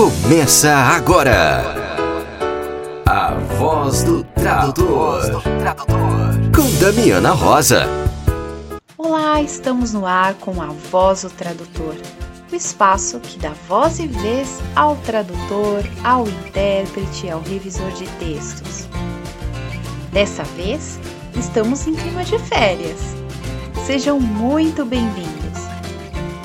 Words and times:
Começa 0.00 0.74
agora. 0.74 1.62
A 3.04 3.34
voz 3.58 4.02
do 4.02 4.24
tradutor. 4.24 5.42
Com 6.56 6.78
Damiana 6.80 7.32
Rosa. 7.32 7.84
Olá, 8.96 9.42
estamos 9.42 9.92
no 9.92 10.06
ar 10.06 10.32
com 10.36 10.62
a 10.62 10.68
Voz 10.90 11.20
do 11.20 11.28
Tradutor. 11.28 11.96
O 12.50 12.56
espaço 12.56 13.20
que 13.20 13.38
dá 13.38 13.52
voz 13.68 13.98
e 13.98 14.06
vez 14.06 14.58
ao 14.74 14.96
tradutor, 14.96 15.84
ao 16.02 16.26
intérprete, 16.26 17.28
ao 17.28 17.42
revisor 17.42 17.92
de 17.92 18.06
textos. 18.12 18.88
Dessa 20.10 20.44
vez, 20.44 20.98
estamos 21.38 21.86
em 21.86 21.94
clima 21.94 22.24
de 22.24 22.38
férias. 22.38 23.00
Sejam 23.84 24.18
muito 24.18 24.82
bem-vindos. 24.82 25.60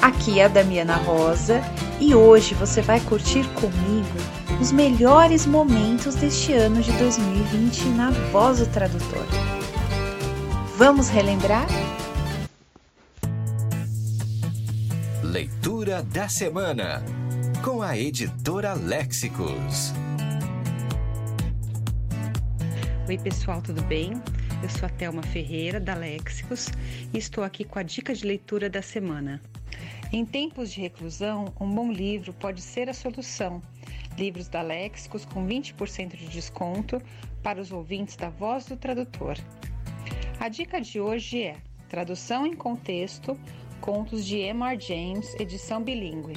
Aqui 0.01 0.41
é 0.41 0.43
a 0.43 0.49
Damiana 0.49 0.97
Rosa 0.97 1.63
e 1.99 2.13
hoje 2.13 2.53
você 2.55 2.81
vai 2.81 2.99
curtir 2.99 3.47
comigo 3.53 4.17
os 4.61 4.71
melhores 4.71 5.45
momentos 5.45 6.15
deste 6.15 6.53
ano 6.53 6.81
de 6.81 6.91
2020 6.93 7.85
na 7.89 8.11
Voz 8.31 8.59
do 8.59 8.67
Tradutor. 8.67 9.25
Vamos 10.77 11.09
relembrar? 11.09 11.67
Leitura 15.23 16.03
da 16.03 16.27
semana 16.27 17.03
com 17.63 17.81
a 17.81 17.97
editora 17.97 18.73
Léxicos. 18.73 19.93
Oi, 23.07 23.17
pessoal, 23.17 23.61
tudo 23.61 23.81
bem? 23.83 24.21
Eu 24.63 24.69
sou 24.69 24.87
a 24.87 24.89
Thelma 24.89 25.21
Ferreira, 25.21 25.79
da 25.79 25.93
Léxicos, 25.93 26.69
e 27.13 27.17
estou 27.17 27.43
aqui 27.43 27.63
com 27.63 27.77
a 27.77 27.83
dica 27.83 28.13
de 28.13 28.25
leitura 28.25 28.69
da 28.69 28.81
semana. 28.81 29.39
Em 30.15 30.23
tempos 30.23 30.71
de 30.71 30.79
reclusão, 30.79 31.53
um 31.59 31.69
bom 31.69 31.91
livro 31.91 32.31
pode 32.31 32.61
ser 32.61 32.87
a 32.87 32.93
solução. 32.93 33.61
Livros 34.17 34.47
da 34.47 34.61
Léxicos 34.61 35.25
com 35.25 35.45
20% 35.45 36.15
de 36.15 36.29
desconto 36.29 37.01
para 37.43 37.59
os 37.59 37.69
ouvintes 37.69 38.15
da 38.15 38.29
Voz 38.29 38.65
do 38.65 38.77
Tradutor. 38.77 39.35
A 40.39 40.47
dica 40.47 40.79
de 40.79 41.01
hoje 41.01 41.43
é 41.43 41.57
Tradução 41.89 42.47
em 42.47 42.55
Contexto, 42.55 43.37
Contos 43.81 44.25
de 44.25 44.37
M.R. 44.37 44.79
James, 44.79 45.35
edição 45.37 45.83
bilíngue. 45.83 46.35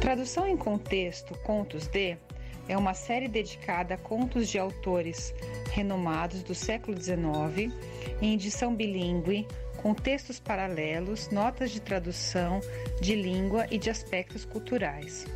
Tradução 0.00 0.44
em 0.44 0.56
Contexto, 0.56 1.32
Contos 1.44 1.86
de 1.86 2.18
é 2.66 2.76
uma 2.76 2.94
série 2.94 3.28
dedicada 3.28 3.94
a 3.94 3.98
contos 3.98 4.48
de 4.48 4.58
autores 4.58 5.32
renomados 5.70 6.42
do 6.42 6.56
século 6.56 7.00
XIX, 7.00 7.72
em 8.20 8.34
edição 8.34 8.74
bilíngue, 8.74 9.46
com 9.84 9.92
textos 9.92 10.40
paralelos, 10.40 11.28
notas 11.28 11.70
de 11.70 11.78
tradução, 11.78 12.58
de 13.02 13.14
língua 13.14 13.66
e 13.70 13.76
de 13.76 13.90
aspectos 13.90 14.46
culturais. 14.46 15.26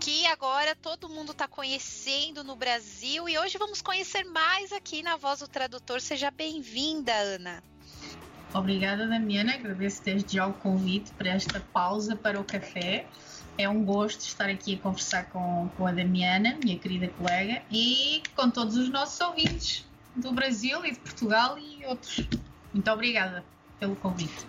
que 0.00 0.26
agora 0.28 0.74
todo 0.74 1.10
mundo 1.10 1.32
está 1.32 1.46
conhecendo 1.46 2.42
no 2.42 2.56
Brasil 2.56 3.28
e 3.28 3.38
hoje 3.38 3.58
vamos 3.58 3.82
conhecer 3.82 4.24
mais 4.24 4.72
aqui 4.72 5.02
na 5.02 5.16
Voz 5.16 5.40
do 5.40 5.48
Tradutor. 5.48 6.00
Seja 6.00 6.30
bem-vinda, 6.30 7.12
Ana. 7.12 7.62
Obrigada, 8.54 9.06
Damiana. 9.06 9.52
Agradeço 9.52 10.02
desde 10.02 10.36
já 10.38 10.46
o 10.46 10.54
convite 10.54 11.12
para 11.12 11.28
esta 11.28 11.60
pausa 11.60 12.16
para 12.16 12.40
o 12.40 12.44
café. 12.44 13.04
É 13.58 13.68
um 13.68 13.84
gosto 13.84 14.20
estar 14.22 14.48
aqui 14.48 14.76
a 14.76 14.78
conversar 14.78 15.28
com, 15.28 15.68
com 15.76 15.86
a 15.86 15.92
Damiana, 15.92 16.58
minha 16.64 16.78
querida 16.78 17.08
colega, 17.08 17.62
e 17.70 18.22
com 18.34 18.50
todos 18.50 18.78
os 18.78 18.88
nossos 18.88 19.20
ouvintes 19.20 19.84
do 20.16 20.32
Brasil 20.32 20.82
e 20.86 20.92
de 20.92 20.98
Portugal 20.98 21.58
e 21.58 21.84
outros. 21.84 22.26
Muito 22.72 22.90
obrigada 22.90 23.44
pelo 23.78 23.94
convite. 23.96 24.46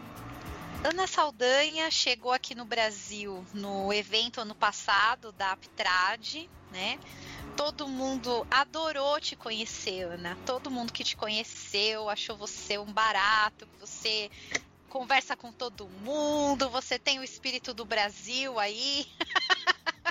Ana 0.84 1.08
Saldanha 1.08 1.90
chegou 1.90 2.34
aqui 2.34 2.54
no 2.54 2.66
Brasil 2.66 3.46
no 3.54 3.94
evento 3.94 4.42
ano 4.42 4.54
passado 4.54 5.32
da 5.32 5.54
Aptrad, 5.54 6.50
né? 6.72 7.00
Todo 7.56 7.88
mundo 7.88 8.46
adorou 8.52 9.20
te 9.22 9.34
conhecer, 9.34 10.04
Ana. 10.04 10.38
Todo 10.46 10.70
mundo 10.70 10.92
que 10.92 11.04
te 11.04 11.16
conheceu 11.16 12.10
achou 12.10 12.36
você 12.36 12.78
um 12.78 12.92
barato, 12.92 13.66
você 13.80 14.30
conversa 14.90 15.38
com 15.38 15.54
todo 15.54 15.88
mundo, 15.88 16.70
você 16.70 17.00
tem 17.00 17.18
o 17.18 17.24
espírito 17.24 17.74
do 17.74 17.86
Brasil 17.86 18.60
aí. 18.60 19.08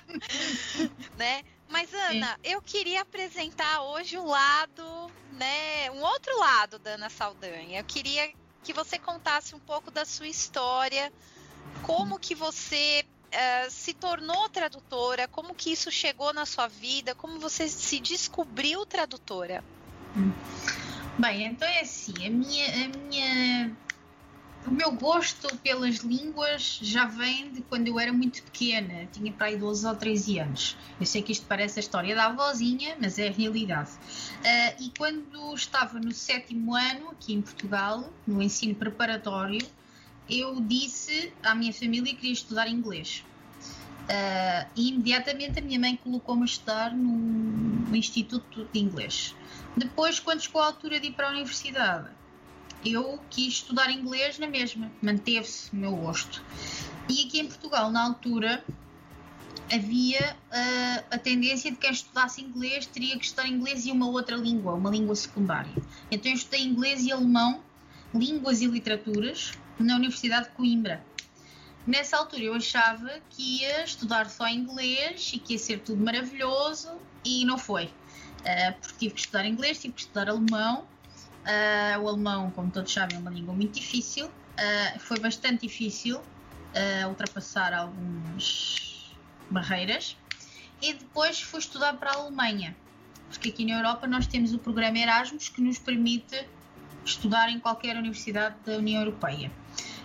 né? 1.19 1.43
Mas 1.69 1.93
Ana, 1.93 2.39
eu 2.43 2.63
queria 2.63 3.03
apresentar 3.03 3.83
hoje 3.83 4.17
o 4.17 4.23
um 4.23 4.27
lado, 4.27 5.11
né, 5.33 5.91
um 5.91 6.03
outro 6.03 6.39
lado 6.39 6.79
da 6.79 6.93
Ana 6.93 7.11
Saldanha. 7.11 7.81
Eu 7.81 7.85
queria 7.85 8.31
que 8.63 8.73
você 8.73 8.99
contasse 8.99 9.55
um 9.55 9.61
pouco 9.61 9.91
da 9.91 10.05
sua 10.05 10.29
história, 10.29 11.13
como 11.83 12.19
que 12.19 12.35
você 12.35 13.05
uh, 13.33 13.71
se 13.71 13.95
tornou 13.95 14.49
tradutora, 14.49 15.27
como 15.29 15.55
que 15.55 15.73
isso 15.73 15.91
chegou 15.91 16.33
na 16.33 16.47
sua 16.47 16.69
vida, 16.69 17.15
como 17.15 17.39
você 17.39 17.69
se 17.69 17.99
descobriu 17.99 18.87
tradutora. 18.87 19.65
Bem, 21.19 21.47
então 21.47 21.69
é 21.69 21.81
assim, 21.81 22.15
a 22.27 22.31
minha, 22.31 22.85
a 22.85 22.89
minha 22.89 23.77
o 24.67 24.71
meu 24.71 24.93
gosto 24.93 25.57
pelas 25.59 25.97
línguas 25.97 26.79
já 26.81 27.05
vem 27.05 27.51
de 27.51 27.63
quando 27.63 27.89
eu 27.89 27.99
era 27.99 28.13
muito 28.13 28.43
pequena, 28.45 29.07
tinha 29.13 29.33
para 29.33 29.49
aí 29.49 29.57
12 29.57 29.87
ou 29.87 29.95
13 29.95 30.39
anos. 30.39 30.77
Eu 31.01 31.07
sei 31.07 31.21
que 31.21 31.33
isto 31.33 31.47
parece 31.47 31.79
a 31.79 31.81
história 31.81 32.15
da 32.15 32.27
avózinha, 32.27 32.97
mas 33.01 33.19
é 33.19 33.29
a 33.29 33.33
realidade. 33.33 33.91
Uh, 33.91 34.83
e 34.83 34.93
quando 34.97 35.55
estava 35.55 35.99
no 35.99 36.13
sétimo 36.13 36.77
ano, 36.77 37.11
aqui 37.11 37.35
em 37.35 37.43
Portugal, 37.43 38.09
no 38.27 38.41
ensino 38.41 38.75
preparatório, 38.75 39.67
eu 40.31 40.61
disse 40.61 41.33
à 41.43 41.55
minha 41.55 41.73
família 41.73 42.13
que 42.13 42.21
queria 42.21 42.33
estudar 42.33 42.69
inglês. 42.69 43.25
Uh, 44.03 44.69
e 44.77 44.91
imediatamente 44.91 45.59
a 45.59 45.63
minha 45.63 45.79
mãe 45.79 45.97
colocou-me 45.97 46.43
a 46.43 46.45
estudar 46.45 46.95
no 46.95 47.95
Instituto 47.97 48.69
de 48.73 48.79
Inglês. 48.79 49.35
Depois, 49.77 50.21
quando 50.21 50.41
chegou 50.41 50.63
a 50.63 50.67
altura 50.67 51.01
de 51.01 51.09
ir 51.09 51.13
para 51.13 51.29
a 51.29 51.31
universidade, 51.31 52.11
eu 52.85 53.21
quis 53.31 53.55
estudar 53.55 53.91
inglês 53.91 54.39
na 54.39 54.47
mesma, 54.47 54.91
manteve-se 55.01 55.73
o 55.73 55.77
meu 55.77 55.95
gosto. 55.97 56.43
E 57.09 57.27
aqui 57.27 57.41
em 57.41 57.47
Portugal, 57.47 57.91
na 57.91 58.05
altura, 58.05 58.65
havia 59.73 60.37
uh, 60.51 61.05
a 61.11 61.19
tendência 61.19 61.71
de 61.71 61.77
quem 61.79 61.91
estudasse 61.91 62.41
inglês 62.41 62.87
teria 62.87 63.19
que 63.19 63.25
estudar 63.25 63.47
inglês 63.49 63.87
e 63.87 63.93
uma 63.93 64.09
outra 64.09 64.37
língua, 64.37 64.75
uma 64.75 64.91
língua 64.91 65.15
secundária. 65.15 65.73
Então 66.11 66.31
eu 66.31 66.37
estudei 66.37 66.63
inglês 66.63 67.05
e 67.05 67.13
alemão, 67.13 67.63
línguas 68.15 68.61
e 68.61 68.67
literaturas, 68.67 69.53
na 69.79 69.97
Universidade 69.97 70.49
de 70.49 70.55
Coimbra. 70.55 71.05
Nessa 71.87 72.17
altura 72.17 72.43
eu 72.43 72.55
achava 72.55 73.11
que 73.31 73.61
ia 73.61 73.85
estudar 73.85 74.29
só 74.31 74.47
inglês 74.49 75.33
e 75.35 75.39
que 75.39 75.55
ia 75.55 75.59
ser 75.59 75.81
tudo 75.81 76.05
maravilhoso 76.05 76.91
e 77.25 77.45
não 77.45 77.59
foi. 77.59 77.87
Uh, 77.87 78.81
porque 78.81 78.99
tive 78.99 79.15
que 79.15 79.21
estudar 79.21 79.47
inglês, 79.47 79.81
tive 79.81 79.95
que 79.95 80.01
estudar 80.01 80.29
alemão 80.29 80.87
Uh, 81.43 82.01
o 82.01 82.09
alemão, 82.09 82.51
como 82.53 82.71
todos 82.71 82.93
sabem, 82.93 83.17
é 83.17 83.21
uma 83.21 83.31
língua 83.31 83.53
muito 83.55 83.75
difícil. 83.75 84.27
Uh, 84.27 84.99
foi 85.01 85.19
bastante 85.19 85.63
difícil 85.67 86.19
uh, 86.19 87.09
ultrapassar 87.09 87.75
algumas 87.75 89.13
barreiras. 89.51 90.17
E 90.81 90.95
depois 90.95 91.41
fui 91.41 91.61
estudar 91.61 91.95
para 91.95 92.11
a 92.11 92.15
Alemanha, 92.15 92.77
porque 93.29 93.49
aqui 93.51 93.65
na 93.65 93.79
Europa 93.79 94.07
nós 94.07 94.27
temos 94.27 94.53
o 94.53 94.59
programa 94.59 94.99
Erasmus 94.99 95.49
que 95.49 95.61
nos 95.61 95.79
permite 95.79 96.47
estudar 97.05 97.49
em 97.51 97.59
qualquer 97.59 97.97
universidade 97.97 98.57
da 98.65 98.77
União 98.79 99.01
Europeia. 99.01 99.51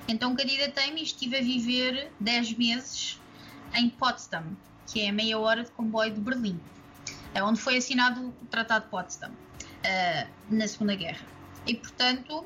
Então 0.07 0.35
candidatei-me 0.35 1.01
e 1.01 1.03
estive 1.03 1.37
a 1.37 1.41
viver 1.41 2.11
10 2.19 2.53
meses 2.57 3.19
em 3.73 3.89
Potsdam, 3.89 4.55
que 4.85 5.01
é 5.01 5.11
meia 5.11 5.37
hora 5.37 5.63
de 5.63 5.71
comboio 5.71 6.13
de 6.13 6.19
Berlim. 6.19 6.59
é 7.33 7.43
onde 7.43 7.59
foi 7.59 7.77
assinado 7.77 8.33
o 8.41 8.45
Tratado 8.45 8.85
de 8.85 8.91
Potsdam 8.91 9.31
uh, 9.85 10.27
na 10.49 10.67
Segunda 10.67 10.95
Guerra. 10.95 11.25
E 11.65 11.75
portanto 11.75 12.45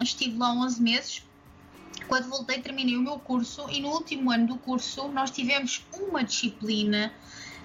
estive 0.00 0.36
lá 0.36 0.52
11 0.52 0.82
meses. 0.82 1.22
Quando 2.06 2.28
voltei, 2.28 2.60
terminei 2.60 2.96
o 2.96 3.02
meu 3.02 3.18
curso 3.18 3.68
e 3.70 3.80
no 3.80 3.88
último 3.88 4.30
ano 4.30 4.46
do 4.46 4.56
curso 4.56 5.08
nós 5.08 5.30
tivemos 5.30 5.84
uma 5.92 6.22
disciplina 6.22 7.12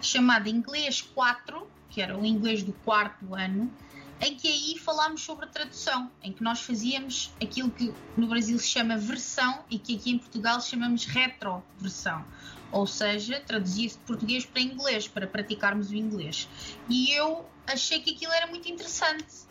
chamada 0.02 0.50
Inglês 0.50 1.02
4, 1.02 1.68
que 1.90 2.02
era 2.02 2.18
o 2.18 2.26
inglês 2.26 2.64
do 2.64 2.74
quarto 2.74 3.34
ano, 3.34 3.72
em 4.20 4.36
que 4.36 4.48
aí 4.48 4.78
falámos 4.78 5.22
sobre 5.22 5.46
a 5.46 5.48
tradução, 5.48 6.10
em 6.22 6.32
que 6.32 6.44
nós 6.44 6.62
fazíamos 6.62 7.32
aquilo 7.42 7.70
que 7.70 7.94
no 8.18 8.28
Brasil 8.28 8.58
se 8.58 8.68
chama 8.68 8.98
versão 8.98 9.64
e 9.70 9.78
que 9.78 9.96
aqui 9.96 10.12
em 10.12 10.18
Portugal 10.18 10.60
chamamos 10.62 11.06
retroversão. 11.06 12.26
Ou 12.74 12.88
seja, 12.88 13.40
traduzia-se 13.40 13.98
de 13.98 14.04
português 14.04 14.46
para 14.46 14.60
inglês, 14.60 15.08
para 15.08 15.28
praticarmos 15.28 15.92
o 15.92 15.96
inglês. 15.96 16.50
E 16.90 17.12
eu 17.12 17.46
achei 17.68 18.02
que 18.02 18.16
aquilo 18.16 18.34
era 18.34 18.48
muito 18.48 18.70
interessante. 18.70 19.44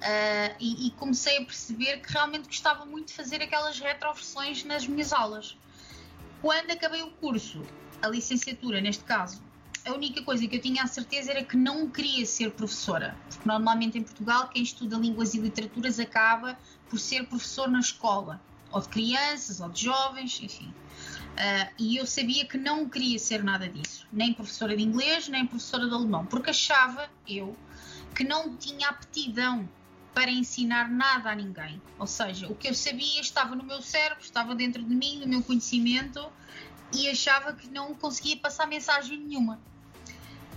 Uh, 0.00 0.56
e, 0.58 0.86
e, 0.86 0.90
comecei 0.92 1.36
a 1.36 1.44
perceber 1.44 1.98
que 2.00 2.10
realmente 2.10 2.46
gostava 2.46 2.86
muito 2.86 3.08
de 3.08 3.12
fazer 3.12 3.42
aquelas 3.42 3.78
retroversões 3.78 4.64
nas 4.64 4.86
minhas 4.86 5.12
aulas. 5.12 5.58
Quando 6.40 6.70
acabei 6.70 7.02
o 7.02 7.10
curso, 7.10 7.62
a 8.00 8.08
licenciatura 8.08 8.80
neste 8.80 9.04
caso, 9.04 9.42
a 9.84 9.92
única 9.92 10.22
coisa 10.22 10.46
que 10.46 10.56
eu 10.56 10.60
tinha 10.60 10.82
a 10.82 10.86
certeza 10.86 11.30
era 11.32 11.44
que 11.44 11.54
não 11.54 11.88
queria 11.88 12.24
ser 12.24 12.50
professora. 12.50 13.14
Porque 13.28 13.46
normalmente 13.46 13.98
em 13.98 14.02
Portugal 14.02 14.48
quem 14.48 14.62
estuda 14.62 14.96
línguas 14.96 15.34
e 15.34 15.38
literaturas 15.38 16.00
acaba 16.00 16.58
por 16.88 16.98
ser 16.98 17.26
professor 17.26 17.68
na 17.68 17.80
escola, 17.80 18.40
ou 18.72 18.80
de 18.80 18.88
crianças, 18.88 19.60
ou 19.60 19.68
de 19.68 19.84
jovens, 19.84 20.40
enfim. 20.42 20.72
Uh, 21.30 21.72
e 21.78 21.96
eu 21.96 22.06
sabia 22.06 22.44
que 22.44 22.58
não 22.58 22.88
queria 22.88 23.18
ser 23.18 23.42
nada 23.42 23.66
disso, 23.68 24.06
nem 24.12 24.34
professora 24.34 24.76
de 24.76 24.82
inglês, 24.82 25.28
nem 25.28 25.46
professora 25.46 25.88
de 25.88 25.94
alemão, 25.94 26.26
porque 26.26 26.50
achava 26.50 27.08
eu 27.26 27.56
que 28.14 28.24
não 28.24 28.56
tinha 28.56 28.88
aptidão 28.88 29.66
para 30.12 30.30
ensinar 30.30 30.90
nada 30.90 31.30
a 31.30 31.34
ninguém. 31.34 31.80
Ou 31.98 32.06
seja, 32.06 32.46
o 32.48 32.54
que 32.54 32.68
eu 32.68 32.74
sabia 32.74 33.20
estava 33.20 33.54
no 33.54 33.64
meu 33.64 33.80
cérebro, 33.80 34.22
estava 34.22 34.54
dentro 34.54 34.82
de 34.82 34.94
mim, 34.94 35.20
no 35.20 35.26
meu 35.26 35.42
conhecimento, 35.42 36.30
e 36.92 37.08
achava 37.08 37.52
que 37.52 37.68
não 37.68 37.94
conseguia 37.94 38.36
passar 38.36 38.66
mensagem 38.66 39.18
nenhuma. 39.18 39.60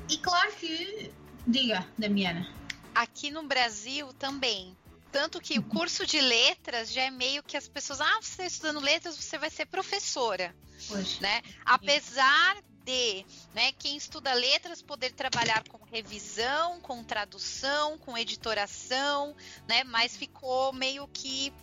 E 0.09 0.17
claro 0.17 0.51
que. 0.53 1.11
Diga, 1.45 1.85
Damiana. 1.97 2.47
Aqui 2.95 3.29
no 3.29 3.43
Brasil 3.43 4.11
também. 4.13 4.75
Tanto 5.13 5.39
que 5.39 5.59
o 5.59 5.63
curso 5.63 6.07
de 6.07 6.19
letras 6.19 6.91
já 6.91 7.03
é 7.03 7.11
meio 7.11 7.43
que 7.43 7.55
as 7.55 7.67
pessoas. 7.67 8.01
Ah, 8.01 8.17
você 8.19 8.31
está 8.31 8.45
estudando 8.47 8.79
letras, 8.79 9.15
você 9.15 9.37
vai 9.37 9.51
ser 9.51 9.67
professora. 9.67 10.55
Poxa. 10.87 11.21
Né? 11.21 11.43
Apesar 11.63 12.57
de 12.83 13.23
né, 13.53 13.71
quem 13.73 13.95
estuda 13.95 14.33
letras 14.33 14.81
poder 14.81 15.13
trabalhar 15.13 15.63
com 15.69 15.77
revisão, 15.85 16.81
com 16.81 17.03
tradução, 17.03 17.95
com 17.99 18.17
editoração, 18.17 19.35
né, 19.67 19.83
mas 19.83 20.17
ficou 20.17 20.73
meio 20.73 21.07
que 21.07 21.53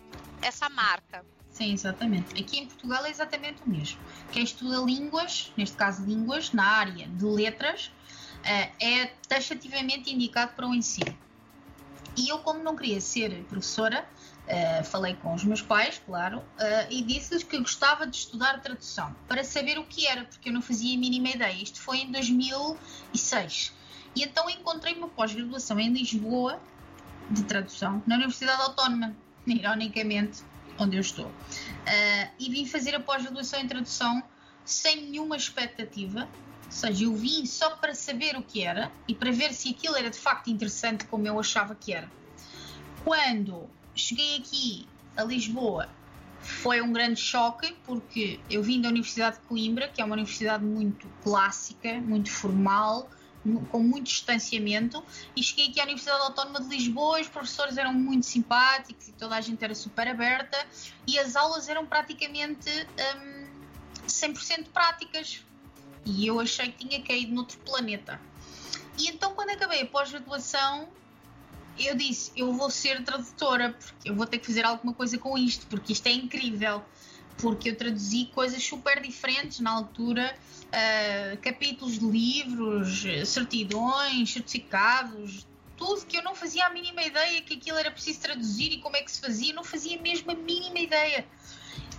essa 0.41 0.69
marca. 0.69 1.27
Sim, 1.51 1.73
exatamente. 1.73 2.41
Aqui 2.41 2.61
em 2.61 2.67
Portugal 2.67 3.05
é 3.05 3.11
exatamente 3.11 3.61
o 3.67 3.69
mesmo. 3.69 3.99
Quem 4.31 4.45
estuda 4.45 4.79
línguas, 4.79 5.53
neste 5.57 5.77
caso 5.77 6.05
línguas, 6.05 6.53
na 6.53 6.65
área 6.65 7.09
de 7.09 7.25
letras, 7.25 7.91
eh, 8.45 8.71
é 8.81 9.07
taxativamente 9.29 10.15
indicado 10.15 10.53
para 10.55 10.69
o 10.69 10.73
ensino. 10.73 11.19
E 12.17 12.29
eu, 12.29 12.39
como 12.39 12.63
não 12.63 12.77
queria 12.77 13.01
ser 13.01 13.45
professora, 13.45 14.07
Uh, 14.51 14.83
falei 14.83 15.15
com 15.15 15.33
os 15.33 15.45
meus 15.45 15.63
pais, 15.63 16.03
claro, 16.05 16.39
uh, 16.39 16.43
e 16.91 17.03
disse-lhes 17.03 17.45
que 17.45 17.57
gostava 17.57 18.05
de 18.05 18.17
estudar 18.17 18.61
tradução 18.61 19.15
para 19.29 19.45
saber 19.45 19.79
o 19.79 19.85
que 19.85 20.09
era, 20.09 20.25
porque 20.25 20.49
eu 20.49 20.53
não 20.53 20.61
fazia 20.61 20.97
a 20.97 20.99
mínima 20.99 21.29
ideia. 21.29 21.63
Isto 21.63 21.81
foi 21.81 21.99
em 21.99 22.11
2006. 22.11 23.73
E 24.17 24.25
então 24.25 24.51
encontrei 24.51 24.95
uma 24.95 25.09
pós-graduação 25.09 25.79
em 25.79 25.93
Lisboa 25.93 26.61
de 27.31 27.45
tradução, 27.45 28.03
na 28.05 28.17
Universidade 28.17 28.61
Autónoma, 28.63 29.15
ironicamente, 29.47 30.43
onde 30.79 30.97
eu 30.97 31.01
estou. 31.01 31.27
Uh, 31.27 32.31
e 32.41 32.51
vim 32.51 32.67
fazer 32.67 32.97
a 32.97 33.01
pós-graduação 33.01 33.61
em 33.61 33.69
tradução 33.69 34.21
sem 34.65 35.11
nenhuma 35.11 35.37
expectativa. 35.37 36.29
Ou 36.71 36.73
seja, 36.73 37.05
eu 37.05 37.17
vim 37.17 37.45
só 37.47 37.71
para 37.71 37.97
saber 37.97 38.37
o 38.37 38.43
que 38.43 38.63
era 38.63 38.93
e 39.09 39.15
para 39.15 39.33
ver 39.33 39.53
se 39.53 39.71
aquilo 39.71 39.97
era 39.97 40.09
de 40.09 40.17
facto 40.17 40.49
interessante 40.49 41.05
como 41.07 41.27
eu 41.27 41.39
achava 41.39 41.75
que 41.75 41.93
era. 41.93 42.09
Quando 43.03 43.69
cheguei 43.93 44.37
aqui 44.37 44.87
a 45.17 45.25
Lisboa, 45.25 45.89
foi 46.41 46.81
um 46.81 46.93
grande 46.93 47.21
choque 47.21 47.77
porque 47.85 48.39
eu 48.49 48.63
vim 48.63 48.81
da 48.81 48.89
Universidade 48.89 49.39
de 49.39 49.43
Coimbra, 49.43 49.89
que 49.89 50.01
é 50.01 50.05
uma 50.05 50.15
universidade 50.15 50.65
muito 50.65 51.09
clássica, 51.25 51.95
muito 52.01 52.31
formal, 52.31 53.11
com 53.71 53.81
muito 53.81 54.05
distanciamento, 54.05 55.03
e 55.35 55.43
cheguei 55.43 55.69
aqui 55.69 55.81
à 55.81 55.85
Universidade 55.85 56.23
Autónoma 56.23 56.61
de 56.61 56.69
Lisboa, 56.69 57.21
os 57.21 57.29
professores 57.29 57.79
eram 57.79 57.93
muito 57.93 58.27
simpáticos 58.27 59.09
e 59.09 59.13
toda 59.13 59.35
a 59.35 59.41
gente 59.41 59.65
era 59.65 59.75
super 59.75 60.07
aberta, 60.07 60.57
e 61.07 61.19
as 61.19 61.35
aulas 61.35 61.69
eram 61.69 61.85
praticamente 61.85 62.71
um, 63.17 63.47
100% 64.07 64.69
práticas. 64.73 65.43
E 66.05 66.27
eu 66.27 66.41
achei 66.41 66.71
que 66.73 66.87
tinha 66.87 67.03
caído 67.03 67.35
noutro 67.35 67.59
planeta. 67.59 68.21
E 68.99 69.09
então, 69.09 69.35
quando 69.35 69.51
acabei 69.51 69.83
a 69.83 69.87
pós-graduação, 69.87 70.89
eu 71.79 71.95
disse: 71.95 72.33
eu 72.37 72.53
vou 72.53 72.71
ser 72.71 73.03
tradutora, 73.05 73.75
porque 73.79 74.11
eu 74.11 74.15
vou 74.15 74.27
ter 74.27 74.39
que 74.39 74.47
fazer 74.47 74.65
alguma 74.65 74.93
coisa 74.93 75.19
com 75.19 75.37
isto, 75.37 75.67
porque 75.67 75.93
isto 75.93 76.07
é 76.07 76.13
incrível. 76.13 76.85
Porque 77.39 77.71
eu 77.71 77.77
traduzi 77.77 78.27
coisas 78.35 78.63
super 78.63 79.01
diferentes 79.01 79.61
na 79.61 79.71
altura, 79.71 80.37
uh, 80.67 81.39
capítulos 81.39 81.99
de 81.99 82.05
livros, 82.05 83.03
certidões, 83.25 84.31
certificados, 84.31 85.47
tudo 85.81 86.05
que 86.05 86.19
eu 86.19 86.23
não 86.23 86.35
fazia 86.35 86.67
a 86.67 86.71
mínima 86.71 87.03
ideia 87.03 87.41
que 87.41 87.55
aquilo 87.55 87.79
era 87.79 87.91
preciso 87.91 88.21
traduzir 88.21 88.71
e 88.71 88.79
como 88.79 88.97
é 88.97 89.01
que 89.01 89.11
se 89.11 89.21
fazia, 89.21 89.55
não 89.55 89.65
fazia 89.65 89.99
mesmo 90.01 90.31
a 90.31 90.35
mínima 90.35 90.79
ideia. 90.79 91.27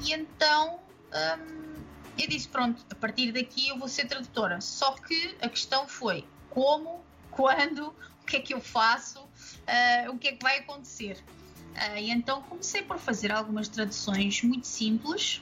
E 0.05 0.13
então 0.13 0.79
um, 1.11 1.70
eu 2.17 2.27
disse: 2.27 2.47
pronto, 2.47 2.85
a 2.89 2.95
partir 2.95 3.31
daqui 3.31 3.69
eu 3.69 3.77
vou 3.77 3.87
ser 3.87 4.07
tradutora. 4.07 4.61
Só 4.61 4.93
que 4.93 5.35
a 5.41 5.49
questão 5.49 5.87
foi 5.87 6.25
como, 6.49 7.03
quando, 7.29 7.87
o 8.21 8.25
que 8.25 8.37
é 8.37 8.39
que 8.39 8.53
eu 8.53 8.61
faço 8.61 9.19
uh, 9.19 10.11
o 10.11 10.17
que 10.17 10.29
é 10.29 10.31
que 10.33 10.43
vai 10.43 10.59
acontecer. 10.59 11.17
Uh, 11.75 11.97
e 11.97 12.11
então 12.11 12.41
comecei 12.43 12.81
por 12.81 12.97
fazer 12.97 13.31
algumas 13.31 13.67
traduções 13.67 14.41
muito 14.43 14.67
simples 14.67 15.41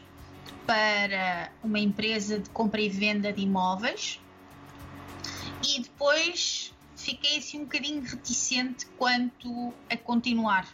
para 0.65 1.51
uma 1.63 1.79
empresa 1.79 2.39
de 2.39 2.49
compra 2.51 2.79
e 2.79 2.89
venda 2.89 3.33
de 3.33 3.41
imóveis 3.41 4.19
e 5.67 5.81
depois 5.81 6.73
fiquei 6.95 7.37
assim 7.37 7.59
um 7.59 7.63
bocadinho 7.63 8.01
reticente 8.01 8.85
quanto 8.97 9.73
a 9.89 9.97
continuar 9.97 10.67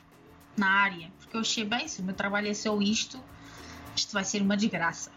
na 0.57 0.69
área, 0.69 1.11
porque 1.17 1.35
eu 1.35 1.41
achei 1.41 1.65
bem, 1.65 1.87
se 1.87 2.01
o 2.01 2.03
meu 2.03 2.15
trabalho 2.15 2.47
é 2.47 2.53
só 2.53 2.79
isto, 2.81 3.21
isto 3.95 4.13
vai 4.13 4.23
ser 4.23 4.41
uma 4.41 4.55
desgraça. 4.55 5.11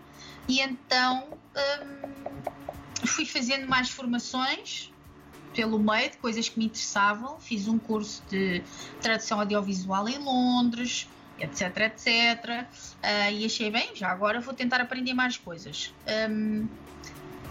E 0.48 0.60
então 0.60 1.28
hum, 1.54 3.06
fui 3.06 3.26
fazendo 3.26 3.68
mais 3.68 3.90
formações 3.90 4.90
pelo 5.54 5.78
meio 5.78 6.10
de 6.10 6.16
coisas 6.18 6.48
que 6.48 6.58
me 6.58 6.66
interessavam. 6.66 7.38
Fiz 7.38 7.68
um 7.68 7.78
curso 7.78 8.22
de 8.30 8.62
tradução 9.00 9.40
audiovisual 9.40 10.08
em 10.08 10.18
Londres, 10.18 11.08
etc, 11.38 11.76
etc. 11.78 12.66
Uh, 13.02 13.32
e 13.32 13.44
achei 13.44 13.70
bem, 13.70 13.94
já 13.94 14.08
agora 14.08 14.40
vou 14.40 14.54
tentar 14.54 14.80
aprender 14.80 15.14
mais 15.14 15.36
coisas. 15.36 15.92
Um, 16.30 16.66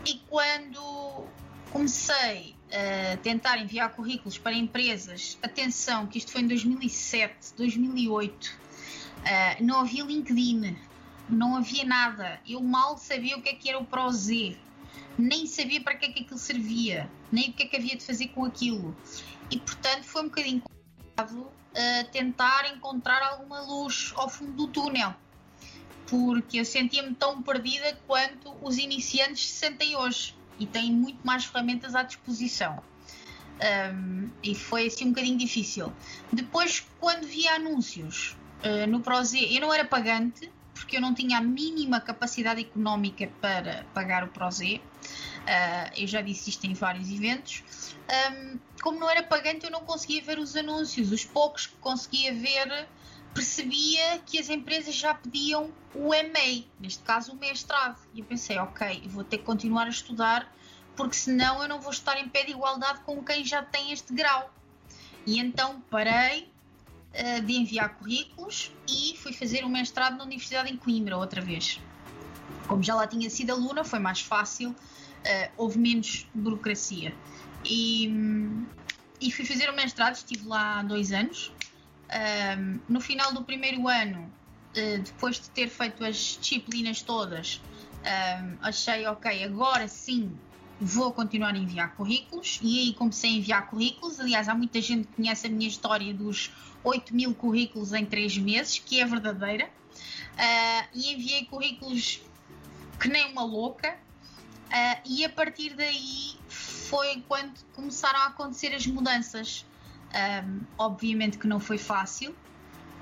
e 0.05 0.15
quando 0.29 1.25
comecei 1.71 2.55
a 2.71 3.17
tentar 3.17 3.57
enviar 3.57 3.89
currículos 3.93 4.37
para 4.37 4.53
empresas, 4.53 5.37
atenção, 5.41 6.07
que 6.07 6.17
isto 6.17 6.31
foi 6.31 6.41
em 6.41 6.47
2007, 6.47 7.53
2008, 7.55 8.45
uh, 8.45 9.63
não 9.63 9.81
havia 9.81 10.03
LinkedIn, 10.03 10.77
não 11.29 11.55
havia 11.55 11.83
nada. 11.83 12.39
Eu 12.47 12.61
mal 12.61 12.97
sabia 12.97 13.37
o 13.37 13.41
que 13.41 13.49
é 13.49 13.53
que 13.53 13.69
era 13.69 13.79
o 13.79 13.85
ProZ 13.85 14.57
nem 15.17 15.47
sabia 15.47 15.81
para 15.81 15.95
que 15.95 16.05
é 16.05 16.11
que 16.11 16.21
aquilo 16.21 16.37
servia, 16.37 17.09
nem 17.31 17.49
o 17.49 17.53
que 17.53 17.63
é 17.63 17.65
que 17.65 17.75
havia 17.75 17.95
de 17.95 18.03
fazer 18.03 18.27
com 18.29 18.45
aquilo. 18.45 18.95
E 19.49 19.57
portanto 19.57 20.03
foi 20.03 20.21
um 20.21 20.25
bocadinho 20.25 20.61
complicado 20.61 21.39
uh, 21.39 22.11
tentar 22.11 22.71
encontrar 22.71 23.21
alguma 23.23 23.61
luz 23.61 24.13
ao 24.15 24.29
fundo 24.29 24.51
do 24.51 24.67
túnel, 24.67 25.15
porque 26.05 26.59
eu 26.59 26.65
sentia-me 26.65 27.15
tão 27.15 27.41
perdida 27.41 27.97
quanto 28.05 28.53
os 28.61 28.77
iniciantes 28.77 29.49
se 29.49 29.55
sentem 29.55 29.95
hoje 29.95 30.35
e 30.59 30.65
têm 30.65 30.91
muito 30.91 31.25
mais 31.25 31.45
ferramentas 31.45 31.95
à 31.95 32.03
disposição. 32.03 32.81
Um, 33.59 34.29
e 34.43 34.53
foi 34.53 34.85
assim 34.85 35.05
um 35.05 35.09
bocadinho 35.09 35.37
difícil. 35.37 35.91
Depois, 36.31 36.85
quando 36.99 37.25
via 37.25 37.55
anúncios 37.55 38.37
uh, 38.63 38.85
no 38.87 38.99
Proze, 38.99 39.51
eu 39.51 39.61
não 39.61 39.73
era 39.73 39.83
pagante, 39.83 40.51
porque 40.87 40.95
eu 40.95 41.01
não 41.01 41.13
tinha 41.13 41.39
a 41.39 41.41
mínima 41.41 41.99
capacidade 41.99 42.61
económica 42.61 43.29
para 43.41 43.85
pagar 43.93 44.23
o 44.23 44.29
Proze. 44.29 44.77
Uh, 44.77 45.91
eu 45.97 46.07
já 46.07 46.21
disse 46.21 46.49
isto 46.49 46.65
em 46.65 46.73
vários 46.73 47.11
eventos. 47.11 47.61
Um, 48.31 48.57
como 48.81 48.97
não 48.97 49.09
era 49.09 49.21
pagante, 49.21 49.65
eu 49.65 49.69
não 49.69 49.81
conseguia 49.81 50.23
ver 50.23 50.39
os 50.39 50.55
anúncios. 50.55 51.11
Os 51.11 51.25
poucos 51.25 51.65
que 51.65 51.75
conseguia 51.75 52.33
ver, 52.33 52.87
percebia 53.33 54.19
que 54.25 54.39
as 54.39 54.47
empresas 54.47 54.95
já 54.95 55.13
pediam 55.13 55.73
o 55.93 56.07
MA, 56.07 56.63
neste 56.79 57.03
caso 57.03 57.33
o 57.33 57.35
mestrado. 57.35 57.99
E 58.13 58.21
eu 58.21 58.25
pensei, 58.25 58.57
ok, 58.57 59.03
vou 59.07 59.25
ter 59.25 59.39
que 59.39 59.43
continuar 59.43 59.87
a 59.87 59.89
estudar 59.89 60.49
porque 60.95 61.17
senão 61.17 61.61
eu 61.61 61.67
não 61.67 61.81
vou 61.81 61.91
estar 61.91 62.17
em 62.17 62.29
pé 62.29 62.45
de 62.45 62.51
igualdade 62.51 63.01
com 63.01 63.21
quem 63.25 63.43
já 63.43 63.61
tem 63.61 63.91
este 63.91 64.13
grau. 64.13 64.49
E 65.25 65.37
então 65.37 65.81
parei 65.89 66.49
de 67.45 67.53
enviar 67.53 67.95
currículos 67.95 68.71
e 68.87 69.17
fui 69.17 69.33
fazer 69.33 69.65
um 69.65 69.69
mestrado 69.69 70.17
na 70.17 70.23
Universidade 70.23 70.71
em 70.71 70.77
Coimbra 70.77 71.17
outra 71.17 71.41
vez. 71.41 71.79
Como 72.67 72.83
já 72.83 72.93
lá 72.93 73.07
tinha 73.07 73.29
sido 73.29 73.51
aluna, 73.51 73.83
foi 73.83 73.99
mais 73.99 74.21
fácil, 74.21 74.69
uh, 74.71 75.51
houve 75.57 75.79
menos 75.79 76.27
burocracia. 76.33 77.13
E, 77.65 78.11
e 79.19 79.31
fui 79.31 79.45
fazer 79.45 79.69
o 79.69 79.75
mestrado, 79.75 80.15
estive 80.15 80.45
lá 80.47 80.83
dois 80.83 81.11
anos. 81.11 81.51
Um, 82.57 82.79
no 82.87 83.01
final 83.01 83.33
do 83.33 83.43
primeiro 83.43 83.87
ano, 83.87 84.21
uh, 84.21 85.01
depois 85.01 85.39
de 85.39 85.49
ter 85.49 85.69
feito 85.69 86.03
as 86.03 86.37
disciplinas 86.39 87.01
todas, 87.01 87.61
um, 88.03 88.57
achei 88.61 89.05
ok, 89.07 89.43
agora 89.43 89.87
sim 89.87 90.31
vou 90.79 91.11
continuar 91.11 91.53
a 91.55 91.57
enviar 91.57 91.95
currículos 91.95 92.59
e 92.61 92.79
aí 92.79 92.93
comecei 92.93 93.31
a 93.31 93.33
enviar 93.33 93.67
currículos. 93.67 94.19
Aliás, 94.19 94.47
há 94.47 94.55
muita 94.55 94.79
gente 94.79 95.07
que 95.07 95.13
conhece 95.15 95.47
a 95.47 95.49
minha 95.49 95.67
história 95.67 96.13
dos 96.13 96.51
8 96.83 97.15
mil 97.15 97.33
currículos 97.33 97.93
em 97.93 98.05
3 98.05 98.37
meses, 98.37 98.79
que 98.79 98.99
é 98.99 99.05
verdadeira. 99.05 99.65
Uh, 99.65 100.87
e 100.93 101.13
enviei 101.13 101.45
currículos 101.45 102.21
que 102.99 103.07
nem 103.07 103.31
uma 103.31 103.43
louca. 103.43 103.97
Uh, 104.67 105.01
e 105.05 105.25
a 105.25 105.29
partir 105.29 105.73
daí 105.75 106.37
foi 106.47 107.23
quando 107.27 107.53
começaram 107.73 108.19
a 108.19 108.25
acontecer 108.27 108.73
as 108.75 108.85
mudanças. 108.85 109.65
Um, 110.07 110.61
obviamente 110.77 111.37
que 111.37 111.47
não 111.47 111.59
foi 111.59 111.77
fácil, 111.77 112.35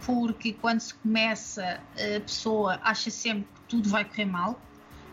porque 0.05 0.53
quando 0.53 0.79
se 0.79 0.93
começa, 0.95 1.79
a 1.93 2.19
pessoa 2.19 2.79
acha 2.83 3.11
sempre 3.11 3.47
que 3.53 3.61
tudo 3.67 3.89
vai 3.89 4.03
correr 4.03 4.25
mal, 4.25 4.59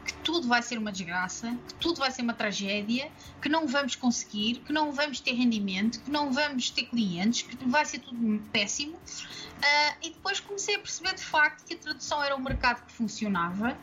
que 0.04 0.12
tudo 0.14 0.48
vai 0.48 0.62
ser 0.62 0.78
uma 0.78 0.90
desgraça, 0.90 1.56
que 1.68 1.74
tudo 1.74 1.98
vai 1.98 2.10
ser 2.10 2.22
uma 2.22 2.34
tragédia, 2.34 3.10
que 3.40 3.48
não 3.48 3.66
vamos 3.66 3.94
conseguir, 3.94 4.56
que 4.66 4.72
não 4.72 4.92
vamos 4.92 5.20
ter 5.20 5.32
rendimento, 5.32 6.00
que 6.00 6.10
não 6.10 6.32
vamos 6.32 6.70
ter 6.70 6.84
clientes, 6.84 7.42
que 7.42 7.56
vai 7.68 7.84
ser 7.84 8.00
tudo 8.00 8.42
péssimo. 8.52 8.94
Uh, 8.96 9.96
e 10.02 10.10
depois 10.10 10.40
comecei 10.40 10.74
a 10.74 10.78
perceber 10.78 11.14
de 11.14 11.22
facto 11.22 11.64
que 11.64 11.74
a 11.74 11.76
tradução 11.76 12.22
era 12.22 12.34
um 12.34 12.40
mercado 12.40 12.84
que 12.84 12.92
funcionava. 12.92 13.76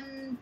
Um, 0.00 0.36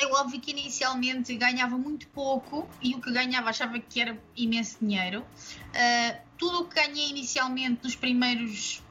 eu 0.00 0.12
óbvio 0.12 0.40
que 0.40 0.50
inicialmente 0.50 1.36
ganhava 1.36 1.76
muito 1.76 2.08
pouco 2.08 2.68
e 2.80 2.94
o 2.94 3.00
que 3.00 3.12
ganhava 3.12 3.50
achava 3.50 3.78
que 3.78 4.00
era 4.00 4.18
imenso 4.34 4.78
dinheiro. 4.80 5.20
Uh, 5.20 6.18
tudo 6.38 6.62
o 6.62 6.64
que 6.64 6.74
ganhei 6.74 7.10
inicialmente 7.10 7.80
nos 7.84 7.94
primeiros 7.94 8.82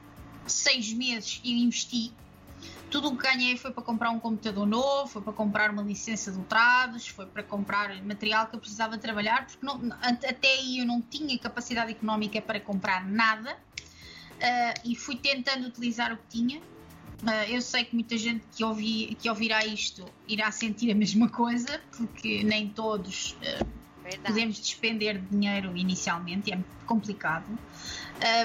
seis 0.46 0.92
meses 0.92 1.40
eu 1.44 1.52
investi 1.52 2.12
tudo 2.92 3.08
o 3.08 3.16
que 3.16 3.22
ganhei 3.22 3.56
foi 3.56 3.72
para 3.72 3.82
comprar 3.82 4.10
um 4.10 4.20
computador 4.20 4.66
novo, 4.66 5.08
foi 5.08 5.22
para 5.22 5.32
comprar 5.32 5.70
uma 5.70 5.82
licença 5.82 6.30
de 6.30 6.36
ultrados, 6.36 7.08
foi 7.08 7.24
para 7.24 7.42
comprar 7.42 8.00
material 8.04 8.46
que 8.46 8.54
eu 8.54 8.60
precisava 8.60 8.98
trabalhar, 8.98 9.46
porque 9.46 9.64
não, 9.64 9.80
até 10.02 10.52
aí 10.58 10.78
eu 10.78 10.86
não 10.86 11.00
tinha 11.00 11.36
capacidade 11.38 11.90
económica 11.90 12.40
para 12.42 12.60
comprar 12.60 13.08
nada 13.08 13.54
uh, 13.54 14.80
e 14.84 14.94
fui 14.94 15.16
tentando 15.16 15.66
utilizar 15.66 16.12
o 16.12 16.18
que 16.18 16.28
tinha. 16.28 16.60
Uh, 16.60 17.48
eu 17.48 17.62
sei 17.62 17.84
que 17.84 17.94
muita 17.94 18.18
gente 18.18 18.44
que, 18.54 18.62
ouvi, 18.62 19.16
que 19.18 19.30
ouvirá 19.30 19.64
isto 19.64 20.04
irá 20.28 20.52
sentir 20.52 20.90
a 20.90 20.94
mesma 20.94 21.30
coisa, 21.30 21.80
porque 21.96 22.44
nem 22.44 22.68
todos 22.68 23.38
uh, 23.40 24.18
podemos 24.22 24.60
despender 24.60 25.18
dinheiro 25.30 25.74
inicialmente, 25.74 26.52
é 26.52 26.58
complicado. 26.84 27.46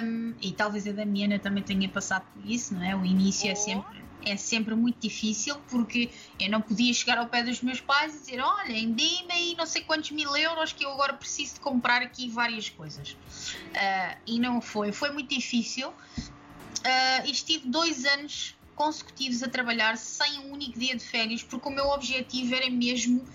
Um, 0.01 0.33
e 0.41 0.53
talvez 0.53 0.87
a 0.87 0.93
Damiana 0.93 1.37
também 1.37 1.63
tenha 1.63 1.89
passado 1.89 2.25
por 2.33 2.49
isso, 2.49 2.73
não 2.73 2.83
é? 2.83 2.95
O 2.95 3.05
início 3.05 3.49
oh. 3.49 3.51
é 3.51 3.55
sempre 3.55 4.06
é 4.25 4.35
sempre 4.35 4.75
muito 4.75 4.99
difícil 4.99 5.55
porque 5.69 6.09
eu 6.39 6.49
não 6.49 6.61
podia 6.61 6.93
chegar 6.93 7.17
ao 7.17 7.27
pé 7.27 7.43
dos 7.43 7.61
meus 7.61 7.79
pais 7.79 8.15
e 8.15 8.19
dizer: 8.19 8.39
Olhem, 8.41 8.91
dê-me 8.91 9.31
aí 9.31 9.55
não 9.57 9.65
sei 9.65 9.81
quantos 9.81 10.11
mil 10.11 10.35
euros 10.35 10.73
que 10.73 10.85
eu 10.85 10.91
agora 10.91 11.13
preciso 11.13 11.55
de 11.55 11.59
comprar 11.59 12.01
aqui 12.01 12.29
várias 12.29 12.69
coisas. 12.69 13.11
Uh, 13.11 14.17
e 14.25 14.39
não 14.39 14.61
foi, 14.61 14.91
foi 14.91 15.11
muito 15.11 15.33
difícil. 15.33 15.89
Uh, 15.89 17.29
estive 17.29 17.67
dois 17.67 18.05
anos 18.05 18.55
consecutivos 18.75 19.41
a 19.41 19.47
trabalhar 19.47 19.97
sem 19.97 20.39
um 20.39 20.53
único 20.53 20.77
dia 20.77 20.95
de 20.95 21.03
férias 21.03 21.41
porque 21.41 21.67
o 21.67 21.71
meu 21.71 21.87
objetivo 21.87 22.53
era 22.53 22.69
mesmo 22.69 23.25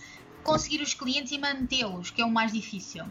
conseguir 0.45 0.81
os 0.81 0.95
clientes 0.95 1.33
e 1.33 1.39
mantê-los, 1.39 2.11
que 2.11 2.23
é 2.23 2.25
o 2.25 2.31
mais 2.31 2.53
difícil 2.53 3.05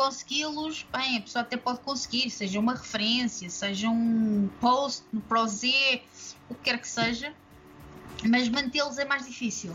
consegui-los, 0.00 0.86
bem, 0.92 1.18
a 1.18 1.20
pessoa 1.20 1.42
até 1.42 1.56
pode 1.56 1.80
conseguir, 1.80 2.30
seja 2.30 2.58
uma 2.58 2.74
referência, 2.74 3.50
seja 3.50 3.88
um 3.88 4.48
post 4.60 5.04
no 5.12 5.20
Prozé, 5.20 6.02
o 6.50 6.54
que 6.54 6.62
quer 6.64 6.78
que 6.78 6.88
seja, 6.88 7.32
mas 8.28 8.48
mantê-los 8.48 8.98
é 8.98 9.04
mais 9.04 9.24
difícil. 9.24 9.74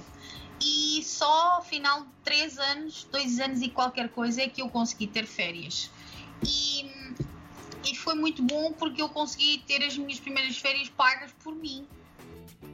E 0.62 1.03
só 1.03 1.55
ao 1.55 1.63
final 1.63 2.01
de 2.01 2.12
3 2.24 2.58
anos, 2.60 3.08
2 3.12 3.39
anos 3.39 3.62
e 3.62 3.70
qualquer 3.70 4.10
coisa 4.10 4.41
é 4.41 4.50
que 4.50 4.62
eu 4.62 4.70
consegui 4.70 5.08
ter 5.08 5.25
férias. 5.25 5.89
E, 6.46 6.89
e 7.84 7.96
foi 7.96 8.15
muito 8.15 8.44
bom 8.44 8.74
porque 8.74 9.01
eu 9.01 9.10
consegui 9.10 9.63
ter 9.65 9.84
as 9.84 9.98
minhas 9.98 10.20
primeiras 10.20 10.58
férias 10.58 10.89
pagas 10.89 11.32
por 11.44 11.55
mim 11.55 11.88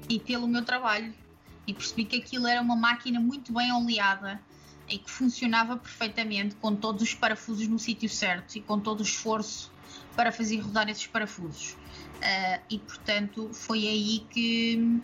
e 0.10 0.20
pelo 0.20 0.48
meu 0.48 0.64
trabalho. 0.64 1.14
E 1.66 1.74
percebi 1.74 2.06
que 2.06 2.18
aquilo 2.18 2.48
era 2.48 2.62
uma 2.62 2.76
máquina 2.76 3.20
muito 3.20 3.54
bem 3.54 3.72
oleada 3.72 4.42
e 4.90 4.98
que 4.98 5.10
funcionava 5.10 5.78
perfeitamente 5.78 6.56
com 6.56 6.76
todos 6.76 7.02
os 7.02 7.14
parafusos 7.14 7.68
no 7.68 7.80
sítio 7.80 8.10
certo 8.10 8.56
e 8.56 8.62
com 8.62 8.80
todo 8.80 9.00
o 9.00 9.04
esforço 9.04 9.72
para 10.16 10.32
fazer 10.32 10.58
rodar 10.60 10.90
esses 10.90 11.08
parafusos. 11.08 11.76
Uh, 12.22 12.62
e 12.70 12.78
portanto 12.78 13.50
foi 13.52 13.88
aí 13.88 14.26
que, 14.30 15.02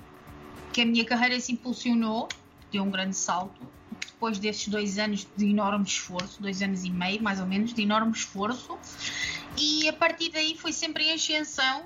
que 0.72 0.82
a 0.82 0.86
minha 0.86 1.04
carreira 1.04 1.40
se 1.40 1.52
impulsionou, 1.52 2.30
deu 2.72 2.84
um 2.84 2.92
grande 2.92 3.16
salto. 3.16 3.60
Depois 4.06 4.38
desses 4.38 4.68
dois 4.68 5.00
anos 5.00 5.28
de 5.36 5.50
enorme 5.50 5.86
esforço, 5.86 6.42
dois 6.42 6.62
anos 6.62 6.84
e 6.84 6.92
meio 6.92 7.22
mais 7.22 7.40
ou 7.40 7.48
menos, 7.48 7.74
de 7.74 7.82
enorme 7.82 8.12
esforço, 8.12 8.78
e 9.58 9.88
a 9.90 9.94
partir 9.94 10.30
daí 10.30 10.56
foi 10.56 10.72
sempre 10.72 11.06
em 11.06 11.14
ascensão. 11.14 11.84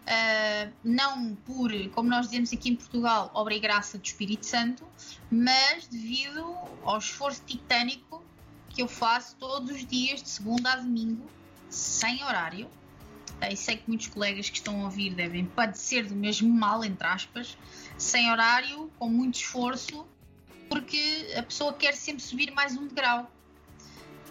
Uh, 0.00 0.72
não 0.82 1.36
por, 1.46 1.70
como 1.90 2.08
nós 2.08 2.26
dizemos 2.26 2.52
aqui 2.52 2.70
em 2.70 2.74
Portugal, 2.74 3.30
obra 3.34 3.54
e 3.54 3.60
graça 3.60 3.98
do 3.98 4.04
Espírito 4.04 4.46
Santo, 4.46 4.84
mas 5.30 5.86
devido 5.86 6.56
ao 6.82 6.98
esforço 6.98 7.42
titânico 7.46 8.24
que 8.70 8.82
eu 8.82 8.88
faço 8.88 9.36
todos 9.36 9.70
os 9.70 9.86
dias, 9.86 10.22
de 10.22 10.28
segunda 10.28 10.72
a 10.72 10.76
domingo, 10.76 11.22
sem 11.68 12.24
horário, 12.24 12.66
e 13.48 13.56
sei 13.56 13.76
que 13.76 13.84
muitos 13.88 14.08
colegas 14.08 14.50
que 14.50 14.56
estão 14.56 14.82
a 14.82 14.84
ouvir 14.84 15.14
devem 15.14 15.44
padecer 15.44 16.06
do 16.06 16.14
mesmo 16.14 16.48
mal, 16.48 16.84
entre 16.84 17.06
aspas, 17.06 17.56
sem 17.96 18.30
horário, 18.30 18.90
com 18.98 19.08
muito 19.08 19.36
esforço, 19.36 20.06
porque 20.68 21.32
a 21.36 21.42
pessoa 21.42 21.72
quer 21.72 21.94
sempre 21.94 22.22
subir 22.22 22.50
mais 22.52 22.76
um 22.76 22.86
degrau. 22.86 23.30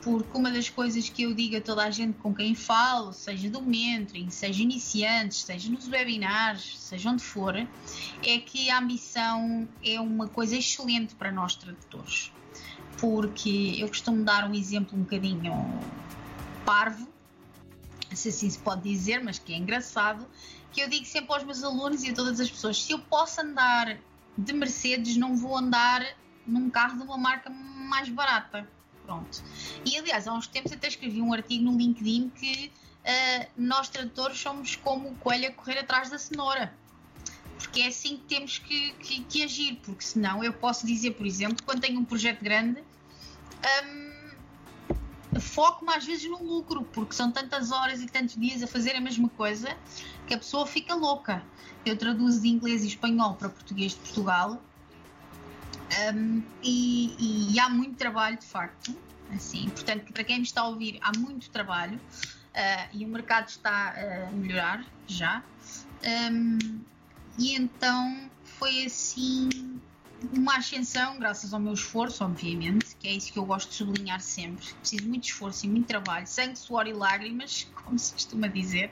Porque 0.01 0.37
uma 0.37 0.49
das 0.49 0.69
coisas 0.69 1.09
que 1.09 1.23
eu 1.23 1.33
digo 1.33 1.57
a 1.57 1.61
toda 1.61 1.83
a 1.83 1.91
gente 1.91 2.17
com 2.19 2.33
quem 2.33 2.55
falo, 2.55 3.11
seja 3.11 3.49
do 3.49 3.61
mentoring, 3.61 4.29
seja 4.29 4.63
iniciantes, 4.63 5.41
seja 5.43 5.69
nos 5.69 5.89
webinars, 5.89 6.79
seja 6.79 7.09
onde 7.09 7.21
for, 7.21 7.55
é 7.55 8.37
que 8.37 8.69
a 8.69 8.79
ambição 8.79 9.67
é 9.83 9.99
uma 9.99 10.27
coisa 10.27 10.55
excelente 10.55 11.15
para 11.15 11.31
nós 11.31 11.55
tradutores. 11.55 12.31
Porque 12.97 13.75
eu 13.77 13.89
costumo 13.89 14.23
dar 14.23 14.49
um 14.49 14.53
exemplo 14.53 14.97
um 14.97 15.01
bocadinho 15.01 15.53
parvo, 16.65 17.09
se 18.15 18.29
assim 18.29 18.49
se 18.49 18.59
pode 18.59 18.81
dizer, 18.83 19.23
mas 19.23 19.39
que 19.39 19.53
é 19.53 19.57
engraçado, 19.57 20.27
que 20.71 20.81
eu 20.81 20.89
digo 20.89 21.05
sempre 21.05 21.33
aos 21.33 21.43
meus 21.43 21.63
alunos 21.63 22.03
e 22.03 22.09
a 22.09 22.13
todas 22.13 22.39
as 22.39 22.49
pessoas: 22.49 22.81
se 22.81 22.91
eu 22.91 22.99
posso 22.99 23.41
andar 23.41 23.97
de 24.37 24.53
Mercedes, 24.53 25.17
não 25.17 25.35
vou 25.35 25.57
andar 25.57 26.05
num 26.45 26.69
carro 26.69 26.97
de 26.97 27.03
uma 27.03 27.17
marca 27.17 27.49
mais 27.49 28.09
barata. 28.09 28.67
Pronto. 29.05 29.43
E 29.85 29.97
aliás, 29.97 30.27
há 30.27 30.33
uns 30.33 30.47
tempos 30.47 30.71
até 30.71 30.87
escrevi 30.87 31.21
um 31.21 31.33
artigo 31.33 31.63
no 31.63 31.77
LinkedIn 31.77 32.29
que 32.29 32.71
uh, 32.99 33.47
nós 33.57 33.89
tradutores 33.89 34.39
somos 34.39 34.75
como 34.75 35.09
o 35.09 35.15
coelho 35.15 35.49
a 35.49 35.51
correr 35.51 35.79
atrás 35.79 36.09
da 36.09 36.17
cenoura. 36.17 36.73
Porque 37.57 37.81
é 37.81 37.87
assim 37.87 38.17
que 38.17 38.23
temos 38.23 38.57
que, 38.59 38.93
que, 38.93 39.23
que 39.23 39.43
agir, 39.43 39.79
porque 39.83 40.03
senão 40.03 40.43
eu 40.43 40.53
posso 40.53 40.85
dizer, 40.85 41.11
por 41.11 41.25
exemplo, 41.25 41.57
quando 41.65 41.81
tenho 41.81 41.99
um 41.99 42.05
projeto 42.05 42.41
grande. 42.41 42.81
Um, 43.83 44.08
foco-me 45.49 45.93
às 45.93 46.05
vezes 46.05 46.29
no 46.29 46.41
lucro, 46.43 46.83
porque 46.93 47.13
são 47.13 47.31
tantas 47.31 47.71
horas 47.71 48.01
e 48.01 48.05
tantos 48.05 48.35
dias 48.35 48.61
a 48.63 48.67
fazer 48.67 48.95
a 48.95 49.01
mesma 49.01 49.29
coisa 49.29 49.75
que 50.27 50.33
a 50.33 50.37
pessoa 50.37 50.65
fica 50.65 50.93
louca. 50.95 51.43
Eu 51.85 51.97
traduzo 51.97 52.41
de 52.41 52.49
inglês 52.49 52.83
e 52.83 52.87
espanhol 52.87 53.35
para 53.35 53.49
português 53.49 53.93
de 53.93 53.99
Portugal 53.99 54.61
um, 56.13 56.43
e, 56.61 57.51
e, 57.51 57.59
há 57.59 57.67
muito 57.69 57.95
trabalho 57.95 58.37
de 58.37 58.45
facto. 58.45 58.95
Assim, 59.33 59.69
portanto, 59.69 60.11
para 60.11 60.23
quem 60.23 60.41
está 60.41 60.61
a 60.61 60.67
ouvir, 60.67 60.99
há 61.01 61.11
muito 61.17 61.49
trabalho 61.49 61.97
uh, 61.97 62.89
e 62.93 63.05
o 63.05 63.07
mercado 63.07 63.47
está 63.47 63.93
a 64.27 64.31
melhorar 64.31 64.85
já. 65.07 65.43
Um, 66.31 66.79
e 67.37 67.55
então 67.55 68.29
foi 68.43 68.85
assim 68.85 69.79
uma 70.33 70.57
ascensão, 70.57 71.17
graças 71.17 71.53
ao 71.53 71.59
meu 71.59 71.73
esforço, 71.73 72.23
obviamente, 72.23 72.88
que 72.99 73.07
é 73.07 73.11
isso 73.11 73.31
que 73.31 73.39
eu 73.39 73.45
gosto 73.45 73.69
de 73.69 73.75
sublinhar 73.75 74.19
sempre. 74.19 74.65
Preciso 74.81 75.07
muito 75.07 75.23
esforço 75.23 75.65
e 75.65 75.69
muito 75.69 75.87
trabalho, 75.87 76.27
sangue, 76.27 76.57
suor 76.57 76.85
e 76.87 76.93
lágrimas, 76.93 77.67
como 77.83 77.97
se 77.97 78.13
costuma 78.13 78.47
dizer. 78.47 78.91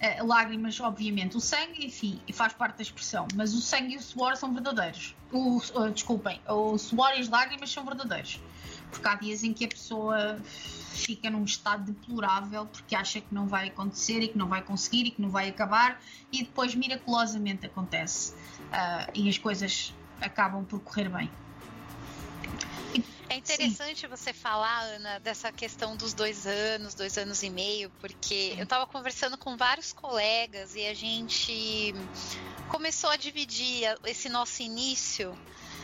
Uh, 0.00 0.26
lágrimas, 0.26 0.80
obviamente, 0.80 1.36
o 1.36 1.40
sangue, 1.40 1.84
enfim, 1.84 2.20
faz 2.32 2.54
parte 2.54 2.76
da 2.76 2.82
expressão, 2.82 3.28
mas 3.34 3.52
o 3.52 3.60
sangue 3.60 3.94
e 3.94 3.96
o 3.98 4.02
suor 4.02 4.36
são 4.36 4.52
verdadeiros. 4.52 5.14
O, 5.30 5.58
uh, 5.58 5.90
desculpem, 5.90 6.40
o 6.48 6.78
suor 6.78 7.12
e 7.16 7.20
as 7.20 7.28
lágrimas 7.28 7.70
são 7.70 7.84
verdadeiros. 7.84 8.40
Porque 8.90 9.06
há 9.06 9.14
dias 9.14 9.44
em 9.44 9.52
que 9.52 9.64
a 9.64 9.68
pessoa 9.68 10.40
fica 10.90 11.30
num 11.30 11.44
estado 11.44 11.92
deplorável 11.92 12.66
porque 12.66 12.94
acha 12.94 13.20
que 13.20 13.32
não 13.32 13.46
vai 13.46 13.68
acontecer 13.68 14.20
e 14.20 14.28
que 14.28 14.36
não 14.36 14.48
vai 14.48 14.62
conseguir 14.62 15.06
e 15.06 15.10
que 15.10 15.22
não 15.22 15.30
vai 15.30 15.48
acabar 15.48 16.00
e 16.32 16.42
depois 16.42 16.74
miraculosamente 16.74 17.66
acontece 17.66 18.32
uh, 18.32 19.10
e 19.14 19.28
as 19.28 19.38
coisas 19.38 19.94
acabam 20.20 20.64
por 20.64 20.80
correr 20.80 21.08
bem. 21.08 21.30
É 23.30 23.36
interessante 23.36 24.00
Sim. 24.00 24.08
você 24.08 24.32
falar, 24.32 24.80
Ana, 24.80 25.20
dessa 25.20 25.52
questão 25.52 25.96
dos 25.96 26.12
dois 26.12 26.48
anos, 26.48 26.96
dois 26.96 27.16
anos 27.16 27.44
e 27.44 27.48
meio, 27.48 27.88
porque 28.00 28.56
eu 28.58 28.64
estava 28.64 28.84
conversando 28.88 29.38
com 29.38 29.56
vários 29.56 29.92
colegas 29.92 30.74
e 30.74 30.84
a 30.84 30.94
gente 30.94 31.94
começou 32.68 33.08
a 33.08 33.16
dividir 33.16 33.84
esse 34.04 34.28
nosso 34.28 34.62
início 34.62 35.32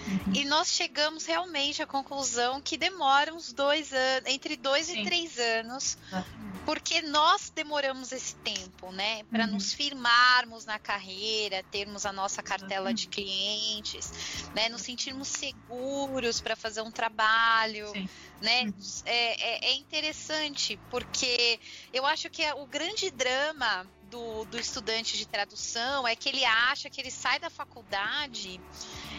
Uhum. 0.07 0.33
E 0.35 0.45
nós 0.45 0.69
chegamos 0.69 1.27
realmente 1.27 1.83
à 1.83 1.87
conclusão 1.87 2.61
que 2.61 2.77
demora 2.77 3.35
uns 3.35 3.53
dois 3.53 3.93
anos, 3.93 4.31
entre 4.31 4.57
dois 4.57 4.87
Sim. 4.87 5.01
e 5.01 5.05
três 5.05 5.39
anos, 5.39 5.99
uhum. 6.13 6.53
porque 6.65 7.03
nós 7.03 7.51
demoramos 7.55 8.13
esse 8.13 8.37
tempo, 8.37 8.93
né? 8.93 9.25
Para 9.25 9.45
uhum. 9.45 9.53
nos 9.53 9.73
firmarmos 9.73 10.65
na 10.65 10.79
carreira, 10.79 11.65
termos 11.71 12.07
a 12.07 12.13
nossa 12.13 12.43
cartela 12.43 12.95
de 12.95 13.09
clientes, 13.09 14.11
né? 14.55 14.69
Nos 14.69 14.83
sentirmos 14.83 15.29
seguros 15.29 16.41
para 16.41 16.55
fazer 16.55 16.83
um 16.83 16.91
trabalho. 16.91 17.89
Sim 17.89 18.09
né? 18.41 18.65
Uhum. 18.65 18.73
É, 19.05 19.67
é, 19.67 19.71
é, 19.71 19.75
interessante 19.75 20.79
porque 20.91 21.59
eu 21.93 22.05
acho 22.05 22.29
que 22.31 22.43
é 22.43 22.55
o 22.55 22.67
grande 22.67 23.11
drama 23.11 23.87
do, 24.17 24.45
do 24.47 24.59
estudante 24.59 25.19
de 25.19 25.27
tradução 25.27 26.09
é 26.09 26.17
que 26.17 26.29
ele 26.29 26.45
acha 26.45 26.89
que 26.89 27.01
ele 27.01 27.11
sai 27.11 27.39
da 27.39 27.51
faculdade 27.51 28.59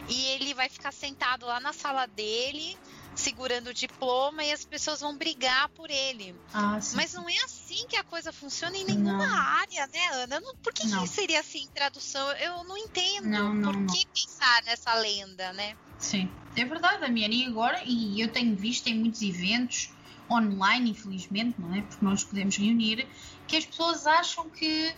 e 0.10 0.26
ele 0.30 0.54
vai 0.56 0.68
ficar 0.68 0.92
sentado 0.92 1.46
lá 1.46 1.60
na 1.60 1.72
sala 1.72 2.08
dele 2.08 2.76
segurando 3.16 3.68
o 3.68 3.74
diploma 3.74 4.44
e 4.44 4.52
as 4.52 4.64
pessoas 4.64 5.02
vão 5.02 5.18
brigar 5.18 5.70
por 5.70 5.90
ele. 5.90 6.36
Ah, 6.54 6.80
Mas 6.94 7.14
não 7.14 7.28
é 7.28 7.38
assim 7.46 7.86
que 7.88 7.96
a 7.96 8.04
coisa 8.04 8.32
funciona 8.32 8.78
em 8.78 8.86
nenhuma 8.86 9.28
não. 9.28 9.36
área, 9.36 9.88
né, 9.88 10.08
Ana? 10.14 10.40
por 10.62 10.72
que, 10.72 10.88
que, 10.88 11.08
seria 11.08 11.40
assim 11.40 11.64
em 11.64 11.68
tradução? 11.68 12.32
Eu 12.34 12.64
não 12.64 12.78
entendo. 12.78 13.28
Não, 13.28 13.54
não, 13.54 13.72
por 13.72 13.86
que 13.88 14.06
pensar 14.14 14.64
nessa 14.66 14.94
lenda, 14.94 15.52
né? 15.54 15.76
Sim, 15.98 16.30
é 16.56 16.64
verdade, 16.64 17.02
Damiana. 17.02 17.34
E 17.34 17.46
agora, 17.46 17.82
e 17.84 18.22
eu 18.22 18.32
tenho 18.32 18.56
visto 18.56 18.88
em 18.88 18.94
muitos 19.00 19.24
eventos 19.24 19.90
online, 20.30 20.92
infelizmente, 20.92 21.60
não 21.60 21.74
é? 21.74 21.82
Porque 21.82 22.06
nós 22.06 22.24
podemos 22.24 22.56
reunir, 22.56 23.08
que 23.48 23.56
as 23.56 23.66
pessoas 23.66 24.06
acham 24.06 24.50
que 24.50 24.94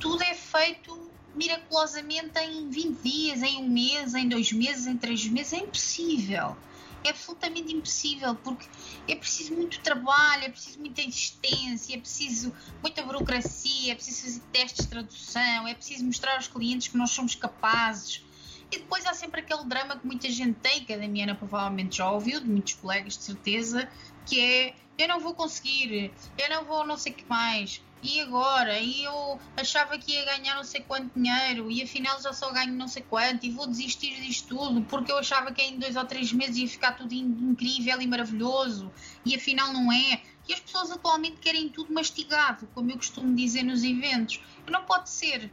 tudo 0.00 0.22
é 0.22 0.34
feito 0.34 1.10
miraculosamente 1.34 2.38
em 2.38 2.68
20 2.68 3.02
dias, 3.02 3.42
em 3.42 3.58
um 3.58 3.68
mês, 3.68 4.14
em 4.14 4.28
dois 4.28 4.52
meses, 4.52 4.86
em 4.86 4.96
três 4.96 5.24
meses. 5.26 5.52
É 5.52 5.58
impossível. 5.58 6.56
É 7.04 7.10
absolutamente 7.10 7.74
impossível, 7.74 8.34
porque 8.36 8.66
é 9.08 9.16
preciso 9.16 9.54
muito 9.54 9.80
trabalho, 9.80 10.44
é 10.44 10.48
preciso 10.48 10.78
muita 10.78 11.02
insistência, 11.02 11.96
é 11.96 11.98
preciso 11.98 12.54
muita 12.80 13.02
burocracia, 13.02 13.92
é 13.92 13.94
preciso 13.94 14.22
fazer 14.22 14.40
testes 14.52 14.84
de 14.84 14.90
tradução, 14.90 15.66
é 15.66 15.74
preciso 15.74 16.04
mostrar 16.04 16.36
aos 16.36 16.46
clientes 16.46 16.88
que 16.88 16.96
nós 16.96 17.10
somos 17.10 17.34
capazes. 17.34 18.24
E 18.70 18.78
depois 18.78 19.04
há 19.04 19.12
sempre 19.12 19.40
aquele 19.40 19.64
drama 19.64 19.96
que 19.96 20.06
muita 20.06 20.30
gente 20.30 20.58
tem, 20.60 20.84
que 20.84 20.92
a 20.92 20.96
Damiana 20.96 21.34
provavelmente 21.34 21.98
já 21.98 22.10
ouviu, 22.10 22.40
de 22.40 22.48
muitos 22.48 22.74
colegas 22.74 23.18
de 23.18 23.24
certeza, 23.24 23.88
que 24.26 24.40
é 24.40 24.74
eu 24.98 25.08
não 25.08 25.20
vou 25.20 25.34
conseguir, 25.34 26.12
eu 26.38 26.50
não 26.50 26.64
vou 26.64 26.86
não 26.86 26.96
sei 26.96 27.12
o 27.12 27.14
que 27.14 27.24
mais, 27.28 27.82
e 28.02 28.20
agora? 28.20 28.78
E 28.80 29.04
eu 29.04 29.38
achava 29.56 29.96
que 29.96 30.12
ia 30.12 30.24
ganhar 30.24 30.56
não 30.56 30.64
sei 30.64 30.80
quanto 30.80 31.12
dinheiro 31.14 31.70
e 31.70 31.82
afinal 31.82 32.20
já 32.20 32.32
só 32.32 32.50
ganho 32.50 32.72
não 32.72 32.88
sei 32.88 33.02
quanto 33.02 33.46
e 33.46 33.50
vou 33.50 33.66
desistir 33.66 34.20
disto 34.20 34.48
tudo 34.48 34.82
porque 34.82 35.12
eu 35.12 35.18
achava 35.18 35.52
que 35.52 35.62
em 35.62 35.78
dois 35.78 35.94
ou 35.94 36.04
três 36.04 36.32
meses 36.32 36.56
ia 36.56 36.68
ficar 36.68 36.92
tudo 36.92 37.14
incrível 37.14 38.00
e 38.00 38.06
maravilhoso 38.06 38.92
e 39.24 39.36
afinal 39.36 39.72
não 39.72 39.92
é. 39.92 40.20
E 40.48 40.52
as 40.52 40.58
pessoas 40.58 40.90
atualmente 40.90 41.36
querem 41.36 41.68
tudo 41.68 41.94
mastigado, 41.94 42.68
como 42.74 42.90
eu 42.90 42.96
costumo 42.96 43.34
dizer 43.36 43.62
nos 43.62 43.84
eventos. 43.84 44.40
Não 44.68 44.82
pode 44.82 45.08
ser. 45.08 45.48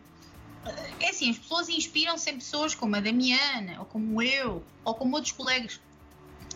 É 0.99 1.10
assim, 1.10 1.29
as 1.29 1.38
pessoas 1.38 1.69
inspiram-se 1.69 2.32
em 2.32 2.36
pessoas 2.36 2.73
como 2.73 2.95
a 2.95 2.99
Damiana, 2.99 3.79
ou 3.79 3.86
como 3.86 4.19
eu, 4.19 4.63
ou 4.84 4.95
como 4.95 5.15
outros 5.15 5.32
colegas 5.32 5.79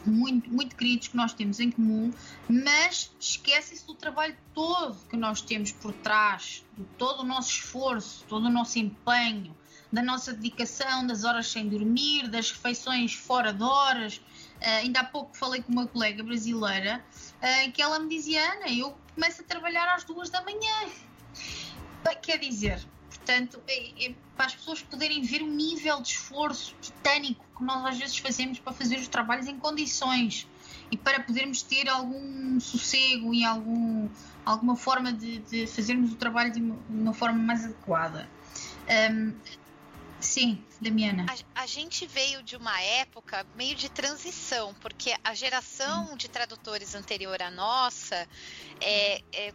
muito, 0.10 0.50
muito 0.50 0.76
queridos 0.76 1.08
que 1.08 1.18
nós 1.18 1.34
temos 1.34 1.60
em 1.60 1.72
comum, 1.72 2.12
mas 2.48 3.12
esquecem-se 3.20 3.86
do 3.86 3.94
trabalho 3.94 4.36
todo 4.54 4.98
que 5.10 5.18
nós 5.18 5.42
temos 5.42 5.72
por 5.72 5.94
trás, 5.94 6.64
de 6.78 6.84
todo 6.98 7.22
o 7.22 7.24
nosso 7.24 7.52
esforço, 7.52 8.26
todo 8.28 8.46
o 8.46 8.50
nosso 8.50 8.80
empenho, 8.80 9.56
da 9.92 10.02
nossa 10.02 10.34
dedicação, 10.34 11.06
das 11.06 11.24
horas 11.24 11.48
sem 11.48 11.70
dormir, 11.70 12.28
das 12.28 12.52
refeições 12.52 13.14
fora 13.14 13.54
de 13.54 13.64
horas. 13.64 14.18
Uh, 14.18 14.82
ainda 14.82 15.02
há 15.02 15.04
pouco 15.04 15.38
falei 15.38 15.62
com 15.62 15.72
uma 15.72 15.86
colega 15.86 16.24
brasileira 16.24 17.04
uh, 17.38 17.72
que 17.72 17.82
ela 17.82 18.00
me 18.00 18.10
dizia: 18.10 18.54
Ana, 18.54 18.70
eu 18.70 18.98
começo 19.14 19.42
a 19.42 19.46
trabalhar 19.46 19.94
às 19.94 20.04
duas 20.04 20.30
da 20.32 20.42
manhã. 20.44 20.90
Quer 22.22 22.38
dizer, 22.38 22.86
Portanto, 23.26 23.62
é, 23.68 24.06
é, 24.06 24.16
para 24.36 24.48
as 24.48 24.56
pessoas 24.56 24.82
poderem 24.82 25.22
ver 25.22 25.42
o 25.42 25.48
nível 25.48 26.02
de 26.02 26.10
esforço 26.10 26.76
titânico 26.82 27.46
que 27.58 27.64
nós 27.64 27.86
às 27.86 27.98
vezes 27.98 28.18
fazemos 28.18 28.60
para 28.60 28.74
fazer 28.74 28.98
os 28.98 29.08
trabalhos 29.08 29.48
em 29.48 29.58
condições 29.58 30.46
e 30.92 30.98
para 30.98 31.22
podermos 31.22 31.62
ter 31.62 31.88
algum 31.88 32.60
sossego 32.60 33.34
e 33.34 33.46
algum, 33.46 34.10
alguma 34.46 34.76
forma 34.76 35.14
de, 35.14 35.40
de 35.40 35.68
fazermos 35.68 36.12
o 36.12 36.16
trabalho 36.16 36.52
de 36.52 36.60
uma, 36.62 36.76
de 36.76 37.02
uma 37.02 37.14
forma 37.14 37.40
mais 37.40 37.64
adequada. 37.64 38.30
Um, 39.12 39.34
Sim, 40.24 40.64
Damiana. 40.80 41.26
A, 41.54 41.64
a, 41.64 41.66
gente 41.68 42.08
veio 42.08 42.42
de 42.44 42.56
uma 42.56 42.82
época 42.82 43.46
meio 43.58 43.76
de 43.76 43.90
transição, 43.90 44.74
porque 44.76 45.14
a 45.22 45.34
geração 45.34 46.14
hum. 46.14 46.16
de 46.16 46.30
tradutores 46.30 46.96
anterior 46.96 47.42
à 47.42 47.52
nossa 47.52 48.26
é, 48.80 49.22
é, 49.34 49.54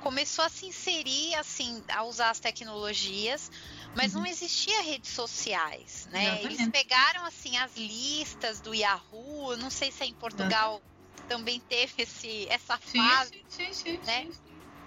começou 0.00 0.44
a 0.44 0.48
se 0.48 0.66
inserir, 0.66 1.34
assim, 1.34 1.82
a 1.88 2.04
usar 2.04 2.30
as 2.30 2.40
tecnologias, 2.40 3.50
mas 3.94 4.14
uhum. 4.14 4.20
não 4.20 4.26
existia 4.26 4.82
redes 4.82 5.10
sociais, 5.10 6.08
né? 6.12 6.24
Exatamente. 6.24 6.62
Eles 6.62 6.68
pegaram, 6.70 7.24
assim, 7.24 7.56
as 7.56 7.76
listas 7.76 8.60
do 8.60 8.74
Yahoo, 8.74 9.56
não 9.56 9.70
sei 9.70 9.90
se 9.90 10.02
é 10.04 10.06
em 10.06 10.14
Portugal 10.14 10.74
uhum. 10.74 11.26
também 11.28 11.60
teve 11.60 12.02
esse, 12.02 12.46
essa 12.48 12.78
fase, 12.78 13.44
sim, 13.48 13.72
sim, 13.72 13.72
sim, 13.72 14.00
né? 14.04 14.28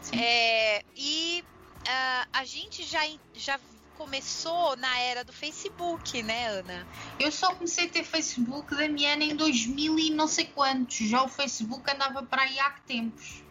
Sim, 0.01 0.19
é, 0.19 0.83
e 0.95 1.43
uh, 1.81 2.27
a 2.33 2.43
gente 2.45 2.83
já, 2.83 3.01
já 3.33 3.59
começou 4.01 4.75
na 4.77 4.97
era 4.99 5.23
do 5.23 5.31
Facebook, 5.31 6.23
né, 6.23 6.47
Ana? 6.47 6.87
Eu 7.19 7.31
só 7.31 7.53
comecei 7.53 7.85
a 7.85 7.89
ter 7.89 8.03
Facebook, 8.03 8.75
Damiana, 8.75 9.23
em 9.23 9.35
2000 9.35 9.99
e 9.99 10.09
não 10.09 10.27
sei 10.27 10.45
quantos. 10.45 10.97
Já 11.07 11.21
o 11.21 11.29
Facebook 11.29 11.83
andava 11.91 12.23
para 12.23 12.41
aí 12.41 12.59
há 12.59 12.71
tempos. 12.87 13.43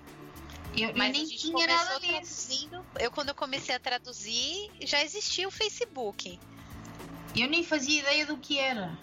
Eu, 0.77 0.97
Mas 0.97 1.13
nem 1.13 1.27
tinha 1.27 1.67
nada 1.67 1.99
disso. 2.01 2.71
Eu, 2.99 3.11
quando 3.11 3.31
eu 3.31 3.35
comecei 3.35 3.75
a 3.75 3.81
traduzir, 3.81 4.71
já 4.81 5.03
existia 5.03 5.47
o 5.47 5.51
Facebook. 5.51 6.39
Eu 7.37 7.49
nem 7.49 7.65
fazia 7.65 8.01
ideia 8.01 8.27
do 8.27 8.37
que 8.37 8.59
era. 8.59 8.99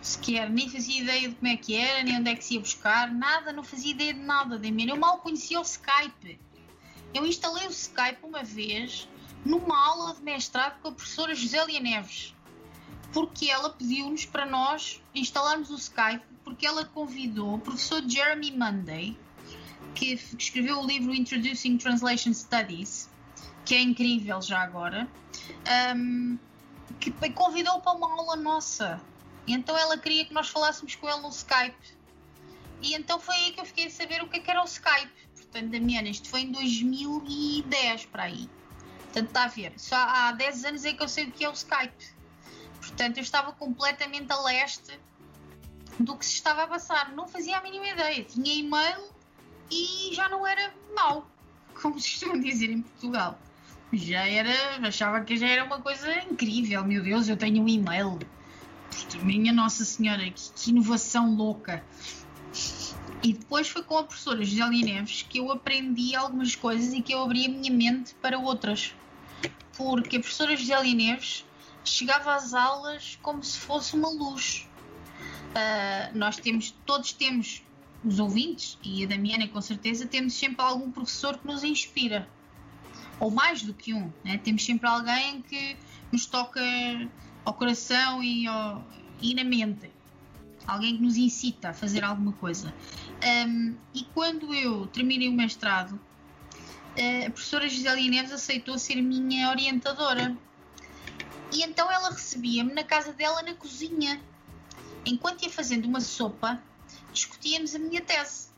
Sequer, 0.00 0.48
nem 0.50 0.68
fazia 0.68 1.02
ideia 1.02 1.28
de 1.28 1.34
como 1.34 1.48
é 1.48 1.56
que 1.56 1.74
era, 1.74 2.02
nem 2.02 2.16
onde 2.16 2.30
é 2.30 2.36
que 2.36 2.44
se 2.44 2.54
ia 2.54 2.60
buscar, 2.60 3.12
nada, 3.12 3.52
não 3.52 3.64
fazia 3.64 3.90
ideia 3.90 4.14
de 4.14 4.20
nada, 4.20 4.58
Damiana. 4.58 4.92
Eu 4.92 4.96
mal 4.96 5.18
conhecia 5.18 5.58
o 5.58 5.62
Skype. 5.62 6.38
Eu 7.12 7.26
instalei 7.26 7.66
o 7.66 7.70
Skype 7.70 8.18
uma 8.22 8.42
vez 8.42 9.08
numa 9.44 9.78
aula 9.86 10.14
de 10.14 10.22
mestrado 10.22 10.80
com 10.80 10.88
a 10.88 10.92
professora 10.92 11.34
Josélia 11.34 11.80
Neves, 11.80 12.34
porque 13.12 13.50
ela 13.50 13.70
pediu-nos 13.70 14.26
para 14.26 14.44
nós 14.44 15.00
instalarmos 15.14 15.70
o 15.70 15.76
Skype, 15.76 16.24
porque 16.44 16.66
ela 16.66 16.84
convidou 16.84 17.54
o 17.54 17.58
professor 17.58 18.02
Jeremy 18.06 18.52
Monday, 18.52 19.18
que 19.94 20.14
escreveu 20.38 20.80
o 20.80 20.86
livro 20.86 21.14
Introducing 21.14 21.78
Translation 21.78 22.32
Studies, 22.32 23.08
que 23.64 23.74
é 23.74 23.80
incrível 23.80 24.40
já 24.42 24.60
agora, 24.60 25.08
um, 25.96 26.38
que 27.00 27.10
convidou 27.30 27.80
para 27.80 27.92
uma 27.92 28.10
aula 28.12 28.36
nossa. 28.36 29.00
Então 29.46 29.76
ela 29.76 29.96
queria 29.96 30.24
que 30.24 30.34
nós 30.34 30.48
falássemos 30.48 30.94
com 30.94 31.08
ele 31.08 31.20
no 31.20 31.28
Skype. 31.28 31.96
E 32.82 32.94
então 32.94 33.18
foi 33.18 33.34
aí 33.34 33.52
que 33.52 33.60
eu 33.60 33.64
fiquei 33.64 33.86
a 33.86 33.90
saber 33.90 34.22
o 34.22 34.28
que, 34.28 34.38
é 34.38 34.40
que 34.40 34.50
era 34.50 34.60
o 34.60 34.64
Skype. 34.64 35.12
Portanto, 35.34 35.70
Damiana, 35.70 36.08
isto 36.08 36.28
foi 36.28 36.40
em 36.42 36.52
2010 36.52 38.06
para 38.06 38.24
aí. 38.24 38.48
Portanto, 39.04 39.28
está 39.28 39.44
a 39.44 39.48
ver. 39.48 39.72
Só 39.76 39.96
há 39.96 40.32
10 40.32 40.64
anos 40.64 40.84
é 40.84 40.92
que 40.92 41.02
eu 41.02 41.08
sei 41.08 41.24
o 41.24 41.32
que 41.32 41.44
é 41.44 41.48
o 41.48 41.52
Skype. 41.52 42.16
Portanto, 42.80 43.16
eu 43.16 43.22
estava 43.22 43.52
completamente 43.52 44.30
a 44.30 44.40
leste 44.42 45.00
do 45.98 46.16
que 46.16 46.26
se 46.26 46.34
estava 46.34 46.64
a 46.64 46.66
passar. 46.66 47.12
Não 47.12 47.26
fazia 47.26 47.56
a 47.56 47.62
mínima 47.62 47.86
ideia. 47.88 48.24
Tinha 48.24 48.54
e-mail 48.54 49.15
e 49.70 50.14
já 50.14 50.28
não 50.28 50.46
era 50.46 50.72
mau, 50.94 51.26
como 51.80 51.98
se 52.00 52.10
costuma 52.10 52.38
dizer 52.38 52.70
em 52.70 52.82
Portugal. 52.82 53.38
Já 53.92 54.26
era, 54.26 54.52
achava 54.86 55.20
que 55.20 55.36
já 55.36 55.46
era 55.46 55.64
uma 55.64 55.80
coisa 55.80 56.12
incrível. 56.24 56.84
Meu 56.84 57.02
Deus, 57.02 57.28
eu 57.28 57.36
tenho 57.36 57.62
um 57.62 57.68
e-mail. 57.68 58.18
Minha 59.22 59.52
Nossa 59.52 59.84
Senhora, 59.84 60.24
que, 60.30 60.50
que 60.54 60.70
inovação 60.70 61.34
louca. 61.34 61.84
E 63.22 63.32
depois 63.32 63.68
foi 63.68 63.82
com 63.82 63.98
a 63.98 64.04
professora 64.04 64.44
Gisele 64.44 64.82
Neves 64.82 65.22
que 65.22 65.38
eu 65.38 65.50
aprendi 65.50 66.14
algumas 66.14 66.54
coisas 66.54 66.92
e 66.92 67.02
que 67.02 67.12
eu 67.12 67.22
abri 67.22 67.46
a 67.46 67.48
minha 67.48 67.72
mente 67.72 68.14
para 68.14 68.38
outras. 68.38 68.94
porque 69.76 70.16
a 70.16 70.20
professora 70.20 70.56
Gisele 70.56 70.94
Neves 70.94 71.44
chegava 71.84 72.34
às 72.34 72.54
aulas 72.54 73.18
como 73.22 73.42
se 73.42 73.58
fosse 73.58 73.94
uma 73.94 74.08
luz. 74.08 74.68
Uh, 75.50 76.16
nós 76.18 76.36
temos, 76.36 76.74
todos 76.84 77.12
temos, 77.12 77.62
os 78.06 78.20
ouvintes, 78.20 78.78
e 78.84 79.04
a 79.04 79.08
Damiana 79.08 79.48
com 79.48 79.60
certeza, 79.60 80.06
temos 80.06 80.34
sempre 80.34 80.64
algum 80.64 80.92
professor 80.92 81.36
que 81.36 81.46
nos 81.46 81.64
inspira. 81.64 82.28
Ou 83.18 83.30
mais 83.30 83.62
do 83.62 83.74
que 83.74 83.92
um. 83.92 84.12
Né? 84.22 84.38
Temos 84.38 84.64
sempre 84.64 84.88
alguém 84.88 85.42
que 85.42 85.76
nos 86.12 86.26
toca 86.26 86.60
ao 87.44 87.54
coração 87.54 88.22
e, 88.22 88.46
ao, 88.46 88.86
e 89.20 89.34
na 89.34 89.42
mente. 89.42 89.90
Alguém 90.66 90.96
que 90.96 91.02
nos 91.02 91.16
incita 91.16 91.70
a 91.70 91.74
fazer 91.74 92.04
alguma 92.04 92.32
coisa. 92.32 92.72
Um, 93.48 93.74
e 93.92 94.04
quando 94.14 94.54
eu 94.54 94.86
terminei 94.86 95.28
o 95.28 95.32
mestrado, 95.32 95.98
a 97.26 97.30
professora 97.30 97.68
Gisele 97.68 98.08
Neves 98.08 98.32
aceitou 98.32 98.78
ser 98.78 99.00
minha 99.02 99.50
orientadora. 99.50 100.36
E 101.52 101.62
então 101.62 101.90
ela 101.90 102.10
recebia-me 102.10 102.72
na 102.72 102.84
casa 102.84 103.12
dela 103.12 103.42
na 103.42 103.54
cozinha. 103.54 104.20
Enquanto 105.04 105.42
ia 105.42 105.50
fazendo 105.50 105.86
uma 105.86 106.00
sopa, 106.00 106.60
discutíamos 107.16 107.74
a 107.74 107.78
minha 107.78 108.00
tese. 108.00 108.48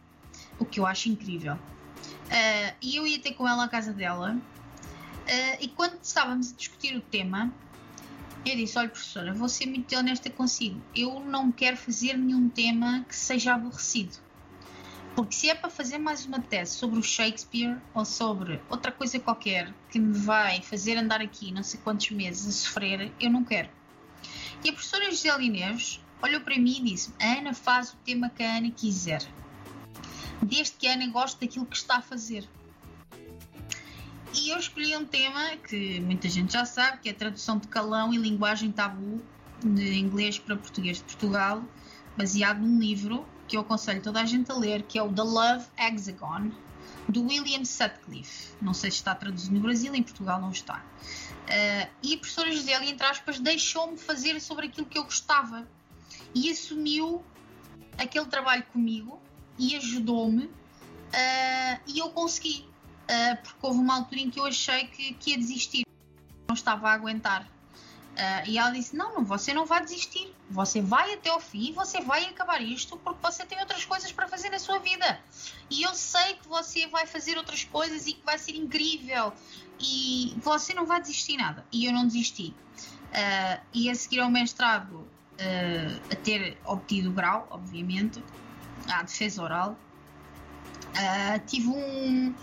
O 0.58 0.64
que 0.64 0.80
eu 0.80 0.86
acho 0.86 1.08
incrível. 1.08 1.54
Uh, 1.54 2.74
e 2.82 2.96
eu 2.96 3.06
ia 3.06 3.18
ter 3.18 3.32
com 3.32 3.48
ela 3.48 3.64
à 3.64 3.68
casa 3.68 3.92
dela. 3.92 4.34
Uh, 4.34 5.56
e 5.60 5.68
quando 5.68 5.98
estávamos 6.02 6.52
a 6.52 6.56
discutir 6.56 6.96
o 6.96 7.00
tema, 7.00 7.52
eu 8.44 8.56
disse: 8.56 8.76
Olha, 8.78 8.88
professora, 8.88 9.32
vou 9.32 9.48
ser 9.48 9.66
muito 9.66 9.94
honesta 9.96 10.28
consigo. 10.28 10.80
Eu 10.94 11.20
não 11.20 11.52
quero 11.52 11.76
fazer 11.76 12.16
nenhum 12.16 12.48
tema 12.48 13.04
que 13.08 13.14
seja 13.14 13.54
aborrecido. 13.54 14.16
Porque 15.14 15.34
se 15.34 15.50
é 15.50 15.54
para 15.54 15.70
fazer 15.70 15.98
mais 15.98 16.26
uma 16.26 16.40
tese 16.40 16.72
sobre 16.76 16.98
o 16.98 17.02
Shakespeare 17.02 17.76
ou 17.92 18.04
sobre 18.04 18.60
outra 18.70 18.92
coisa 18.92 19.18
qualquer 19.18 19.72
que 19.90 19.98
me 19.98 20.16
vai 20.16 20.62
fazer 20.62 20.96
andar 20.96 21.20
aqui 21.20 21.50
não 21.50 21.62
sei 21.62 21.80
quantos 21.82 22.10
meses 22.10 22.46
a 22.46 22.52
sofrer, 22.52 23.12
eu 23.18 23.30
não 23.30 23.42
quero. 23.42 23.68
E 24.64 24.70
a 24.70 24.72
professora 24.72 25.10
Gisele 25.10 25.50
Neves 25.50 26.00
olhou 26.22 26.40
para 26.40 26.56
mim 26.56 26.78
e 26.78 26.84
disse: 26.90 27.12
Ana 27.20 27.54
faz 27.54 27.92
o 27.92 27.96
tema 28.04 28.30
que 28.30 28.42
a 28.42 28.56
Ana 28.56 28.70
quiser. 28.70 29.22
Desde 30.42 30.72
que 30.74 30.86
a 30.86 30.94
Ana 30.94 31.08
goste 31.08 31.40
daquilo 31.40 31.66
que 31.66 31.76
está 31.76 31.96
a 31.96 32.02
fazer. 32.02 32.48
E 34.34 34.50
eu 34.50 34.58
escolhi 34.58 34.96
um 34.96 35.04
tema 35.04 35.56
que 35.56 36.00
muita 36.00 36.28
gente 36.28 36.52
já 36.52 36.64
sabe, 36.64 36.98
que 36.98 37.08
é 37.08 37.12
a 37.12 37.14
tradução 37.14 37.58
de 37.58 37.66
calão 37.66 38.12
e 38.12 38.18
linguagem 38.18 38.70
tabu 38.70 39.20
de 39.64 39.98
inglês 39.98 40.38
para 40.38 40.54
português 40.56 40.98
de 40.98 41.04
Portugal, 41.04 41.64
baseado 42.16 42.58
num 42.58 42.78
livro 42.78 43.26
que 43.48 43.56
eu 43.56 43.62
aconselho 43.62 44.02
toda 44.02 44.20
a 44.20 44.26
gente 44.26 44.50
a 44.52 44.54
ler, 44.54 44.82
que 44.82 44.98
é 44.98 45.02
o 45.02 45.12
The 45.12 45.22
Love 45.22 45.66
Hexagon, 45.76 46.52
do 47.08 47.26
William 47.26 47.64
Sutcliffe. 47.64 48.52
Não 48.60 48.74
sei 48.74 48.90
se 48.90 48.98
está 48.98 49.14
traduzido 49.14 49.54
no 49.54 49.60
Brasil, 49.60 49.94
em 49.94 50.02
Portugal 50.02 50.40
não 50.40 50.50
está. 50.50 50.76
Uh, 50.76 51.88
e 52.02 52.14
a 52.14 52.18
professora 52.18 52.52
Gisele, 52.52 52.90
entre 52.90 53.06
aspas, 53.06 53.40
deixou-me 53.40 53.96
fazer 53.96 54.38
sobre 54.40 54.66
aquilo 54.66 54.86
que 54.86 54.98
eu 54.98 55.04
gostava 55.04 55.66
e 56.34 56.50
assumiu 56.50 57.24
aquele 57.96 58.26
trabalho 58.26 58.64
comigo 58.72 59.20
e 59.58 59.76
ajudou-me 59.76 60.44
uh, 60.44 61.80
e 61.86 61.98
eu 61.98 62.10
consegui. 62.10 62.66
Uh, 63.10 63.36
porque 63.42 63.58
houve 63.66 63.78
uma 63.78 63.96
altura 63.96 64.20
em 64.20 64.30
que 64.30 64.38
eu 64.38 64.44
achei 64.44 64.86
que, 64.86 65.14
que 65.14 65.30
ia 65.30 65.38
desistir, 65.38 65.82
não 66.46 66.54
estava 66.54 66.90
a 66.90 66.92
aguentar. 66.92 67.42
Uh, 68.18 68.48
e 68.48 68.58
ela 68.58 68.70
disse: 68.70 68.96
Não, 68.96 69.14
não, 69.14 69.24
você 69.24 69.54
não 69.54 69.64
vai 69.64 69.80
desistir. 69.80 70.34
Você 70.50 70.82
vai 70.82 71.14
até 71.14 71.30
ao 71.30 71.40
fim 71.40 71.72
você 71.72 72.00
vai 72.00 72.24
acabar 72.24 72.60
isto 72.60 72.96
porque 72.98 73.20
você 73.22 73.46
tem 73.46 73.60
outras 73.60 73.84
coisas 73.84 74.10
para 74.10 74.26
fazer 74.26 74.50
na 74.50 74.58
sua 74.58 74.78
vida. 74.78 75.20
E 75.70 75.82
eu 75.82 75.94
sei 75.94 76.34
que 76.34 76.48
você 76.48 76.86
vai 76.88 77.06
fazer 77.06 77.38
outras 77.38 77.64
coisas 77.64 78.06
e 78.06 78.14
que 78.14 78.24
vai 78.24 78.38
ser 78.38 78.56
incrível. 78.56 79.32
E 79.78 80.34
você 80.38 80.74
não 80.74 80.84
vai 80.84 81.00
desistir 81.00 81.36
nada. 81.36 81.64
E 81.70 81.86
eu 81.86 81.92
não 81.92 82.06
desisti. 82.06 82.54
Uh, 83.08 83.60
e 83.72 83.88
a 83.88 83.94
seguir 83.94 84.20
ao 84.20 84.30
mestrado, 84.30 85.08
uh, 85.40 86.00
a 86.12 86.16
ter 86.16 86.58
obtido 86.64 87.10
o 87.10 87.12
grau, 87.12 87.46
obviamente, 87.50 88.22
a 88.88 89.02
defesa 89.02 89.42
oral, 89.42 89.78
tive 91.46 91.68
um. 91.68 92.34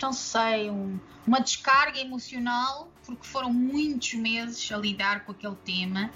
Não 0.00 0.12
sei, 0.12 0.68
um, 0.68 0.98
uma 1.26 1.40
descarga 1.40 2.00
emocional 2.00 2.90
porque 3.04 3.26
foram 3.26 3.52
muitos 3.52 4.14
meses 4.14 4.70
a 4.72 4.76
lidar 4.76 5.24
com 5.24 5.32
aquele 5.32 5.56
tema 5.56 6.10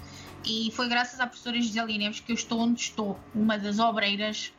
e 0.45 0.71
foi 0.73 0.87
graças 0.87 1.19
à 1.19 1.27
professora 1.27 1.61
Gisele 1.61 1.97
Neves 1.97 2.19
que 2.19 2.31
eu 2.31 2.35
estou 2.35 2.59
onde 2.59 2.81
estou. 2.81 3.19
Uma 3.35 3.57
das 3.57 3.79
obreiras 3.79 4.53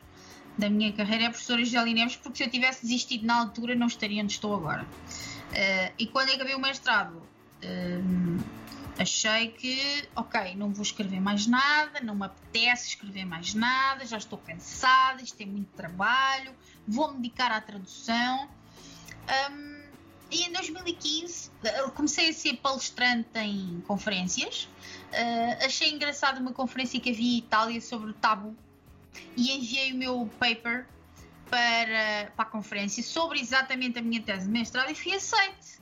da 0.57 0.69
minha 0.69 0.91
carreira 0.91 1.25
é 1.25 1.27
a 1.27 1.29
professora 1.29 1.63
Gisele 1.63 1.93
Neves, 1.93 2.15
porque 2.15 2.37
se 2.37 2.43
eu 2.43 2.49
tivesse 2.49 2.81
desistido 2.83 3.25
na 3.25 3.39
altura 3.39 3.75
não 3.75 3.87
estaria 3.87 4.21
onde 4.21 4.33
estou 4.33 4.53
agora. 4.53 4.83
Uh, 4.83 5.93
e 5.97 6.07
quando 6.07 6.29
acabei 6.31 6.53
o 6.53 6.59
mestrado, 6.59 7.15
uh, 7.15 8.43
achei 8.99 9.51
que, 9.51 10.09
ok, 10.13 10.55
não 10.55 10.73
vou 10.73 10.83
escrever 10.83 11.21
mais 11.21 11.47
nada, 11.47 12.01
não 12.01 12.15
me 12.15 12.25
apetece 12.25 12.89
escrever 12.89 13.25
mais 13.25 13.53
nada, 13.53 14.05
já 14.05 14.17
estou 14.17 14.37
cansada, 14.37 15.21
isto 15.21 15.41
é 15.41 15.45
muito 15.45 15.69
trabalho, 15.69 16.53
vou 16.85 17.13
me 17.13 17.21
dedicar 17.21 17.49
à 17.49 17.61
tradução. 17.61 18.49
Um, 19.49 19.79
e 20.29 20.43
em 20.43 20.51
2015 20.51 21.49
comecei 21.95 22.29
a 22.29 22.33
ser 22.33 22.57
palestrante 22.57 23.39
em 23.39 23.81
conferências. 23.87 24.65
Uh, 24.65 25.65
achei 25.65 25.89
engraçado 25.91 26.39
uma 26.39 26.51
conferência 26.51 26.99
que 26.99 27.09
havia 27.09 27.35
em 27.35 27.37
Itália 27.39 27.81
sobre 27.81 28.11
o 28.11 28.13
tabu 28.13 28.55
e 29.35 29.55
enviei 29.55 29.93
o 29.93 29.95
meu 29.95 30.29
paper 30.37 30.85
para, 31.49 32.31
para 32.35 32.43
a 32.43 32.45
conferência 32.45 33.01
sobre 33.01 33.39
exatamente 33.39 33.97
a 33.97 34.01
minha 34.01 34.21
tese 34.21 34.45
de 34.45 34.51
mestrado 34.51 34.91
e 34.91 34.95
fui 34.95 35.13
aceite, 35.13 35.79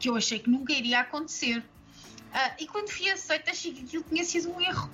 que 0.00 0.08
eu 0.08 0.16
achei 0.16 0.38
que 0.38 0.48
nunca 0.48 0.72
iria 0.72 1.00
acontecer. 1.00 1.62
Uh, 2.34 2.54
e 2.58 2.66
quando 2.66 2.90
fui 2.90 3.08
aceite, 3.08 3.50
achei 3.50 3.72
que 3.72 3.84
aquilo 3.84 4.04
tinha 4.04 4.24
sido 4.24 4.50
um 4.52 4.60
erro 4.60 4.90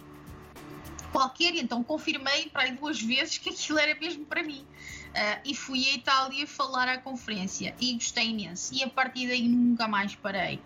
qualquer, 1.11 1.55
então 1.57 1.83
confirmei 1.83 2.48
para 2.48 2.70
duas 2.70 3.00
vezes 3.00 3.38
que 3.38 3.50
aquilo 3.50 3.79
era 3.79 3.98
mesmo 3.98 4.24
para 4.24 4.42
mim. 4.42 4.64
Uh, 5.11 5.40
e 5.44 5.55
fui 5.55 5.88
à 5.88 5.94
Itália 5.94 6.46
falar 6.46 6.88
à 6.88 6.98
conferência 6.98 7.74
e 7.81 7.94
gostei 7.94 8.29
imenso. 8.29 8.72
E 8.72 8.83
a 8.83 8.88
partir 8.88 9.26
daí 9.26 9.48
nunca 9.48 9.88
mais 9.88 10.14
parei 10.14 10.61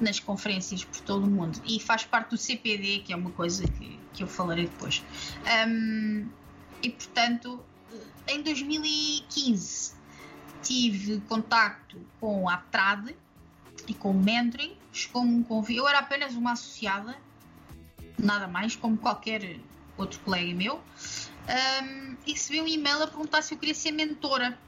nas 0.00 0.20
conferências 0.20 0.84
por 0.84 1.00
todo 1.00 1.24
o 1.24 1.30
mundo. 1.30 1.60
E 1.64 1.80
faz 1.80 2.04
parte 2.04 2.30
do 2.30 2.36
CPD, 2.36 3.00
que 3.00 3.12
é 3.12 3.16
uma 3.16 3.30
coisa 3.30 3.66
que, 3.66 3.98
que 4.12 4.22
eu 4.22 4.26
falarei 4.26 4.66
depois. 4.66 5.02
Um, 5.66 6.28
e 6.82 6.90
portanto, 6.90 7.64
em 8.28 8.42
2015 8.42 9.94
tive 10.62 11.20
contacto 11.20 11.98
com 12.20 12.48
a 12.48 12.58
TRAD 12.58 13.16
e 13.88 13.94
com 13.94 14.10
o 14.10 14.14
Mentoring. 14.14 14.76
Chegou-me 14.96 15.34
um 15.34 15.42
convite. 15.42 15.78
Eu 15.78 15.86
era 15.86 15.98
apenas 15.98 16.34
uma 16.34 16.52
associada, 16.52 17.14
nada 18.18 18.48
mais, 18.48 18.74
como 18.74 18.96
qualquer 18.96 19.58
outro 19.98 20.18
colega 20.20 20.54
meu 20.54 20.76
um, 20.76 22.16
e 22.26 22.32
recebi 22.32 22.60
um 22.60 22.66
e-mail 22.66 23.02
a 23.02 23.06
perguntar 23.06 23.42
se 23.42 23.54
eu 23.54 23.58
queria 23.58 23.74
ser 23.74 23.92
mentora. 23.92 24.58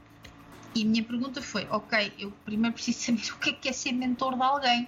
E 0.75 0.83
a 0.83 0.85
minha 0.85 1.03
pergunta 1.03 1.41
foi: 1.41 1.67
Ok, 1.71 2.13
eu 2.17 2.31
primeiro 2.45 2.73
preciso 2.73 2.99
saber 2.99 3.31
o 3.33 3.37
que 3.37 3.49
é, 3.49 3.53
que 3.53 3.69
é 3.69 3.73
ser 3.73 3.91
mentor 3.91 4.35
de 4.35 4.43
alguém. 4.43 4.87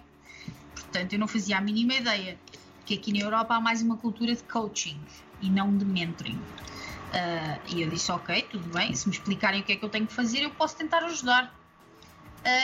Portanto, 0.75 1.13
eu 1.13 1.19
não 1.19 1.27
fazia 1.27 1.58
a 1.58 1.62
mínima 1.62 1.95
ideia 1.95 2.38
que 2.86 2.93
aqui 2.93 3.12
na 3.12 3.19
Europa 3.19 3.56
há 3.56 3.62
mais 3.62 3.82
uma 3.82 3.97
cultura 3.97 4.36
de 4.36 4.43
coaching 4.43 4.99
e 5.41 5.49
não 5.49 5.75
de 5.75 5.86
mentoring. 5.86 6.38
Uh, 6.38 7.75
e 7.75 7.82
eu 7.82 7.89
disse: 7.89 8.12
Ok, 8.12 8.43
tudo 8.43 8.69
bem, 8.69 8.93
se 8.95 9.10
me 9.10 9.15
explicarem 9.15 9.62
o 9.62 9.63
que 9.63 9.73
é 9.73 9.75
que 9.75 9.84
eu 9.84 9.89
tenho 9.89 10.08
que 10.08 10.13
fazer, 10.13 10.43
eu 10.43 10.51
posso 10.51 10.77
tentar 10.77 11.04
ajudar. 11.04 11.54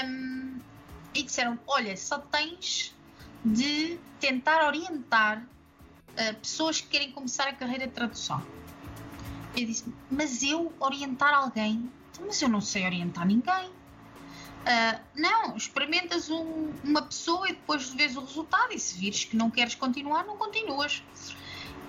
Um, 0.05 0.59
e 1.17 1.23
disseram: 1.23 1.60
Olha, 1.67 1.97
só 1.97 2.19
tens 2.19 2.95
de 3.43 3.99
tentar 4.19 4.65
orientar 4.65 5.39
uh, 5.39 6.36
pessoas 6.36 6.82
que 6.82 6.88
querem 6.88 7.12
começar 7.12 7.47
a 7.47 7.53
carreira 7.53 7.88
de 7.88 7.93
tradução. 7.93 8.41
Eu 9.56 9.65
disse, 9.65 9.91
mas 10.10 10.43
eu 10.43 10.71
orientar 10.80 11.34
alguém? 11.34 11.91
Mas 12.19 12.41
eu 12.41 12.49
não 12.49 12.62
sei 12.62 12.86
orientar 12.86 13.25
ninguém. 13.25 13.67
Uh, 13.69 14.99
não, 15.15 15.56
experimentas 15.56 16.30
um, 16.30 16.71
uma 16.84 17.01
pessoa 17.01 17.49
e 17.49 17.53
depois 17.53 17.89
vês 17.89 18.15
o 18.15 18.21
resultado. 18.21 18.73
E 18.73 18.80
se 18.80 18.97
vires 18.97 19.23
que 19.25 19.36
não 19.36 19.49
queres 19.49 19.75
continuar, 19.75 20.25
não 20.25 20.38
continuas. 20.38 21.03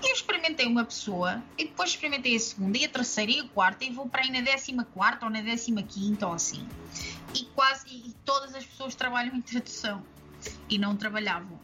Eu 0.03 0.13
experimentei 0.13 0.65
uma 0.65 0.85
pessoa 0.85 1.43
e 1.57 1.65
depois 1.65 1.89
experimentei 1.91 2.35
a 2.35 2.39
segunda 2.39 2.77
e 2.77 2.85
a 2.85 2.89
terceira 2.89 3.31
e 3.31 3.39
a 3.39 3.47
quarta 3.47 3.83
e 3.83 3.89
vou 3.89 4.07
para 4.07 4.21
aí 4.21 4.31
na 4.31 4.41
décima 4.41 4.85
quarta 4.85 5.25
ou 5.25 5.31
na 5.31 5.41
décima 5.41 5.83
quinta 5.83 6.27
ou 6.27 6.33
assim. 6.33 6.67
E 7.35 7.43
quase 7.55 7.87
e 7.89 8.15
todas 8.25 8.55
as 8.55 8.65
pessoas 8.65 8.95
trabalham 8.95 9.35
em 9.35 9.41
tradução 9.41 10.03
e 10.69 10.77
não 10.77 10.95
trabalhavam. 10.95 11.59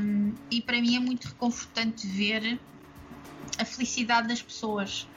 Um, 0.00 0.34
e 0.50 0.60
para 0.60 0.80
mim 0.80 0.96
é 0.96 1.00
muito 1.00 1.28
reconfortante 1.28 2.06
ver 2.06 2.60
a 3.58 3.64
felicidade 3.64 4.28
das 4.28 4.42
pessoas 4.42 5.08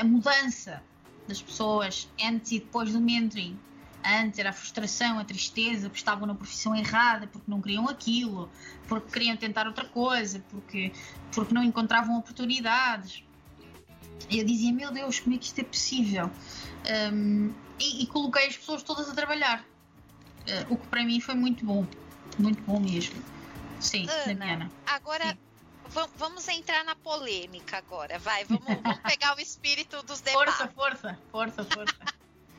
a 0.00 0.04
mudança 0.04 0.82
das 1.26 1.40
pessoas 1.40 2.08
antes 2.22 2.52
e 2.52 2.58
depois 2.58 2.92
do 2.92 3.00
mentoring. 3.00 3.58
Antes 4.04 4.38
era 4.38 4.50
a 4.50 4.52
frustração, 4.52 5.18
a 5.18 5.24
tristeza, 5.24 5.88
porque 5.88 6.00
estavam 6.00 6.26
na 6.26 6.34
profissão 6.34 6.74
errada, 6.74 7.26
porque 7.26 7.48
não 7.50 7.60
queriam 7.62 7.88
aquilo, 7.88 8.50
porque 8.88 9.12
queriam 9.12 9.36
tentar 9.36 9.66
outra 9.66 9.84
coisa, 9.84 10.44
porque, 10.50 10.92
porque 11.32 11.54
não 11.54 11.62
encontravam 11.62 12.18
oportunidades. 12.18 13.24
Eu 14.30 14.44
dizia, 14.44 14.72
meu 14.72 14.90
Deus, 14.90 15.20
como 15.20 15.36
é 15.36 15.38
que 15.38 15.46
isto 15.46 15.60
é 15.60 15.64
possível? 15.64 16.30
Um, 17.12 17.52
e, 17.78 18.02
e, 18.02 18.06
coloquei 18.06 18.46
as 18.46 18.56
pessoas 18.56 18.82
todas 18.82 19.08
a 19.08 19.14
trabalhar, 19.14 19.60
uh, 19.60 20.72
o 20.72 20.76
que 20.76 20.86
para 20.88 21.04
mim 21.04 21.20
foi 21.20 21.34
muito 21.34 21.64
bom. 21.64 21.86
Muito 22.38 22.62
bom 22.62 22.80
mesmo. 22.80 23.22
Sim, 23.78 24.08
Ana, 24.08 24.34
Damiana. 24.34 24.70
Agora. 24.86 25.26
Sim. 25.26 25.38
Vamos 26.16 26.48
entrar 26.48 26.84
na 26.84 26.94
polêmica 26.94 27.76
agora, 27.76 28.18
vai. 28.18 28.44
Vamos, 28.46 28.64
vamos 28.64 28.98
pegar 29.04 29.36
o 29.36 29.40
espírito 29.40 30.02
dos 30.04 30.22
debates. 30.22 30.54
Força, 30.54 30.68
força, 30.68 31.18
força, 31.30 31.64
força. 31.64 31.96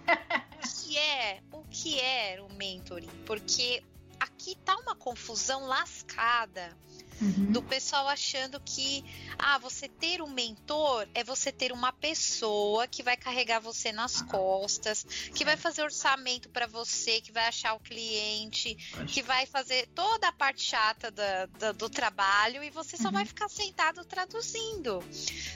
o 0.64 0.68
que 0.68 0.98
é, 0.98 1.42
o 1.52 1.64
que 1.66 2.00
é 2.00 2.42
o 2.42 2.54
mentoring? 2.54 3.10
Porque 3.26 3.84
aqui 4.20 4.56
tá 4.64 4.76
uma 4.78 4.96
confusão 4.96 5.66
lascada 5.66 6.76
Uhum. 7.24 7.54
Do 7.54 7.64
pessoal 7.64 8.08
achando 8.10 8.60
que 8.60 9.04
ah, 9.38 9.58
você 9.58 9.88
ter 9.88 10.22
um 10.22 10.30
mentor 10.30 11.08
é 11.14 11.24
você 11.24 11.54
ter 11.54 11.72
uma 11.72 11.94
pessoa 11.94 12.86
que 12.86 13.02
vai 13.02 13.16
carregar 13.16 13.60
você 13.60 13.94
nas 13.94 14.22
costas, 14.22 15.06
que 15.34 15.46
vai 15.46 15.56
fazer 15.56 15.84
orçamento 15.84 16.50
para 16.50 16.68
você, 16.68 17.22
que 17.22 17.32
vai 17.32 17.48
achar 17.48 17.76
o 17.76 17.80
cliente, 17.80 18.76
que 19.08 19.22
vai 19.22 19.46
fazer 19.46 19.88
toda 19.96 20.28
a 20.28 20.34
parte 20.34 20.64
chata 20.64 21.10
da, 21.10 21.46
da, 21.46 21.72
do 21.72 21.90
trabalho 21.90 22.62
e 22.62 22.70
você 22.70 22.98
só 22.98 23.06
uhum. 23.06 23.14
vai 23.14 23.26
ficar 23.26 23.48
sentado 23.48 24.04
traduzindo, 24.04 25.00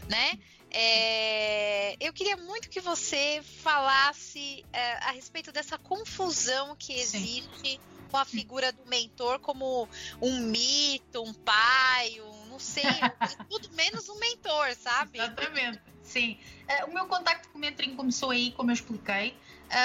né? 0.08 0.40
É, 0.70 1.96
eu 2.00 2.14
queria 2.14 2.38
muito 2.38 2.70
que 2.70 2.80
você 2.80 3.42
falasse 3.62 4.66
é, 4.72 4.94
a 4.96 5.12
respeito 5.12 5.52
dessa 5.52 5.78
confusão 5.78 6.76
que 6.78 6.94
existe 6.94 7.72
Sim 7.72 7.97
com 8.08 8.18
a 8.18 8.26
figura 8.26 8.72
do 8.72 8.86
mentor 8.86 9.40
como 9.40 9.88
um 10.22 10.40
mito, 10.40 11.24
um 11.24 11.34
pai, 11.34 12.20
um 12.22 12.38
não 12.58 12.60
sei, 12.60 12.84
tudo 13.50 13.70
menos 13.74 14.10
um 14.10 14.20
mentor, 14.20 14.74
sabe? 14.76 15.20
Exatamente. 15.20 15.80
Sim. 16.04 16.38
Uh, 16.68 16.90
o 16.90 16.94
meu 16.94 17.06
contacto 17.06 17.50
com 17.50 17.58
o 17.58 17.62
mentoring 17.62 17.96
começou 17.96 18.32
aí, 18.32 18.52
como 18.52 18.72
eu 18.72 18.74
expliquei. 18.74 19.36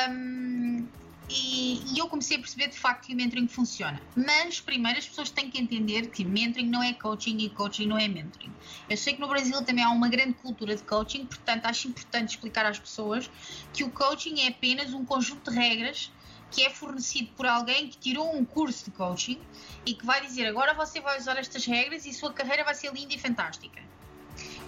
Um, 0.08 0.86
e, 1.28 1.82
e, 1.94 1.98
eu 1.98 2.08
comecei 2.08 2.36
a 2.36 2.40
perceber 2.40 2.68
de 2.68 2.78
facto 2.78 3.06
que 3.06 3.14
o 3.14 3.16
mentoring 3.16 3.48
funciona. 3.48 4.00
Mas 4.14 4.60
primeiro 4.60 4.98
as 4.98 5.06
pessoas 5.06 5.30
têm 5.30 5.50
que 5.50 5.58
entender 5.58 6.08
que 6.08 6.24
mentoring 6.24 6.68
não 6.68 6.82
é 6.82 6.92
coaching 6.92 7.38
e 7.38 7.50
coaching 7.50 7.86
não 7.86 7.98
é 7.98 8.08
mentoring. 8.08 8.52
Eu 8.88 8.96
sei 8.96 9.14
que 9.14 9.20
no 9.20 9.28
Brasil 9.28 9.62
também 9.62 9.84
há 9.84 9.90
uma 9.90 10.08
grande 10.08 10.34
cultura 10.34 10.76
de 10.76 10.82
coaching, 10.82 11.26
portanto 11.26 11.66
acho 11.66 11.88
importante 11.88 12.30
explicar 12.30 12.66
às 12.66 12.78
pessoas 12.78 13.30
que 13.72 13.84
o 13.84 13.90
coaching 13.90 14.40
é 14.40 14.48
apenas 14.48 14.92
um 14.92 15.04
conjunto 15.04 15.50
de 15.50 15.56
regras 15.56 16.10
que 16.52 16.62
é 16.62 16.70
fornecido 16.70 17.32
por 17.34 17.46
alguém 17.46 17.88
que 17.88 17.96
tirou 17.96 18.36
um 18.36 18.44
curso 18.44 18.84
de 18.84 18.90
coaching 18.90 19.40
e 19.86 19.94
que 19.94 20.04
vai 20.04 20.20
dizer 20.20 20.46
agora 20.46 20.74
você 20.74 21.00
vai 21.00 21.18
usar 21.18 21.38
estas 21.38 21.64
regras 21.64 22.04
e 22.04 22.12
sua 22.12 22.32
carreira 22.32 22.62
vai 22.62 22.74
ser 22.74 22.92
linda 22.92 23.14
e 23.14 23.18
fantástica. 23.18 23.80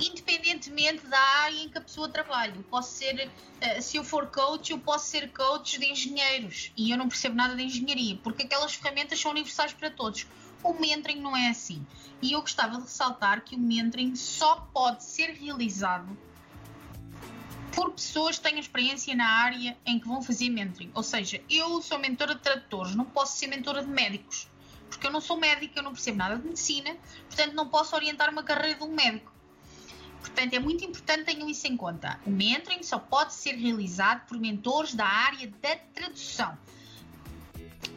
Independentemente 0.00 1.06
da 1.06 1.18
área 1.18 1.62
em 1.62 1.68
que 1.68 1.78
a 1.78 1.80
pessoa 1.80 2.08
trabalha. 2.08 2.54
Eu 2.56 2.62
posso 2.64 2.92
ser, 2.94 3.28
uh, 3.28 3.82
se 3.82 3.96
eu 3.96 4.04
for 4.04 4.26
coach, 4.26 4.72
eu 4.72 4.78
posso 4.78 5.06
ser 5.06 5.30
coach 5.30 5.78
de 5.78 5.86
engenheiros 5.86 6.72
e 6.76 6.90
eu 6.90 6.96
não 6.96 7.08
percebo 7.08 7.36
nada 7.36 7.54
de 7.54 7.62
engenharia, 7.62 8.18
porque 8.22 8.42
aquelas 8.42 8.74
ferramentas 8.74 9.20
são 9.20 9.30
universais 9.30 9.72
para 9.72 9.90
todos. 9.90 10.26
O 10.62 10.72
mentoring 10.72 11.20
não 11.20 11.36
é 11.36 11.48
assim. 11.48 11.86
E 12.22 12.32
eu 12.32 12.40
gostava 12.40 12.76
de 12.76 12.82
ressaltar 12.82 13.42
que 13.42 13.54
o 13.54 13.58
mentoring 13.58 14.16
só 14.16 14.66
pode 14.72 15.04
ser 15.04 15.30
realizado 15.32 16.16
por 17.74 17.92
pessoas 17.92 18.36
que 18.36 18.44
tenham 18.44 18.60
experiência 18.60 19.14
na 19.14 19.26
área 19.26 19.76
em 19.84 19.98
que 19.98 20.06
vão 20.06 20.22
fazer 20.22 20.48
mentoring. 20.48 20.90
Ou 20.94 21.02
seja, 21.02 21.42
eu 21.50 21.82
sou 21.82 21.98
mentora 21.98 22.34
de 22.34 22.40
tradutores, 22.40 22.94
não 22.94 23.04
posso 23.04 23.36
ser 23.36 23.48
mentora 23.48 23.82
de 23.82 23.88
médicos, 23.88 24.48
porque 24.88 25.06
eu 25.06 25.10
não 25.10 25.20
sou 25.20 25.36
médica, 25.36 25.78
eu 25.78 25.82
não 25.82 25.92
percebo 25.92 26.18
nada 26.18 26.36
de 26.36 26.44
medicina, 26.44 26.96
portanto 27.28 27.54
não 27.54 27.68
posso 27.68 27.94
orientar 27.94 28.30
uma 28.30 28.42
carreira 28.42 28.78
de 28.78 28.84
um 28.84 28.94
médico. 28.94 29.32
Portanto, 30.20 30.54
é 30.54 30.58
muito 30.58 30.82
importante 30.84 31.24
tenham 31.24 31.48
isso 31.48 31.66
em 31.66 31.76
conta. 31.76 32.18
O 32.24 32.30
mentoring 32.30 32.82
só 32.82 32.98
pode 32.98 33.34
ser 33.34 33.56
realizado 33.56 34.26
por 34.26 34.38
mentores 34.38 34.94
da 34.94 35.06
área 35.06 35.52
da 35.60 35.76
tradução. 35.94 36.56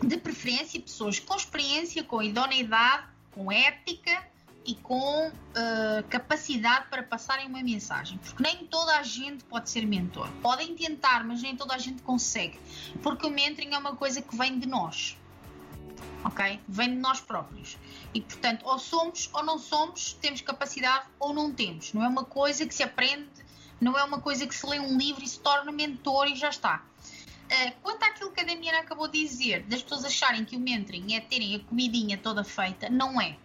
De 0.04 0.18
preferência, 0.18 0.80
pessoas 0.80 1.20
com 1.20 1.36
experiência, 1.36 2.04
com 2.04 2.22
idoneidade, 2.22 3.08
com 3.32 3.50
ética 3.50 4.28
e 4.68 4.76
com 4.76 5.30
uh, 5.30 5.32
capacidade 6.10 6.90
para 6.90 7.02
passarem 7.02 7.48
uma 7.48 7.64
mensagem, 7.64 8.18
porque 8.18 8.44
nem 8.44 8.68
toda 8.68 8.98
a 8.98 9.02
gente 9.02 9.46
pode 9.46 9.70
ser 9.70 9.88
mentor. 9.88 10.30
Podem 10.42 10.76
tentar, 10.76 11.24
mas 11.24 11.42
nem 11.42 11.56
toda 11.56 11.74
a 11.74 11.78
gente 11.78 12.02
consegue, 12.02 12.60
porque 13.02 13.26
o 13.26 13.30
mentoring 13.30 13.74
é 13.74 13.78
uma 13.78 13.96
coisa 13.96 14.22
que 14.22 14.36
vem 14.36 14.60
de 14.60 14.68
nós, 14.68 15.18
ok? 16.26 16.60
Vem 16.68 16.90
de 16.90 16.98
nós 16.98 17.22
próprios. 17.22 17.78
E 18.14 18.20
portanto, 18.20 18.66
ou 18.66 18.78
somos 18.78 19.30
ou 19.34 19.42
não 19.42 19.58
somos, 19.58 20.14
temos 20.22 20.42
capacidade 20.42 21.06
ou 21.18 21.34
não 21.34 21.54
temos. 21.54 21.94
Não 21.94 22.04
é 22.04 22.08
uma 22.10 22.26
coisa 22.26 22.68
que 22.68 22.76
se 22.76 22.84
aprende, 22.84 23.30
não 23.80 23.98
é 23.98 24.04
uma 24.04 24.20
coisa 24.20 24.46
que 24.46 24.54
se 24.54 24.68
lê 24.68 24.80
um 24.82 24.98
livro 24.98 25.24
e 25.24 25.28
se 25.28 25.40
torna 25.40 25.72
mentor 25.72 26.28
e 26.28 26.36
já 26.36 26.50
está. 26.50 26.84
Uh, 27.46 27.72
quanto 27.82 28.04
àquilo 28.04 28.34
que 28.34 28.42
a 28.42 28.44
Damiana 28.44 28.80
acabou 28.80 29.08
de 29.08 29.24
dizer, 29.24 29.64
das 29.64 29.82
pessoas 29.82 30.04
acharem 30.04 30.44
que 30.44 30.58
o 30.58 30.60
mentoring 30.60 31.16
é 31.16 31.22
terem 31.22 31.56
a 31.56 31.60
comidinha 31.62 32.18
toda 32.18 32.44
feita, 32.44 32.90
não 32.90 33.22
é 33.22 33.38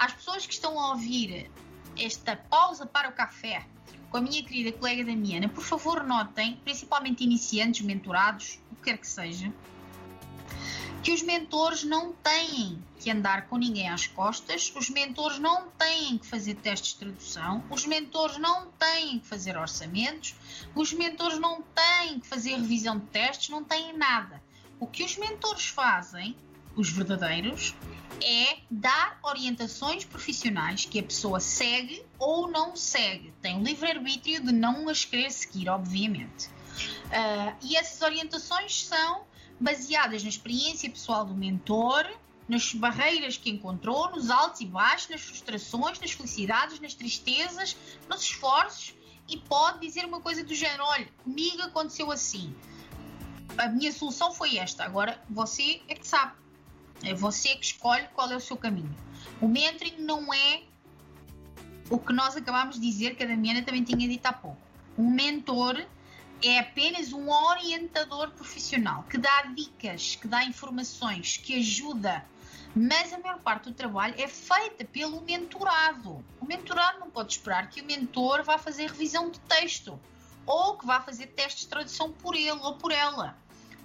às 0.00 0.14
pessoas 0.14 0.46
que 0.46 0.54
estão 0.54 0.80
a 0.80 0.92
ouvir 0.92 1.50
esta 1.94 2.34
pausa 2.34 2.86
para 2.86 3.10
o 3.10 3.12
café 3.12 3.66
com 4.08 4.16
a 4.16 4.20
minha 4.22 4.42
querida 4.42 4.72
colega 4.72 5.04
Damiana, 5.04 5.46
por 5.46 5.62
favor 5.62 6.02
notem, 6.02 6.56
principalmente 6.64 7.22
iniciantes, 7.22 7.82
mentorados, 7.82 8.58
o 8.72 8.76
que 8.76 8.84
quer 8.84 8.96
que 8.96 9.06
seja, 9.06 9.52
que 11.02 11.12
os 11.12 11.20
mentores 11.20 11.84
não 11.84 12.14
têm 12.14 12.82
que 12.98 13.10
andar 13.10 13.46
com 13.46 13.58
ninguém 13.58 13.90
às 13.90 14.06
costas, 14.06 14.72
os 14.74 14.88
mentores 14.88 15.38
não 15.38 15.68
têm 15.68 16.16
que 16.16 16.26
fazer 16.26 16.54
testes 16.54 16.94
de 16.94 17.00
tradução, 17.00 17.62
os 17.68 17.84
mentores 17.84 18.38
não 18.38 18.70
têm 18.72 19.18
que 19.18 19.26
fazer 19.26 19.58
orçamentos, 19.58 20.34
os 20.74 20.94
mentores 20.94 21.38
não 21.38 21.62
têm 21.62 22.20
que 22.20 22.26
fazer 22.26 22.54
revisão 22.56 22.98
de 22.98 23.06
testes, 23.08 23.50
não 23.50 23.62
têm 23.62 23.92
nada. 23.92 24.42
O 24.80 24.86
que 24.86 25.04
os 25.04 25.18
mentores 25.18 25.66
fazem, 25.66 26.34
os 26.80 26.90
verdadeiros, 26.90 27.74
é 28.22 28.58
dar 28.70 29.18
orientações 29.22 30.04
profissionais 30.04 30.84
que 30.84 30.98
a 30.98 31.02
pessoa 31.02 31.40
segue 31.40 32.04
ou 32.18 32.50
não 32.50 32.76
segue. 32.76 33.32
Tem 33.40 33.58
o 33.58 33.62
livre-arbítrio 33.62 34.42
de 34.42 34.52
não 34.52 34.88
as 34.88 35.04
querer 35.04 35.30
seguir, 35.30 35.68
obviamente. 35.68 36.48
Uh, 36.48 37.56
e 37.62 37.76
essas 37.76 38.00
orientações 38.02 38.84
são 38.84 39.24
baseadas 39.58 40.22
na 40.22 40.28
experiência 40.28 40.88
pessoal 40.90 41.24
do 41.24 41.34
mentor, 41.34 42.06
nas 42.48 42.74
barreiras 42.74 43.36
que 43.36 43.48
encontrou, 43.50 44.10
nos 44.10 44.30
altos 44.30 44.60
e 44.60 44.66
baixos, 44.66 45.08
nas 45.10 45.20
frustrações, 45.20 46.00
nas 46.00 46.10
felicidades, 46.10 46.80
nas 46.80 46.94
tristezas, 46.94 47.76
nos 48.08 48.22
esforços 48.22 48.94
e 49.28 49.36
pode 49.36 49.80
dizer 49.80 50.04
uma 50.04 50.20
coisa 50.20 50.42
do 50.42 50.54
género: 50.54 50.82
olha, 50.84 51.08
comigo 51.22 51.62
aconteceu 51.62 52.10
assim. 52.10 52.54
A 53.56 53.68
minha 53.68 53.92
solução 53.92 54.32
foi 54.32 54.56
esta. 54.56 54.84
Agora 54.84 55.22
você 55.28 55.80
é 55.88 55.94
que 55.94 56.06
sabe. 56.06 56.34
É 57.02 57.14
você 57.14 57.56
que 57.56 57.64
escolhe 57.64 58.06
qual 58.14 58.30
é 58.30 58.36
o 58.36 58.40
seu 58.40 58.56
caminho. 58.56 58.94
O 59.40 59.48
mentoring 59.48 59.96
não 59.98 60.32
é 60.32 60.62
o 61.88 61.98
que 61.98 62.12
nós 62.12 62.36
acabámos 62.36 62.78
de 62.78 62.82
dizer, 62.82 63.16
que 63.16 63.22
a 63.22 63.26
Damiana 63.26 63.62
também 63.62 63.82
tinha 63.82 64.08
dito 64.08 64.26
há 64.26 64.32
pouco. 64.32 64.60
Um 64.96 65.10
mentor 65.10 65.84
é 66.42 66.58
apenas 66.58 67.12
um 67.12 67.28
orientador 67.28 68.30
profissional 68.30 69.02
que 69.04 69.18
dá 69.18 69.42
dicas, 69.54 70.16
que 70.16 70.28
dá 70.28 70.44
informações, 70.44 71.36
que 71.36 71.58
ajuda. 71.58 72.24
Mas 72.74 73.12
a 73.12 73.18
maior 73.18 73.40
parte 73.40 73.64
do 73.64 73.74
trabalho 73.74 74.14
é 74.16 74.28
feita 74.28 74.84
pelo 74.84 75.20
mentorado. 75.22 76.24
O 76.40 76.46
mentorado 76.46 77.00
não 77.00 77.10
pode 77.10 77.32
esperar 77.32 77.68
que 77.68 77.80
o 77.80 77.84
mentor 77.84 78.44
vá 78.44 78.58
fazer 78.58 78.88
revisão 78.88 79.30
de 79.30 79.40
texto 79.40 79.98
ou 80.46 80.76
que 80.78 80.86
vá 80.86 81.00
fazer 81.00 81.28
testes 81.28 81.62
de 81.62 81.68
tradução 81.68 82.12
por 82.12 82.36
ele 82.36 82.50
ou 82.50 82.76
por 82.76 82.92
ela 82.92 83.36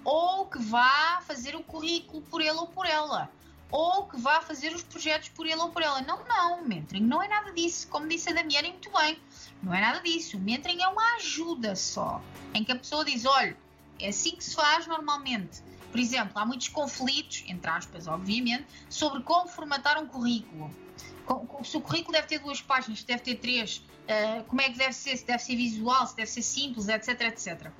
ou 0.06 0.46
que 0.46 0.62
vá 0.62 1.20
fazer 1.26 1.56
o 1.56 1.64
currículo 1.64 2.22
por 2.22 2.40
ele 2.40 2.52
ou 2.52 2.68
por 2.68 2.86
ela, 2.86 3.28
ou 3.72 4.04
que 4.06 4.16
vá 4.16 4.40
fazer 4.40 4.72
os 4.72 4.84
projetos 4.84 5.30
por 5.30 5.44
ele 5.44 5.60
ou 5.60 5.70
por 5.70 5.82
ela. 5.82 6.00
Não, 6.00 6.24
não, 6.24 6.64
mentoring 6.64 7.02
não 7.02 7.20
é 7.20 7.26
nada 7.26 7.50
disso. 7.50 7.88
Como 7.88 8.06
disse 8.06 8.30
a 8.30 8.32
Damiana 8.32 8.68
muito 8.68 8.88
bem, 8.92 9.18
não 9.60 9.74
é 9.74 9.80
nada 9.80 10.00
disso. 10.00 10.36
O 10.36 10.40
mentoring 10.40 10.80
é 10.80 10.86
uma 10.86 11.16
ajuda 11.16 11.74
só, 11.74 12.22
em 12.54 12.62
que 12.62 12.70
a 12.70 12.76
pessoa 12.76 13.04
diz: 13.04 13.24
olha, 13.24 13.56
é 13.98 14.08
assim 14.08 14.36
que 14.36 14.44
se 14.44 14.54
faz 14.54 14.86
normalmente. 14.86 15.60
Por 15.90 15.98
exemplo, 15.98 16.38
há 16.38 16.46
muitos 16.46 16.68
conflitos, 16.68 17.42
entre 17.48 17.68
aspas, 17.68 18.06
obviamente, 18.06 18.66
sobre 18.88 19.24
como 19.24 19.48
formatar 19.48 20.00
um 20.00 20.06
currículo. 20.06 20.70
Se 21.64 21.76
o 21.76 21.80
currículo 21.80 22.12
deve 22.12 22.28
ter 22.28 22.38
duas 22.38 22.62
páginas, 22.62 23.02
deve 23.02 23.22
ter 23.22 23.34
três, 23.36 23.78
uh, 23.78 24.44
como 24.44 24.60
é 24.60 24.70
que 24.70 24.78
deve 24.78 24.92
ser, 24.92 25.16
se 25.16 25.26
deve 25.26 25.42
ser 25.42 25.56
visual, 25.56 26.06
se 26.06 26.14
deve 26.14 26.30
ser 26.30 26.42
simples, 26.42 26.86
etc, 26.86 27.20
etc 27.22 27.72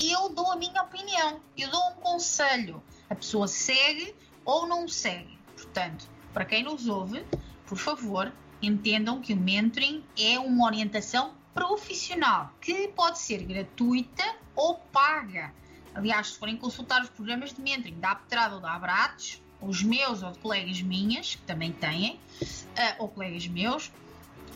eu 0.00 0.28
dou 0.28 0.52
a 0.52 0.56
minha 0.56 0.82
opinião, 0.82 1.40
eu 1.56 1.70
dou 1.70 1.80
um 1.90 1.94
conselho. 1.94 2.82
A 3.08 3.14
pessoa 3.14 3.48
segue 3.48 4.14
ou 4.44 4.66
não 4.66 4.88
segue. 4.88 5.38
Portanto, 5.54 6.08
para 6.32 6.44
quem 6.44 6.62
nos 6.62 6.86
ouve, 6.86 7.24
por 7.66 7.78
favor, 7.78 8.32
entendam 8.60 9.20
que 9.20 9.32
o 9.32 9.36
mentoring 9.36 10.04
é 10.18 10.38
uma 10.38 10.66
orientação 10.66 11.34
profissional 11.54 12.52
que 12.60 12.88
pode 12.88 13.18
ser 13.18 13.42
gratuita 13.44 14.24
ou 14.54 14.74
paga. 14.92 15.52
Aliás, 15.94 16.28
se 16.28 16.38
forem 16.38 16.56
consultar 16.56 17.02
os 17.02 17.08
programas 17.08 17.54
de 17.54 17.60
mentoring 17.62 17.98
da 17.98 18.10
Aptrad 18.10 18.52
ou 18.52 18.60
da 18.60 18.74
Abrates, 18.74 19.42
os 19.60 19.82
meus 19.82 20.22
ou 20.22 20.30
de 20.30 20.38
colegas 20.38 20.82
minhas, 20.82 21.36
que 21.36 21.42
também 21.42 21.72
têm, 21.72 22.20
uh, 22.42 22.96
ou 22.98 23.08
colegas 23.08 23.46
meus, 23.46 23.90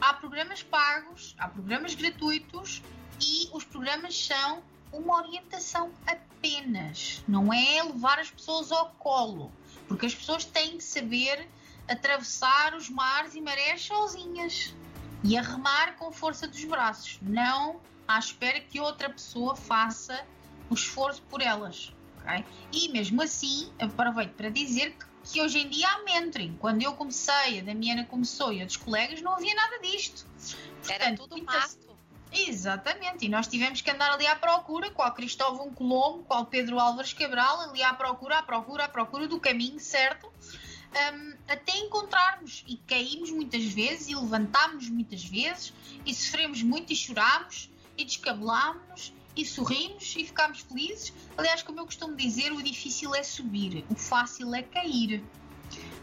há 0.01 0.13
programas 0.13 0.63
pagos, 0.63 1.35
há 1.39 1.49
programas 1.49 1.95
gratuitos 1.95 2.83
e 3.21 3.49
os 3.53 3.65
programas 3.65 4.27
são 4.27 4.63
uma 4.93 5.17
orientação 5.19 5.91
apenas, 6.07 7.23
não 7.29 7.53
é 7.53 7.83
levar 7.83 8.19
as 8.19 8.31
pessoas 8.31 8.73
ao 8.73 8.91
colo. 8.99 9.53
Porque 9.87 10.07
as 10.07 10.15
pessoas 10.15 10.45
têm 10.45 10.77
que 10.77 10.85
saber 10.85 11.49
atravessar 11.89 12.75
os 12.75 12.89
mares 12.89 13.35
e 13.35 13.41
marés 13.41 13.83
sozinhas 13.83 14.75
e 15.23 15.37
a 15.37 15.43
remar 15.43 15.97
com 15.97 16.13
força 16.13 16.47
dos 16.47 16.65
braços, 16.65 17.19
não 17.21 17.81
à 18.07 18.19
espera 18.19 18.61
que 18.61 18.81
outra 18.81 19.11
pessoa 19.11 19.55
faça 19.55 20.25
o 20.69 20.75
esforço 20.75 21.23
por 21.23 21.41
elas. 21.41 21.93
Okay? 22.23 22.45
E 22.73 22.89
mesmo 22.89 23.23
assim, 23.23 23.73
aproveito 23.79 24.33
para 24.33 24.51
dizer 24.51 24.95
que, 24.95 25.33
que 25.33 25.41
hoje 25.41 25.59
em 25.59 25.69
dia 25.69 25.89
há 25.89 26.03
mentoring. 26.05 26.57
Quando 26.59 26.83
eu 26.83 26.95
comecei, 26.95 27.61
a 27.61 27.63
Damiana 27.63 28.05
começou 28.05 28.53
e 28.53 28.61
outros 28.61 28.77
colegas, 28.77 29.21
não 29.21 29.33
havia 29.33 29.55
nada 29.55 29.79
disto. 29.81 30.27
Portanto, 30.27 30.91
Era 30.91 31.17
tudo 31.17 31.43
mato. 31.45 31.90
Exatamente, 32.33 33.27
e 33.27 33.29
nós 33.29 33.47
tivemos 33.47 33.81
que 33.81 33.91
andar 33.91 34.13
ali 34.13 34.27
à 34.27 34.37
procura, 34.37 34.91
qual 34.91 35.13
Cristóvão 35.13 35.73
Colombo, 35.73 36.25
qual 36.25 36.47
Pedro 36.47 36.79
Álvares 36.79 37.13
Cabral, 37.13 37.61
ali 37.63 37.83
à 37.83 37.93
procura, 37.93 38.39
à 38.39 38.43
procura, 38.43 38.85
à 38.85 38.89
procura 38.89 39.27
do 39.27 39.41
caminho 39.41 39.81
certo, 39.81 40.27
um, 40.27 41.35
até 41.49 41.77
encontrarmos. 41.79 42.65
E 42.69 42.77
caímos 42.77 43.31
muitas 43.31 43.65
vezes, 43.65 44.09
e 44.09 44.15
levantámos 44.15 44.89
muitas 44.89 45.25
vezes, 45.25 45.73
e 46.07 46.15
sofremos 46.15 46.63
muito 46.63 46.93
e 46.93 46.97
chorámos, 46.97 47.71
e 47.97 48.05
descabelámos 48.05 49.13
e 49.37 49.45
sorrimos 49.45 50.15
e 50.17 50.25
ficámos 50.25 50.61
felizes. 50.61 51.13
Aliás, 51.37 51.63
como 51.63 51.81
eu 51.81 51.85
costumo 51.85 52.17
dizer, 52.17 52.53
o 52.53 52.63
difícil 52.63 53.15
é 53.15 53.23
subir, 53.23 53.85
o 53.89 53.95
fácil 53.95 54.55
é 54.55 54.63
cair. 54.63 55.23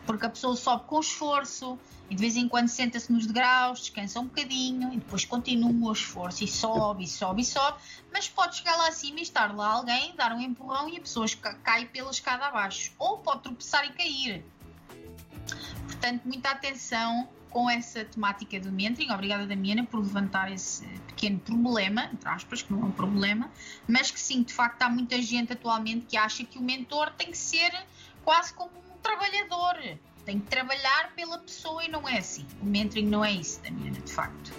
Porque 0.06 0.26
a 0.26 0.30
pessoa 0.30 0.56
sobe 0.56 0.86
com 0.86 1.00
esforço 1.00 1.78
e 2.10 2.16
de 2.16 2.22
vez 2.22 2.38
em 2.38 2.48
quando 2.48 2.70
senta-se 2.70 3.12
nos 3.12 3.26
degraus, 3.26 3.80
descansa 3.80 4.20
um 4.20 4.26
bocadinho 4.26 4.94
e 4.94 4.98
depois 4.98 5.26
continua 5.26 5.90
o 5.90 5.92
esforço 5.92 6.44
e 6.44 6.48
sobe 6.48 7.04
e 7.04 7.08
sobe 7.08 7.42
e 7.42 7.46
sobe. 7.46 7.78
Mas 8.12 8.30
pode 8.30 8.58
chegar 8.58 8.78
lá 8.78 8.88
acima 8.88 9.20
e 9.20 9.24
estar 9.24 9.54
lá 9.54 9.74
alguém, 9.74 10.16
dar 10.16 10.34
um 10.34 10.40
empurrão 10.40 10.88
e 10.88 10.98
a 10.98 11.02
pessoa 11.02 11.28
cai 11.64 11.86
pela 11.86 12.10
escada 12.10 12.46
abaixo. 12.46 12.94
Ou 12.98 13.18
pode 13.18 13.44
tropeçar 13.44 13.86
e 13.86 13.92
cair. 13.92 14.46
Portanto, 15.86 16.22
muita 16.26 16.52
atenção 16.52 17.28
com 17.50 17.70
essa 17.70 18.06
temática 18.06 18.60
do 18.60 18.72
mentoring. 18.72 19.12
Obrigada, 19.12 19.46
Damiana, 19.46 19.84
por 19.84 20.00
levantar 20.00 20.52
esse 20.52 20.86
pequeno 21.08 21.40
problema, 21.40 22.06
entre 22.14 22.30
aspas, 22.30 22.62
que 22.62 22.72
não 22.72 22.84
é 22.84 22.86
um 22.86 22.92
problema, 22.92 23.50
mas 23.88 24.12
que 24.12 24.20
sim, 24.20 24.44
de 24.44 24.54
facto, 24.54 24.82
há 24.84 24.90
muita 24.90 25.22
gente 25.22 25.54
atualmente 25.54 26.06
que 26.06 26.16
acha 26.16 26.44
que 26.44 26.58
o 26.60 26.62
mentor 26.62 27.12
tem 27.12 27.32
que 27.32 27.38
ser 27.38 27.74
quase 28.24 28.54
como 28.54 28.72
um 28.78 28.87
trabalhador. 29.08 29.98
Tem 30.26 30.40
que 30.40 30.48
trabalhar 30.48 31.14
pela 31.16 31.38
pessoa 31.40 31.84
e 31.86 31.88
não 31.88 32.08
é 32.08 32.18
assim. 32.18 32.46
O 32.62 32.66
mentoring 32.66 33.08
não 33.08 33.24
é 33.24 33.32
isso, 33.32 33.62
Damiana, 33.62 34.00
de 34.02 34.12
facto. 34.12 34.52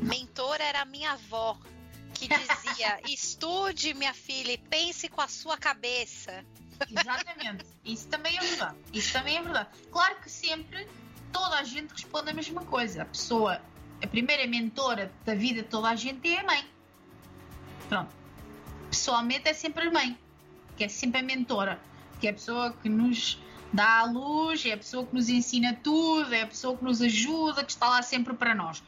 Mentor 0.00 0.60
era 0.60 0.82
a 0.82 0.84
minha 0.84 1.12
avó, 1.12 1.58
que 2.14 2.28
dizia: 2.28 3.00
estude, 3.10 3.92
minha 3.94 4.14
filha, 4.14 4.52
e 4.52 4.58
pense 4.58 5.08
com 5.08 5.20
a 5.20 5.28
sua 5.28 5.58
cabeça. 5.58 6.44
Exatamente. 6.88 7.66
Isso 7.84 8.08
também 8.08 8.36
é 8.38 8.40
verdade. 8.40 8.76
Isso 8.92 9.12
também 9.12 9.36
é 9.36 9.42
verdade. 9.42 9.68
Claro 9.90 10.20
que 10.20 10.30
sempre 10.30 10.88
toda 11.32 11.58
a 11.58 11.64
gente 11.64 11.90
responde 11.90 12.30
a 12.30 12.32
mesma 12.32 12.64
coisa. 12.64 13.02
A 13.02 13.04
pessoa, 13.04 13.60
a 14.02 14.06
primeira 14.06 14.46
mentora 14.46 15.12
da 15.24 15.34
vida 15.34 15.62
de 15.62 15.68
toda 15.68 15.88
a 15.88 15.96
gente 15.96 16.32
é 16.32 16.40
a 16.40 16.44
mãe. 16.44 16.64
Pronto. 17.88 18.14
Pessoalmente 18.88 19.48
é 19.48 19.52
sempre 19.52 19.88
a 19.88 19.90
mãe, 19.90 20.18
que 20.76 20.84
é 20.84 20.88
sempre 20.88 21.20
a 21.20 21.22
mentora, 21.22 21.80
que 22.20 22.28
é 22.28 22.30
a 22.30 22.32
pessoa 22.32 22.72
que 22.72 22.88
nos 22.88 23.38
dá 23.72 24.00
a 24.00 24.04
luz, 24.04 24.64
é 24.66 24.72
a 24.72 24.76
pessoa 24.76 25.06
que 25.06 25.14
nos 25.14 25.28
ensina 25.28 25.78
tudo, 25.82 26.32
é 26.34 26.42
a 26.42 26.46
pessoa 26.46 26.76
que 26.76 26.84
nos 26.84 27.00
ajuda, 27.00 27.64
que 27.64 27.70
está 27.70 27.88
lá 27.88 28.02
sempre 28.02 28.34
para 28.34 28.54
nós. 28.54 28.82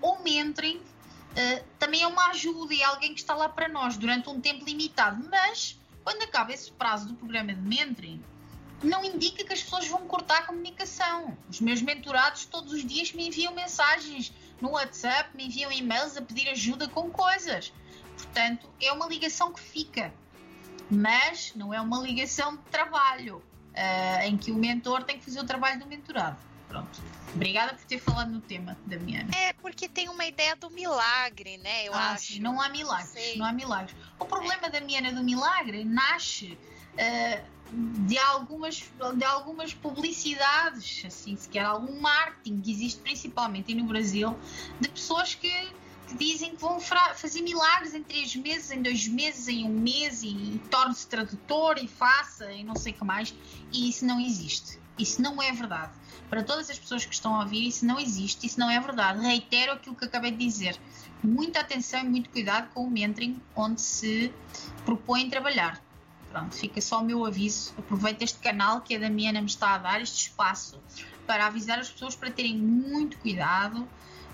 O 0.00 0.18
mentoring 0.22 0.76
uh, 0.76 1.64
também 1.78 2.02
é 2.02 2.06
uma 2.06 2.28
ajuda 2.28 2.72
e 2.72 2.80
é 2.80 2.84
alguém 2.84 3.14
que 3.14 3.20
está 3.20 3.34
lá 3.34 3.48
para 3.48 3.68
nós 3.68 3.96
durante 3.96 4.28
um 4.28 4.40
tempo 4.40 4.64
limitado, 4.64 5.26
mas 5.30 5.78
quando 6.04 6.22
acaba 6.22 6.52
esse 6.52 6.70
prazo 6.72 7.08
do 7.08 7.14
programa 7.14 7.52
de 7.52 7.60
mentoring, 7.60 8.22
não 8.82 9.04
indica 9.04 9.44
que 9.44 9.52
as 9.52 9.60
pessoas 9.60 9.88
vão 9.88 10.06
cortar 10.06 10.38
a 10.38 10.42
comunicação. 10.42 11.36
Os 11.50 11.60
meus 11.60 11.82
mentorados 11.82 12.44
todos 12.46 12.72
os 12.72 12.86
dias 12.86 13.12
me 13.12 13.26
enviam 13.26 13.52
mensagens 13.52 14.32
no 14.60 14.70
WhatsApp, 14.70 15.36
me 15.36 15.46
enviam 15.46 15.72
e-mails 15.72 16.16
a 16.16 16.22
pedir 16.22 16.48
ajuda 16.48 16.86
com 16.88 17.10
coisas. 17.10 17.72
Portanto, 18.16 18.68
é 18.80 18.92
uma 18.92 19.08
ligação 19.08 19.52
que 19.52 19.60
fica, 19.60 20.14
mas 20.88 21.52
não 21.56 21.74
é 21.74 21.80
uma 21.80 21.98
ligação 21.98 22.56
de 22.56 22.62
trabalho 22.70 23.42
uh, 23.78 24.24
em 24.24 24.36
que 24.36 24.50
o 24.50 24.56
mentor 24.56 25.04
tem 25.04 25.18
que 25.18 25.24
fazer 25.24 25.40
o 25.40 25.44
trabalho 25.44 25.78
do 25.78 25.86
mentorado. 25.86 26.36
Pronto. 26.66 27.00
Obrigada 27.34 27.72
por 27.74 27.84
ter 27.84 27.98
falado 27.98 28.30
no 28.30 28.40
tema, 28.40 28.76
Damiana. 28.84 29.30
É, 29.34 29.52
porque 29.54 29.88
tem 29.88 30.08
uma 30.08 30.26
ideia 30.26 30.54
do 30.56 30.68
milagre, 30.70 31.56
né? 31.58 31.86
Eu 31.86 31.94
ah, 31.94 32.12
acho. 32.12 32.34
Sim, 32.34 32.40
não 32.40 32.60
há 32.60 32.68
milagres. 32.68 33.36
Não 33.36 33.46
há 33.46 33.52
milagres. 33.52 33.96
O 34.18 34.24
problema, 34.26 34.66
é. 34.66 34.70
Damiana, 34.70 35.12
do 35.12 35.22
milagre 35.22 35.84
nasce. 35.84 36.58
Uh, 36.94 37.58
de 37.70 38.18
algumas, 38.18 38.90
de 39.14 39.24
algumas 39.24 39.74
publicidades, 39.74 41.04
assim, 41.04 41.36
sequer 41.36 41.66
algum 41.66 42.00
marketing 42.00 42.62
que 42.62 42.70
existe 42.70 42.98
principalmente 43.00 43.74
no 43.74 43.84
Brasil, 43.84 44.34
de 44.80 44.88
pessoas 44.88 45.34
que, 45.34 45.70
dizem 46.16 46.50
que 46.50 46.60
vão 46.60 46.80
fazer 46.80 47.42
milagres 47.42 47.94
em 47.94 48.02
três 48.02 48.34
meses, 48.36 48.70
em 48.70 48.82
dois 48.82 49.06
meses, 49.08 49.48
em 49.48 49.64
um 49.64 49.80
mês 49.80 50.22
e, 50.22 50.28
e 50.28 50.60
torne-se 50.70 51.06
tradutor 51.06 51.78
e 51.78 51.88
faça 51.88 52.52
e 52.52 52.64
não 52.64 52.74
sei 52.74 52.92
o 52.92 52.96
que 52.96 53.04
mais. 53.04 53.34
E 53.72 53.88
isso 53.88 54.04
não 54.04 54.20
existe. 54.20 54.78
Isso 54.98 55.20
não 55.22 55.40
é 55.42 55.52
verdade. 55.52 55.92
Para 56.28 56.42
todas 56.42 56.68
as 56.68 56.78
pessoas 56.78 57.06
que 57.06 57.14
estão 57.14 57.34
a 57.36 57.40
ouvir, 57.40 57.68
isso 57.68 57.86
não 57.86 57.98
existe, 57.98 58.46
isso 58.46 58.58
não 58.58 58.70
é 58.70 58.78
verdade. 58.80 59.20
Reitero 59.20 59.72
aquilo 59.72 59.94
que 59.94 60.04
acabei 60.04 60.30
de 60.30 60.38
dizer. 60.38 60.78
Muita 61.22 61.60
atenção 61.60 62.00
e 62.00 62.04
muito 62.04 62.30
cuidado 62.30 62.68
com 62.72 62.84
o 62.84 62.90
mentoring 62.90 63.40
onde 63.56 63.80
se 63.80 64.32
propõe 64.84 65.28
trabalhar 65.28 65.80
Pronto, 66.30 66.54
fica 66.54 66.80
só 66.80 67.00
o 67.00 67.04
meu 67.04 67.24
aviso. 67.24 67.72
Aproveito 67.78 68.22
este 68.22 68.38
canal 68.38 68.80
que 68.80 68.94
a 68.94 68.98
Damiana 68.98 69.40
me 69.40 69.46
está 69.46 69.74
a 69.74 69.78
dar, 69.78 70.00
este 70.00 70.28
espaço, 70.28 70.78
para 71.26 71.46
avisar 71.46 71.78
as 71.78 71.90
pessoas 71.90 72.14
para 72.14 72.30
terem 72.30 72.56
muito 72.56 73.18
cuidado. 73.18 73.88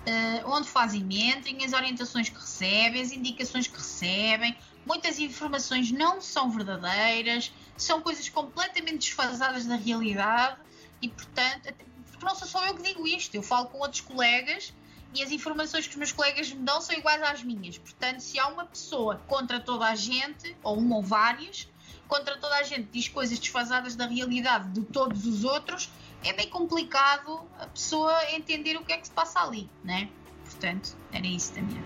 Uh, 0.05 0.51
onde 0.51 0.67
fazem 0.67 1.03
mentoring, 1.03 1.65
as 1.65 1.73
orientações 1.73 2.29
que 2.29 2.35
recebem, 2.35 3.01
as 3.01 3.11
indicações 3.11 3.67
que 3.67 3.75
recebem. 3.75 4.55
Muitas 4.85 5.17
informações 5.17 5.91
não 5.91 6.21
são 6.21 6.51
verdadeiras, 6.51 7.51
são 7.75 8.01
coisas 8.01 8.29
completamente 8.29 8.99
desfasadas 8.99 9.65
da 9.65 9.75
realidade 9.75 10.57
e, 11.01 11.09
portanto, 11.09 11.73
porque 12.11 12.23
não 12.23 12.35
sou 12.35 12.47
só 12.47 12.65
eu 12.67 12.75
que 12.75 12.83
digo 12.83 13.07
isto, 13.07 13.33
eu 13.33 13.41
falo 13.41 13.65
com 13.65 13.79
outros 13.79 14.01
colegas 14.01 14.71
e 15.13 15.23
as 15.23 15.31
informações 15.31 15.85
que 15.85 15.91
os 15.91 15.97
meus 15.97 16.11
colegas 16.11 16.51
me 16.51 16.61
dão 16.61 16.81
são 16.81 16.95
iguais 16.95 17.21
às 17.23 17.43
minhas. 17.43 17.77
Portanto, 17.77 18.19
se 18.19 18.37
há 18.37 18.47
uma 18.47 18.65
pessoa 18.65 19.21
contra 19.27 19.59
toda 19.59 19.85
a 19.85 19.95
gente, 19.95 20.55
ou 20.61 20.77
uma 20.77 20.97
ou 20.97 21.01
várias, 21.01 21.67
contra 22.07 22.37
toda 22.37 22.55
a 22.57 22.63
gente 22.63 22.89
diz 22.91 23.07
coisas 23.07 23.39
desfasadas 23.39 23.95
da 23.95 24.05
realidade 24.05 24.69
de 24.69 24.81
todos 24.81 25.25
os 25.25 25.43
outros, 25.43 25.89
é 26.25 26.33
bem 26.33 26.49
complicado 26.49 27.47
a 27.59 27.67
pessoa 27.67 28.31
entender 28.31 28.75
o 28.75 28.83
que 28.83 28.91
é 28.91 28.97
que 28.97 29.07
se 29.07 29.13
passa 29.13 29.39
ali, 29.39 29.69
né? 29.83 30.09
Portanto, 30.43 30.97
era 31.13 31.25
isso 31.25 31.53
também. 31.53 31.83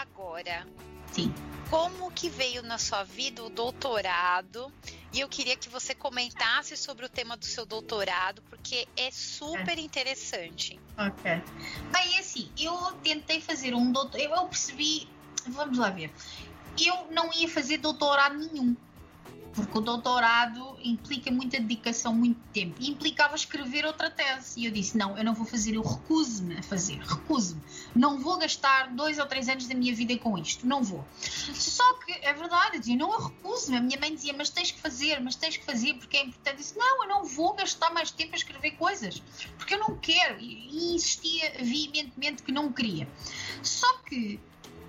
Agora, 0.00 0.66
sim. 1.10 1.32
Como 1.70 2.10
que 2.12 2.28
veio 2.28 2.62
na 2.62 2.76
sua 2.76 3.02
vida 3.02 3.42
o 3.42 3.48
doutorado? 3.48 4.70
E 5.10 5.20
eu 5.20 5.28
queria 5.28 5.56
que 5.56 5.70
você 5.70 5.94
comentasse 5.94 6.76
sobre 6.76 7.06
o 7.06 7.08
tema 7.08 7.34
do 7.34 7.46
seu 7.46 7.64
doutorado, 7.64 8.42
porque 8.50 8.86
é 8.94 9.10
super 9.10 9.78
é. 9.78 9.80
interessante. 9.80 10.78
Ok. 10.98 11.42
Bem, 11.90 12.18
assim, 12.18 12.50
eu 12.58 12.76
tentei 13.02 13.40
fazer 13.40 13.74
um 13.74 13.90
doutorado. 13.90 14.30
Eu 14.30 14.46
percebi. 14.46 15.08
Vamos 15.46 15.78
lá 15.78 15.88
ver. 15.88 16.12
Eu 16.78 17.10
não 17.10 17.32
ia 17.32 17.48
fazer 17.48 17.78
doutorado 17.78 18.36
nenhum 18.36 18.76
porque 19.54 19.78
o 19.78 19.80
doutorado 19.80 20.76
implica 20.82 21.30
muita 21.30 21.60
dedicação, 21.60 22.14
muito 22.14 22.40
tempo. 22.52 22.76
E 22.80 22.90
implicava 22.90 23.34
escrever 23.34 23.84
outra 23.84 24.10
tese. 24.10 24.60
E 24.60 24.66
eu 24.66 24.72
disse: 24.72 24.96
não, 24.96 25.16
eu 25.16 25.24
não 25.24 25.34
vou 25.34 25.46
fazer, 25.46 25.74
eu 25.74 25.82
recuso-me 25.82 26.58
a 26.58 26.62
fazer, 26.62 26.98
recuso-me. 26.98 27.60
Não 27.94 28.18
vou 28.18 28.38
gastar 28.38 28.88
dois 28.94 29.18
ou 29.18 29.26
três 29.26 29.48
anos 29.48 29.66
da 29.66 29.74
minha 29.74 29.94
vida 29.94 30.16
com 30.18 30.36
isto, 30.38 30.66
não 30.66 30.82
vou. 30.82 31.04
Só 31.20 31.94
que 32.00 32.12
é 32.12 32.32
verdade, 32.32 32.76
eu 32.76 32.80
dizia: 32.80 32.96
não, 32.96 33.12
eu 33.12 33.20
recuso-me. 33.20 33.76
A 33.76 33.80
minha 33.80 33.98
mãe 33.98 34.14
dizia: 34.14 34.32
mas 34.32 34.50
tens 34.50 34.70
que 34.70 34.80
fazer, 34.80 35.20
mas 35.20 35.36
tens 35.36 35.56
que 35.56 35.64
fazer 35.64 35.94
porque 35.94 36.16
é 36.16 36.24
importante. 36.24 36.54
Eu 36.54 36.56
disse: 36.56 36.78
não, 36.78 37.02
eu 37.02 37.08
não 37.08 37.24
vou 37.24 37.54
gastar 37.54 37.92
mais 37.92 38.10
tempo 38.10 38.32
a 38.32 38.36
escrever 38.36 38.72
coisas, 38.72 39.22
porque 39.58 39.74
eu 39.74 39.78
não 39.78 39.96
quero. 39.98 40.40
E 40.40 40.94
insistia 40.94 41.52
veementemente 41.60 42.42
que 42.42 42.52
não 42.52 42.72
queria. 42.72 43.06
Só 43.62 43.98
que, 43.98 44.40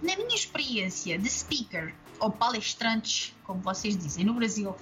na 0.02 0.16
minha 0.16 0.36
experiência 0.36 1.18
de 1.18 1.30
speaker, 1.30 1.94
ou 2.24 2.32
palestrantes, 2.32 3.36
como 3.44 3.60
vocês 3.60 3.98
dizem 3.98 4.24
no 4.24 4.34
Brasil, 4.34 4.74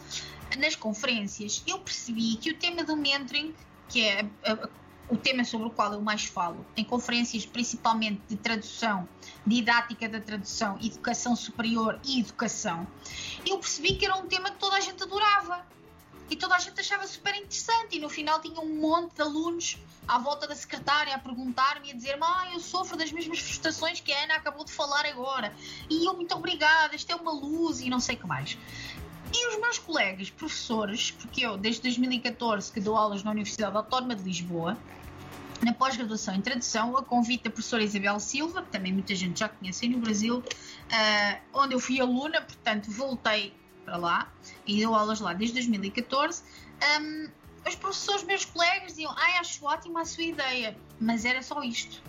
nas 0.60 0.76
conferências, 0.76 1.64
eu 1.66 1.80
percebi 1.80 2.36
que 2.36 2.52
o 2.52 2.56
tema 2.56 2.84
do 2.84 2.96
mentoring, 2.96 3.56
que 3.89 4.08
é 4.08 4.26
o 5.10 5.18
tema 5.18 5.44
sobre 5.44 5.68
o 5.68 5.72
qual 5.72 5.92
eu 5.92 6.02
mais 6.02 6.26
falo, 6.26 6.64
em 6.78 6.84
conferências 6.84 7.44
principalmente 7.46 8.22
de 8.30 8.36
tradução, 8.38 9.10
didática 9.46 10.08
da 10.08 10.22
tradução, 10.22 10.78
educação 10.82 11.36
superior 11.36 12.00
e 12.06 12.20
educação, 12.20 12.86
eu 13.46 13.58
percebi 13.58 13.96
que 13.96 14.06
era 14.06 14.16
um 14.16 14.28
tema 14.28 14.52
que 14.52 14.58
toda 14.58 14.78
a 14.78 14.80
gente 14.80 15.02
adorava 15.02 15.66
e 16.32 16.36
toda 16.38 16.56
a 16.56 16.60
gente 16.60 16.80
achava 16.80 17.06
super 17.06 17.36
interessante. 17.36 17.98
E 17.98 18.00
no 18.00 18.08
final 18.08 18.40
tinha 18.40 18.60
um 18.62 18.80
monte 18.80 19.16
de 19.16 19.22
alunos 19.22 19.78
à 20.08 20.18
volta 20.18 20.48
da 20.48 20.56
secretária 20.56 21.14
a 21.14 21.20
perguntar-me 21.20 21.90
e 21.90 21.92
a 21.92 21.94
dizer-me: 21.94 22.24
Ah, 22.24 22.50
eu 22.54 22.60
sofro 22.62 22.98
das 22.98 23.12
mesmas 23.12 23.40
frustrações 23.40 24.00
que 24.00 24.14
a 24.14 24.24
Ana 24.24 24.36
acabou 24.36 24.64
de 24.64 24.72
falar 24.72 25.06
agora. 25.06 25.54
E 25.90 26.06
eu, 26.08 26.14
muito 26.14 26.34
obrigada, 26.34 26.96
isto 26.96 27.12
é 27.12 27.16
uma 27.16 27.34
luz 27.34 27.82
e 27.82 27.90
não 27.90 28.00
sei 28.00 28.16
o 28.16 28.20
que 28.20 28.26
mais. 28.26 28.58
E 29.34 29.48
os 29.50 29.60
meus 29.60 29.78
colegas 29.78 30.30
professores, 30.30 31.12
porque 31.12 31.46
eu 31.46 31.58
desde 31.58 31.82
2014 31.82 32.72
que 32.72 32.80
dou 32.80 32.96
aulas 32.96 33.24
na 33.24 33.32
Universidade 33.32 33.76
Autónoma 33.76 34.16
de 34.16 34.24
Lisboa, 34.24 34.78
na 35.62 35.74
pós-graduação 35.74 36.34
em 36.34 36.42
tradução, 36.42 36.98
a 36.98 37.04
convite 37.04 37.44
da 37.44 37.50
professora 37.50 37.84
Isabel 37.84 38.20
Silva, 38.20 38.64
que 38.64 38.70
também 38.70 38.92
muita 38.92 39.14
gente 39.16 39.40
já 39.40 39.50
conhece 39.50 39.88
no 39.88 40.00
Brasil, 40.00 40.40
uh, 40.40 41.42
onde 41.54 41.76
eu 41.76 41.80
fui 41.80 42.00
aluna, 42.00 42.42
portanto 42.42 42.90
voltei 42.90 43.54
para 43.92 43.98
lá 43.98 44.32
e 44.66 44.82
dou 44.82 44.96
aulas 44.96 45.20
lá 45.20 45.34
desde 45.34 45.56
2014. 45.56 46.42
Um, 47.02 47.30
os 47.68 47.76
professores, 47.76 48.24
meus 48.24 48.46
colegas, 48.46 48.94
diziam: 48.94 49.14
Ai, 49.18 49.38
acho 49.38 49.66
ótima 49.66 50.02
a 50.02 50.06
sua 50.06 50.24
ideia, 50.24 50.78
mas 51.00 51.26
era 51.26 51.44
só 51.44 51.62
isto, 51.62 52.02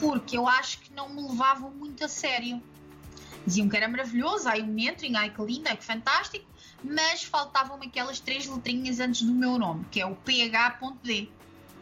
porque 0.00 0.36
eu 0.36 0.48
acho 0.48 0.80
que 0.80 0.92
não 0.92 1.08
me 1.08 1.22
levavam 1.22 1.70
muito 1.70 2.04
a 2.04 2.08
sério. 2.08 2.60
Diziam 3.46 3.68
que 3.68 3.76
era 3.76 3.86
maravilhoso, 3.86 4.48
ai, 4.48 4.62
o 4.62 4.66
mentoring, 4.66 5.16
ai, 5.16 5.30
que 5.30 5.42
lindo, 5.42 5.68
que 5.76 5.84
fantástico, 5.84 6.46
mas 6.82 7.24
faltavam-me 7.24 7.86
aquelas 7.86 8.18
três 8.18 8.46
letrinhas 8.46 9.00
antes 9.00 9.22
do 9.22 9.32
meu 9.32 9.58
nome, 9.58 9.84
que 9.90 10.00
é 10.00 10.06
o 10.06 10.16
PH.D. 10.16 11.28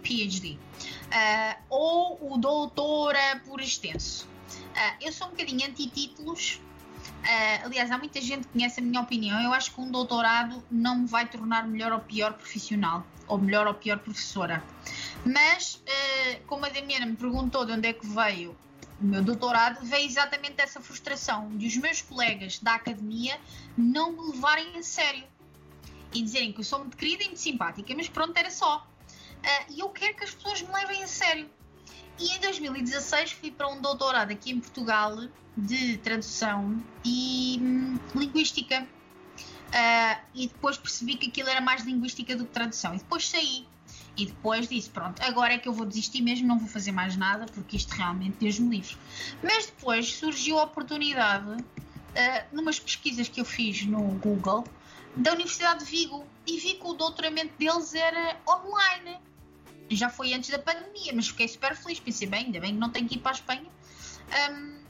PhD, 0.03 0.59
uh, 0.59 1.63
ou 1.71 2.33
o 2.33 2.37
doutora 2.37 3.41
por 3.47 3.61
extenso. 3.61 4.27
Uh, 4.51 4.97
eu 5.01 5.13
sou 5.13 5.29
um 5.29 5.31
bocadinho 5.31 5.65
anti-títulos, 5.65 6.61
uh, 7.23 7.67
aliás, 7.67 7.91
há 7.91 7.99
muita 7.99 8.21
gente 8.21 8.47
que 8.47 8.53
conhece 8.53 8.81
a 8.81 8.83
minha 8.83 9.01
opinião. 9.01 9.41
Eu 9.41 9.53
acho 9.53 9.73
que 9.73 9.81
um 9.81 9.91
doutorado 9.91 10.63
não 10.71 10.99
me 10.99 11.07
vai 11.07 11.27
tornar 11.27 11.67
melhor 11.67 11.93
ou 11.93 12.01
pior 12.01 12.35
profissional, 12.35 13.07
ou 13.27 13.39
melhor 13.39 13.67
ou 13.67 13.75
pior 13.75 13.99
professora. 13.99 14.63
Mas, 15.25 15.83
como 16.47 16.67
a 16.67 16.69
Damiana 16.69 17.07
me 17.07 17.17
perguntou 17.17 17.65
de 17.65 17.73
onde 17.73 17.89
é 17.89 17.93
que 17.93 18.07
veio 18.07 18.57
o 19.01 19.05
meu 19.05 19.23
doutorado, 19.23 19.85
veio 19.85 20.07
exatamente 20.07 20.61
essa 20.61 20.81
frustração 20.81 21.57
de 21.57 21.67
os 21.67 21.77
meus 21.77 22.01
colegas 22.01 22.59
da 22.61 22.75
academia 22.75 23.39
não 23.77 24.13
me 24.13 24.33
levarem 24.33 24.77
a 24.77 24.83
sério 24.83 25.25
e 26.15 26.23
dizerem 26.23 26.53
que 26.53 26.61
eu 26.61 26.65
sou 26.65 26.79
muito 26.79 26.97
querida 26.97 27.25
e 27.25 27.27
muito 27.27 27.41
simpática, 27.41 27.93
mas 27.97 28.09
pronto, 28.09 28.37
era 28.37 28.51
só. 28.51 28.87
Uh, 29.43 29.73
e 29.73 29.81
eu 29.81 29.89
quero 29.89 30.17
que 30.17 30.25
as 30.25 30.31
pessoas 30.33 30.63
me 30.63 30.73
levem 30.73 31.03
a 31.03 31.07
sério. 31.09 31.51
E 32.23 32.37
em 32.37 32.39
2016 32.39 33.33
fui 33.33 33.51
para 33.51 33.67
um 33.67 33.81
doutorado 33.81 34.31
aqui 34.31 34.53
em 34.53 34.61
Portugal 34.61 35.27
de 35.57 35.97
tradução 35.99 36.81
e 37.05 37.59
hum, 37.61 37.99
linguística. 38.15 38.83
Uh, 38.83 40.21
e 40.33 40.47
depois 40.47 40.77
percebi 40.77 41.17
que 41.17 41.27
aquilo 41.27 41.49
era 41.49 41.61
mais 41.61 41.83
linguística 41.85 42.37
do 42.37 42.45
que 42.45 42.53
tradução. 42.53 42.95
E 42.95 42.99
depois 42.99 43.29
saí. 43.29 43.67
E 44.17 44.27
depois 44.27 44.69
disse: 44.69 44.89
Pronto, 44.89 45.21
agora 45.21 45.55
é 45.55 45.59
que 45.59 45.67
eu 45.67 45.73
vou 45.73 45.85
desistir 45.85 46.23
mesmo, 46.23 46.47
não 46.47 46.61
vou 46.61 46.69
fazer 46.69 46.93
mais 46.93 47.17
nada, 47.17 47.47
porque 47.47 47.77
isto 47.77 47.91
realmente 47.91 48.37
Deus 48.39 48.57
me 48.61 48.77
livre. 48.77 48.97
Mas 49.43 49.67
depois 49.67 50.15
surgiu 50.15 50.61
a 50.61 50.63
oportunidade, 50.63 51.51
uh, 51.51 52.55
numas 52.55 52.79
pesquisas 52.79 53.29
que 53.29 53.41
eu 53.41 53.45
fiz 53.45 53.85
no 53.85 54.01
Google, 54.21 54.65
da 55.17 55.33
Universidade 55.33 55.85
de 55.85 55.91
Vigo. 55.91 56.25
E 56.47 56.57
vi 56.59 56.75
que 56.75 56.87
o 56.87 56.93
doutoramento 56.93 57.53
deles 57.59 57.93
era 57.95 58.37
online 58.49 59.19
já 59.97 60.09
foi 60.09 60.33
antes 60.33 60.51
da 60.51 60.59
pandemia, 60.59 61.13
mas 61.15 61.29
fiquei 61.29 61.49
super 61.49 61.77
feliz. 61.77 62.01
Pensei, 62.01 62.27
bem, 62.27 62.47
ainda 62.47 62.61
bem 62.61 62.75
que 62.75 62.79
não 62.81 62.91
tenho 62.91 63.09
que 63.09 63.17
ir 63.17 63.19
para 63.19 63.33
a 63.33 63.35
Espanha. 63.35 63.71
Um, 64.51 64.83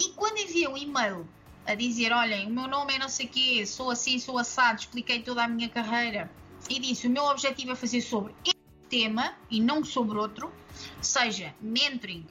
e 0.00 0.10
quando 0.10 0.38
enviei 0.38 0.68
um 0.68 0.76
e-mail 0.76 1.26
a 1.66 1.74
dizer: 1.74 2.12
Olhem, 2.12 2.46
o 2.46 2.50
meu 2.50 2.68
nome 2.68 2.94
é 2.94 2.98
não 2.98 3.08
sei 3.08 3.26
quê, 3.26 3.64
sou 3.66 3.90
assim, 3.90 4.18
sou 4.18 4.38
assado, 4.38 4.80
expliquei 4.80 5.22
toda 5.22 5.44
a 5.44 5.48
minha 5.48 5.68
carreira 5.68 6.30
e 6.68 6.78
disse: 6.78 7.06
O 7.06 7.10
meu 7.10 7.24
objetivo 7.24 7.72
é 7.72 7.76
fazer 7.76 8.00
sobre 8.00 8.34
este 8.44 8.60
tema 8.88 9.34
e 9.50 9.60
não 9.60 9.84
sobre 9.84 10.18
outro, 10.18 10.52
seja 11.00 11.54
mentoring 11.60 12.26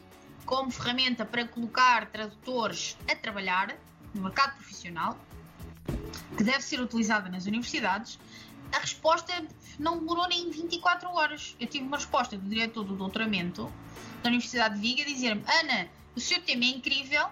como 0.46 0.70
ferramenta 0.70 1.26
para 1.26 1.48
colocar 1.48 2.08
tradutores 2.08 2.98
a 3.10 3.16
trabalhar 3.16 3.76
no 4.14 4.24
mercado 4.24 4.56
profissional, 4.56 5.18
que 6.38 6.44
deve 6.44 6.62
ser 6.62 6.82
utilizada 6.82 7.30
nas 7.30 7.46
universidades. 7.46 8.20
A 8.72 8.80
resposta 8.80 9.34
não 9.78 10.00
demorou 10.00 10.28
nem 10.28 10.50
24 10.50 11.10
horas. 11.10 11.56
Eu 11.60 11.68
tive 11.68 11.86
uma 11.86 11.98
resposta 11.98 12.38
do 12.38 12.48
diretor 12.48 12.84
do 12.84 12.96
doutoramento 12.96 13.72
da 14.22 14.30
Universidade 14.30 14.76
de 14.76 14.82
Viga 14.82 15.04
a 15.04 15.06
dizer-me: 15.06 15.44
Ana, 15.48 15.90
o 16.16 16.20
seu 16.20 16.42
tema 16.42 16.64
é 16.64 16.68
incrível, 16.68 17.28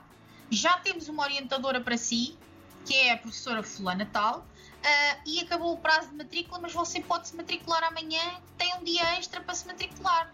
já 0.49 0.77
temos 0.79 1.07
uma 1.07 1.23
orientadora 1.23 1.79
para 1.79 1.97
si, 1.97 2.37
que 2.85 2.93
é 2.93 3.13
a 3.13 3.17
professora 3.17 3.61
Fulana 3.61 4.05
Tal, 4.05 4.39
uh, 4.39 5.21
e 5.25 5.39
acabou 5.39 5.73
o 5.73 5.77
prazo 5.77 6.09
de 6.09 6.15
matrícula, 6.15 6.59
mas 6.59 6.73
você 6.73 6.99
pode 7.01 7.27
se 7.27 7.35
matricular 7.35 7.83
amanhã, 7.83 8.41
tem 8.57 8.73
um 8.75 8.83
dia 8.83 9.17
extra 9.17 9.41
para 9.41 9.53
se 9.53 9.67
matricular. 9.67 10.33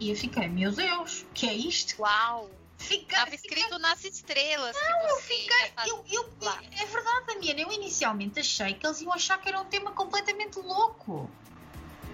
E 0.00 0.10
eu 0.10 0.16
fiquei: 0.16 0.48
Meu 0.48 0.72
Deus, 0.72 1.24
que 1.34 1.46
é 1.46 1.54
isto? 1.54 2.02
Uau! 2.02 2.50
Fica, 2.82 3.16
Estava 3.16 3.34
escrito 3.34 3.64
fica... 3.64 3.78
nas 3.78 4.04
estrelas. 4.04 4.76
Não, 4.76 5.08
eu 5.08 5.16
fiquei. 5.20 5.72
Eu, 5.86 6.04
eu, 6.10 6.32
é 6.78 6.86
verdade, 6.86 7.26
Damiana. 7.26 7.60
Eu 7.60 7.72
inicialmente 7.72 8.40
achei 8.40 8.74
que 8.74 8.86
eles 8.86 9.00
iam 9.00 9.12
achar 9.12 9.40
que 9.40 9.48
era 9.48 9.60
um 9.60 9.64
tema 9.64 9.92
completamente 9.92 10.58
louco. 10.58 11.30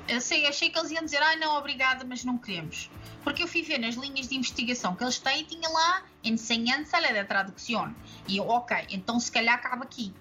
Eu 0.07 0.21
sei, 0.21 0.47
achei 0.47 0.71
que 0.71 0.79
eles 0.79 0.91
iam 0.91 1.05
dizer, 1.05 1.23
ah, 1.23 1.37
não, 1.37 1.57
obrigada, 1.57 2.05
mas 2.05 2.25
não 2.25 2.39
queremos. 2.39 2.91
Porque 3.23 3.43
eu 3.43 3.49
fui 3.49 3.63
ver 3.63 3.79
nas 3.79 3.95
linhas 3.95 4.29
de 4.29 4.37
investigação 4.37 4.97
que 4.97 5.05
eles 5.05 5.19
têm, 5.19 5.45
tinha 5.45 5.69
lá 5.69 6.07
enseñanza 6.25 6.99
da 7.01 7.25
tradução. 7.25 7.95
E 8.27 8.39
eu, 8.39 8.49
ok, 8.49 8.87
então 8.91 9.21
se 9.21 9.31
calhar 9.31 9.55
acaba 9.55 9.85
aqui. 9.85 10.15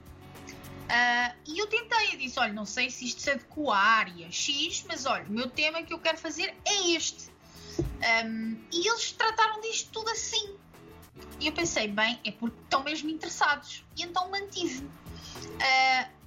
Uh, 0.87 1.35
e 1.45 1.59
eu 1.59 1.67
tentei, 1.67 2.13
eu 2.13 2.17
disse, 2.17 2.39
olha, 2.39 2.53
não 2.53 2.65
sei 2.65 2.89
se 2.89 3.05
isto 3.05 3.21
se 3.21 3.29
adequa 3.29 3.75
à 3.75 3.77
área 3.77 4.31
X, 4.31 4.85
mas 4.87 5.05
olha, 5.05 5.25
o 5.25 5.31
meu 5.31 5.49
tema 5.49 5.83
que 5.83 5.93
eu 5.93 5.99
quero 5.99 6.17
fazer 6.17 6.55
é 6.65 6.91
este. 6.91 7.29
Um, 7.81 8.57
e 8.71 8.87
eles 8.87 9.11
trataram 9.11 9.61
disto 9.61 9.91
tudo 9.91 10.09
assim. 10.09 10.55
E 11.39 11.47
eu 11.47 11.53
pensei, 11.53 11.87
bem, 11.87 12.19
é 12.23 12.31
porque 12.31 12.57
estão 12.63 12.83
mesmo 12.83 13.09
interessados. 13.09 13.83
E 13.95 14.03
então 14.03 14.29
mantive. 14.29 14.83
Uh, 14.83 16.17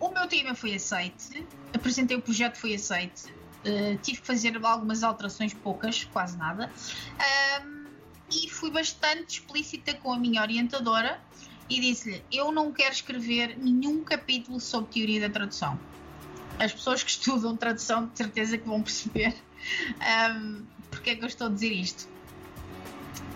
o 0.00 0.10
meu 0.10 0.26
tema 0.26 0.54
foi 0.54 0.74
aceite, 0.74 1.46
apresentei 1.72 2.16
o 2.16 2.22
projeto, 2.22 2.56
foi 2.56 2.74
aceite. 2.74 3.32
Uh, 3.64 3.96
tive 4.02 4.20
que 4.20 4.26
fazer 4.26 4.58
algumas 4.62 5.02
alterações, 5.02 5.54
poucas, 5.54 6.04
quase 6.04 6.36
nada. 6.36 6.70
Um, 7.62 7.84
e 8.30 8.48
fui 8.48 8.70
bastante 8.70 9.40
explícita 9.40 9.94
com 9.94 10.12
a 10.12 10.18
minha 10.18 10.42
orientadora 10.42 11.20
e 11.68 11.80
disse-lhe: 11.80 12.22
Eu 12.30 12.52
não 12.52 12.72
quero 12.72 12.92
escrever 12.92 13.56
nenhum 13.58 14.02
capítulo 14.02 14.60
sobre 14.60 14.92
teoria 14.92 15.20
da 15.20 15.30
tradução. 15.30 15.78
As 16.58 16.72
pessoas 16.72 17.02
que 17.02 17.10
estudam 17.10 17.56
tradução, 17.56 18.06
de 18.06 18.16
certeza 18.16 18.56
que 18.56 18.66
vão 18.66 18.82
perceber 18.82 19.34
um, 20.30 20.64
porque 20.90 21.10
é 21.10 21.16
que 21.16 21.22
eu 21.22 21.28
estou 21.28 21.48
a 21.48 21.50
dizer 21.50 21.72
isto. 21.72 22.08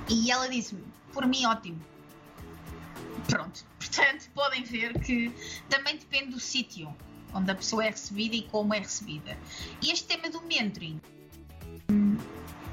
E 0.09 0.31
ela 0.31 0.49
disse-me: 0.49 0.85
Por 1.13 1.27
mim, 1.27 1.45
ótimo. 1.47 1.81
Pronto. 3.27 3.65
Portanto, 3.79 4.31
podem 4.35 4.63
ver 4.63 4.99
que 5.01 5.33
também 5.69 5.97
depende 5.97 6.31
do 6.31 6.41
sítio 6.41 6.95
onde 7.33 7.51
a 7.51 7.55
pessoa 7.55 7.85
é 7.85 7.91
recebida 7.91 8.37
e 8.37 8.43
como 8.43 8.73
é 8.73 8.79
recebida. 8.79 9.37
E 9.83 9.91
este 9.91 10.07
tema 10.07 10.31
do 10.31 10.41
mentoring 10.43 11.01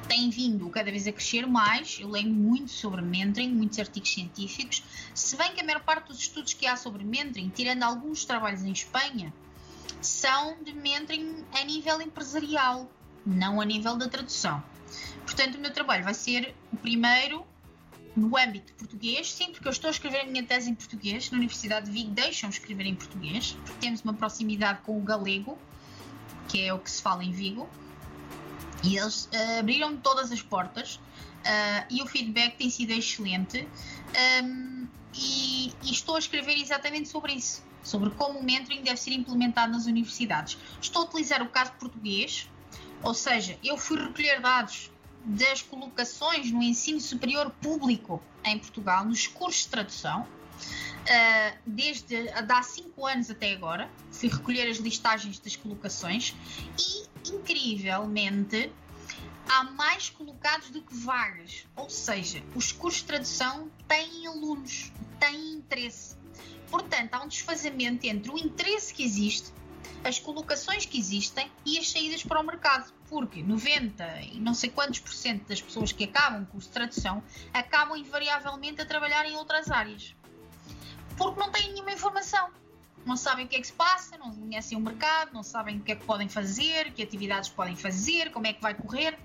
tem 0.08 0.30
vindo 0.30 0.70
cada 0.70 0.90
vez 0.92 1.08
a 1.08 1.12
crescer 1.12 1.46
mais. 1.46 1.98
Eu 2.00 2.10
leio 2.10 2.30
muito 2.30 2.72
sobre 2.72 3.02
mentoring, 3.02 3.50
muitos 3.50 3.80
artigos 3.80 4.14
científicos. 4.14 4.84
Se 5.14 5.36
bem 5.36 5.54
que 5.54 5.62
a 5.62 5.64
maior 5.64 5.82
parte 5.82 6.08
dos 6.08 6.20
estudos 6.20 6.54
que 6.54 6.66
há 6.66 6.78
sobre 6.78 7.04
mentoring, 7.04 7.50
tirando 7.50 7.84
alguns 7.84 8.24
trabalhos 8.24 8.64
em 8.64 8.72
Espanha, 8.72 9.34
são 10.02 10.62
de 10.64 10.74
mentoring 10.74 11.44
a 11.54 11.64
nível 11.64 12.02
empresarial, 12.02 12.90
não 13.26 13.60
a 13.60 13.66
nível 13.66 13.96
da 13.96 14.08
tradução. 14.08 14.64
Portanto, 15.24 15.56
o 15.56 15.60
meu 15.60 15.72
trabalho 15.72 16.04
vai 16.04 16.14
ser 16.14 16.56
o 16.72 16.78
primeiro 16.78 17.46
no 18.16 18.38
âmbito 18.38 18.72
português, 18.74 19.32
sim, 19.34 19.52
porque 19.52 19.68
eu 19.68 19.72
estou 19.72 19.90
a 19.90 19.92
escrever 19.92 20.22
a 20.22 20.26
minha 20.26 20.44
tese 20.44 20.70
em 20.70 20.76
português, 20.76 21.30
na 21.32 21.38
Universidade 21.38 21.88
de 21.88 21.92
Vigo 21.92 22.12
deixam 22.12 22.50
escrever 22.50 22.86
em 22.86 22.96
português, 22.96 23.58
porque 23.66 23.80
temos 23.82 24.02
uma 24.02 24.14
proximidade 24.14 24.80
com 24.84 24.98
o 24.98 25.02
galego, 25.02 25.58
que 26.48 26.62
é 26.62 26.74
o 26.74 26.80
que 26.80 26.90
se 26.90 27.02
fala 27.02 27.24
em 27.24 27.32
Vigo, 27.32 27.70
e 28.84 28.98
eles 28.98 29.26
uh, 29.26 29.60
abriram 29.60 29.98
todas 29.98 30.32
as 30.32 30.42
portas 30.42 30.96
uh, 30.96 31.86
e 31.90 32.02
o 32.02 32.06
feedback 32.06 32.56
tem 32.58 32.70
sido 32.70 32.92
excelente. 32.92 33.68
Um, 34.44 34.88
e, 35.18 35.74
e, 35.84 35.92
estou 35.92 36.16
a 36.16 36.20
escrever 36.20 36.58
exatamente 36.58 37.10
sobre 37.10 37.34
isso, 37.34 37.64
sobre 37.86 38.10
como 38.10 38.40
o 38.40 38.44
mentoring 38.44 38.82
deve 38.82 38.98
ser 38.98 39.12
implementado 39.12 39.72
nas 39.72 39.86
universidades. 39.86 40.58
Estou 40.82 41.04
a 41.04 41.06
utilizar 41.06 41.42
o 41.42 41.48
caso 41.48 41.72
português, 41.74 42.50
ou 43.02 43.14
seja, 43.14 43.58
eu 43.64 43.78
fui 43.78 43.98
recolher 43.98 44.42
dados 44.42 44.92
das 45.24 45.62
colocações 45.62 46.52
no 46.52 46.62
ensino 46.62 47.00
superior 47.00 47.50
público 47.62 48.22
em 48.44 48.60
Portugal, 48.60 49.06
nos 49.06 49.28
cursos 49.28 49.64
de 49.64 49.70
tradução, 49.70 50.28
Uh, 51.06 51.60
desde 51.68 52.30
há 52.30 52.64
cinco 52.64 53.06
anos 53.06 53.30
até 53.30 53.54
agora, 53.54 53.88
fui 54.10 54.28
recolher 54.28 54.68
as 54.68 54.78
listagens 54.78 55.38
das 55.38 55.56
colocações 55.56 56.34
e, 56.80 57.30
incrivelmente, 57.32 58.72
há 59.48 59.64
mais 59.66 60.10
colocados 60.10 60.72
do 60.72 60.82
que 60.82 60.96
vagas. 60.96 61.68
Ou 61.76 61.90
seja, 61.92 62.42
os 62.56 62.72
cursos 62.72 63.02
de 63.02 63.08
tradução 63.08 63.70
têm 63.88 64.26
alunos, 64.26 64.92
têm 65.20 65.54
interesse. 65.54 66.15
Portanto, 66.76 67.14
há 67.14 67.24
um 67.24 67.28
desfazamento 67.30 68.06
entre 68.06 68.30
o 68.30 68.38
interesse 68.38 68.94
que 68.94 69.02
existe 69.02 69.50
as 70.04 70.20
colocações 70.20 70.86
que 70.86 71.00
existem 71.00 71.50
e 71.66 71.80
as 71.80 71.90
saídas 71.90 72.22
para 72.22 72.42
o 72.42 72.44
mercado, 72.44 72.92
porque 73.08 73.42
90 73.42 74.04
e 74.34 74.42
não 74.42 74.54
sei 74.54 74.70
quantos 74.70 75.00
por 75.00 75.14
cento 75.14 75.48
das 75.48 75.62
pessoas 75.62 75.94
que 75.94 76.04
acabam 76.04 76.44
o 76.44 76.46
curso 76.48 76.68
de 76.68 76.74
tradução 76.74 77.24
acabam 77.54 77.98
invariavelmente 77.98 78.82
a 78.82 78.86
trabalhar 78.86 79.26
em 79.26 79.38
outras 79.38 79.72
áreas, 79.72 80.14
porque 81.16 81.40
não 81.40 81.50
têm 81.50 81.72
nenhuma 81.72 81.94
informação. 81.94 82.50
não 83.06 83.16
sabem 83.16 83.46
o 83.46 83.48
que 83.48 83.56
é 83.56 83.62
que 83.62 83.68
se 83.68 83.74
passa, 83.74 84.18
não 84.18 84.36
conhecem 84.36 84.78
o 84.78 84.82
mercado, 84.82 85.32
não 85.32 85.44
sabem 85.44 85.78
o 85.78 85.82
que 85.82 85.94
é 85.94 85.96
que 85.96 86.04
podem 86.04 86.28
fazer, 86.28 86.92
que 86.92 87.02
atividades 87.02 87.48
podem 87.48 87.78
fazer, 87.78 88.32
como 88.32 88.48
é 88.48 88.54
que 88.54 88.62
vai 88.62 88.74
correr. 88.74 89.18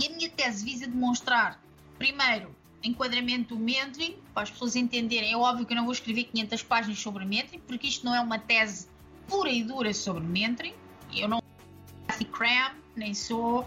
E 0.00 0.08
a 0.08 0.10
minha 0.10 0.28
tese 0.30 0.64
visa 0.64 0.88
demonstrar, 0.88 1.62
primeiro, 1.96 2.56
enquadramento 2.82 3.54
do 3.54 3.60
mentoring, 3.60 4.16
para 4.32 4.44
as 4.44 4.50
pessoas 4.50 4.76
entenderem. 4.76 5.32
É 5.32 5.36
óbvio 5.36 5.66
que 5.66 5.72
eu 5.72 5.76
não 5.76 5.84
vou 5.84 5.92
escrever 5.92 6.24
500 6.24 6.62
páginas 6.62 6.98
sobre 6.98 7.24
mentoring, 7.24 7.60
porque 7.66 7.86
isto 7.86 8.04
não 8.04 8.14
é 8.14 8.20
uma 8.20 8.38
tese 8.38 8.88
pura 9.26 9.50
e 9.50 9.62
dura 9.62 9.92
sobre 9.92 10.22
mentoring. 10.22 10.74
Eu 11.14 11.28
não 11.28 11.38
sou 11.38 12.06
Kathy 12.06 12.24
Cram, 12.26 12.74
nem 12.96 13.14
sou 13.14 13.60
uh, 13.60 13.66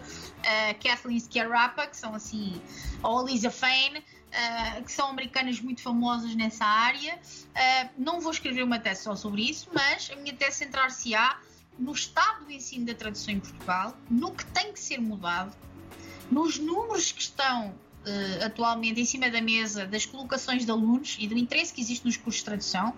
Kathleen 0.83 1.19
Sciarrapa, 1.19 1.87
que 1.87 1.97
são 1.97 2.13
assim, 2.13 2.61
ou 3.03 3.25
Lisa 3.25 3.49
Fain, 3.49 3.97
uh, 3.97 4.83
que 4.83 4.91
são 4.91 5.09
americanas 5.09 5.59
muito 5.59 5.81
famosas 5.81 6.35
nessa 6.35 6.65
área. 6.65 7.15
Uh, 7.15 7.89
não 7.97 8.19
vou 8.21 8.31
escrever 8.31 8.63
uma 8.63 8.79
tese 8.79 9.03
só 9.03 9.15
sobre 9.15 9.49
isso, 9.49 9.69
mas 9.73 10.09
a 10.11 10.15
minha 10.15 10.35
tese 10.35 10.57
centrar-se-á 10.57 11.39
no 11.77 11.91
estado 11.91 12.45
do 12.45 12.51
ensino 12.51 12.85
da 12.85 12.93
tradução 12.93 13.33
em 13.33 13.39
Portugal, 13.39 13.95
no 14.09 14.31
que 14.31 14.45
tem 14.45 14.71
que 14.71 14.79
ser 14.79 14.99
mudado, 14.99 15.55
nos 16.29 16.59
números 16.59 17.11
que 17.11 17.21
estão 17.21 17.73
uh, 18.05 18.45
atualmente 18.45 18.99
em 18.99 19.05
cima 19.05 19.29
da 19.29 19.41
mesa 19.41 19.85
das 19.85 20.05
colocações 20.05 20.65
de 20.65 20.71
alunos 20.71 21.17
e 21.19 21.27
do 21.27 21.37
interesse 21.37 21.73
que 21.73 21.81
existe 21.81 22.05
nos 22.05 22.17
cursos 22.17 22.39
de 22.39 22.45
tradução 22.45 22.93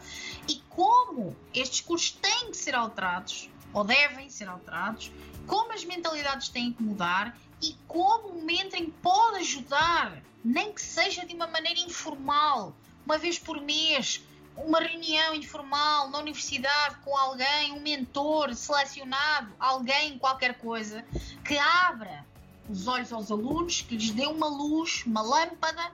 e 0.47 0.61
como 0.69 1.35
estes 1.53 1.81
cursos 1.81 2.11
têm 2.11 2.51
que 2.51 2.57
ser 2.57 2.75
alterados 2.75 3.49
ou 3.73 3.83
devem 3.83 4.29
ser 4.29 4.47
alterados, 4.47 5.11
como 5.47 5.73
as 5.73 5.83
mentalidades 5.83 6.49
têm 6.49 6.71
que 6.71 6.83
mudar 6.83 7.37
e 7.61 7.75
como 7.87 8.29
o 8.29 8.45
mentoring 8.45 8.91
pode 9.01 9.37
ajudar, 9.37 10.21
nem 10.43 10.71
que 10.71 10.81
seja 10.81 11.25
de 11.25 11.33
uma 11.33 11.47
maneira 11.47 11.79
informal, 11.79 12.75
uma 13.05 13.17
vez 13.17 13.39
por 13.39 13.59
mês, 13.59 14.21
uma 14.55 14.79
reunião 14.79 15.33
informal 15.33 16.09
na 16.09 16.19
universidade 16.19 16.97
com 16.97 17.17
alguém, 17.17 17.71
um 17.71 17.79
mentor 17.79 18.53
selecionado, 18.53 19.51
alguém, 19.59 20.19
qualquer 20.19 20.57
coisa, 20.59 21.03
que 21.43 21.57
abra 21.57 22.25
os 22.69 22.87
olhos 22.87 23.11
aos 23.11 23.31
alunos, 23.31 23.81
que 23.81 23.95
lhes 23.95 24.11
dê 24.11 24.25
uma 24.25 24.47
luz, 24.47 25.03
uma 25.05 25.21
lâmpada, 25.21 25.91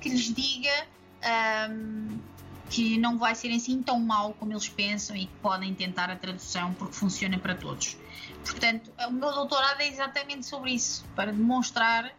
que 0.00 0.08
lhes 0.08 0.34
diga 0.34 0.86
um, 1.70 2.18
que 2.68 2.98
não 2.98 3.18
vai 3.18 3.34
ser 3.34 3.52
assim 3.52 3.82
tão 3.82 4.00
mal 4.00 4.34
como 4.34 4.52
eles 4.52 4.68
pensam 4.68 5.14
e 5.14 5.26
que 5.26 5.34
podem 5.42 5.74
tentar 5.74 6.10
a 6.10 6.16
tradução 6.16 6.72
porque 6.74 6.94
funciona 6.94 7.38
para 7.38 7.54
todos. 7.54 7.96
Portanto, 8.44 8.90
o 9.06 9.12
meu 9.12 9.32
doutorado 9.32 9.80
é 9.80 9.88
exatamente 9.88 10.46
sobre 10.46 10.72
isso, 10.72 11.04
para 11.14 11.32
demonstrar 11.32 12.12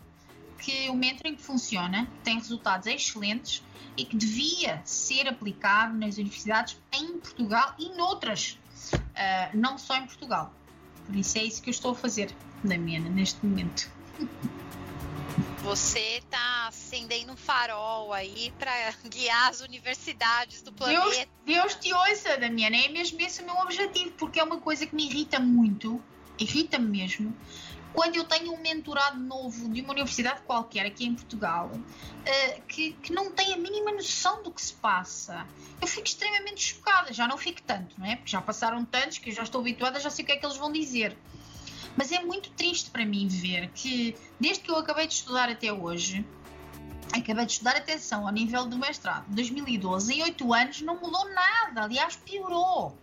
que 0.60 0.90
o 0.90 0.96
mentoring 0.96 1.38
funciona, 1.38 2.08
tem 2.24 2.36
resultados 2.36 2.88
excelentes 2.88 3.62
e 3.98 4.06
que 4.06 4.16
devia 4.16 4.82
ser 4.86 5.28
aplicado 5.28 5.94
nas 5.98 6.18
universidades 6.18 6.78
em 6.92 7.20
Portugal 7.20 7.76
e 7.78 7.90
noutras, 7.90 8.58
uh, 8.94 9.58
não 9.58 9.78
só 9.78 9.96
em 9.98 10.06
Portugal. 10.06 10.54
Por 11.06 11.16
isso 11.16 11.38
é 11.38 11.44
isso 11.44 11.62
que 11.62 11.70
eu 11.70 11.72
estou 11.72 11.92
a 11.92 11.96
fazer, 11.96 12.34
Damiana, 12.64 13.10
neste 13.10 13.46
momento. 13.46 13.90
Você 15.64 16.18
está 16.18 16.68
acendendo 16.68 17.32
um 17.32 17.38
farol 17.38 18.12
aí 18.12 18.54
para 18.60 18.94
guiar 19.08 19.50
as 19.50 19.62
universidades 19.62 20.62
do 20.62 20.74
planeta. 20.74 21.02
Deus, 21.02 21.28
Deus 21.46 21.76
te 21.76 21.94
ouça, 21.94 22.38
Damiana. 22.38 22.76
É 22.76 22.90
mesmo 22.90 23.20
esse 23.22 23.42
o 23.42 23.46
meu 23.46 23.56
objetivo, 23.56 24.12
porque 24.12 24.40
é 24.40 24.44
uma 24.44 24.60
coisa 24.60 24.86
que 24.86 24.94
me 24.94 25.06
irrita 25.06 25.40
muito, 25.40 26.04
irrita-me 26.38 26.86
mesmo, 26.86 27.36
quando 27.94 28.16
eu 28.16 28.24
tenho 28.24 28.54
um 28.54 28.60
mentorado 28.60 29.20
novo 29.20 29.70
de 29.70 29.82
uma 29.82 29.92
universidade 29.92 30.42
qualquer 30.42 30.86
aqui 30.86 31.06
em 31.06 31.14
Portugal 31.14 31.70
uh, 31.74 32.62
que, 32.68 32.94
que 32.94 33.14
não 33.14 33.32
tem 33.32 33.54
a 33.54 33.58
mínima 33.58 33.92
noção 33.92 34.42
do 34.42 34.52
que 34.52 34.62
se 34.62 34.74
passa, 34.74 35.46
eu 35.80 35.88
fico 35.88 36.08
extremamente 36.08 36.74
chocada. 36.74 37.14
Já 37.14 37.28
não 37.28 37.38
fico 37.38 37.62
tanto, 37.62 37.96
não 38.00 38.06
é? 38.06 38.16
Porque 38.16 38.32
já 38.32 38.42
passaram 38.42 38.84
tantos 38.84 39.20
que 39.20 39.30
eu 39.30 39.34
já 39.34 39.44
estou 39.44 39.62
habituada, 39.62 40.00
já 40.00 40.10
sei 40.10 40.24
o 40.24 40.26
que 40.26 40.34
é 40.34 40.38
que 40.38 40.46
eles 40.46 40.58
vão 40.58 40.72
dizer. 40.72 41.16
Mas 41.96 42.12
é 42.12 42.20
muito 42.20 42.50
triste 42.52 42.90
para 42.90 43.06
mim 43.06 43.28
ver 43.28 43.70
que, 43.70 44.16
desde 44.40 44.64
que 44.64 44.72
eu 44.72 44.78
acabei 44.78 45.06
de 45.06 45.14
estudar 45.14 45.50
até 45.50 45.72
hoje, 45.72 46.26
acabei 47.14 47.46
de 47.46 47.52
estudar 47.52 47.76
atenção 47.76 48.26
ao 48.26 48.34
nível 48.34 48.66
do 48.66 48.78
mestrado, 48.78 49.26
2012, 49.28 50.14
em 50.14 50.24
oito 50.24 50.52
anos 50.52 50.82
não 50.82 51.00
mudou 51.00 51.30
nada, 51.34 51.84
aliás, 51.84 52.16
piorou. 52.16 52.98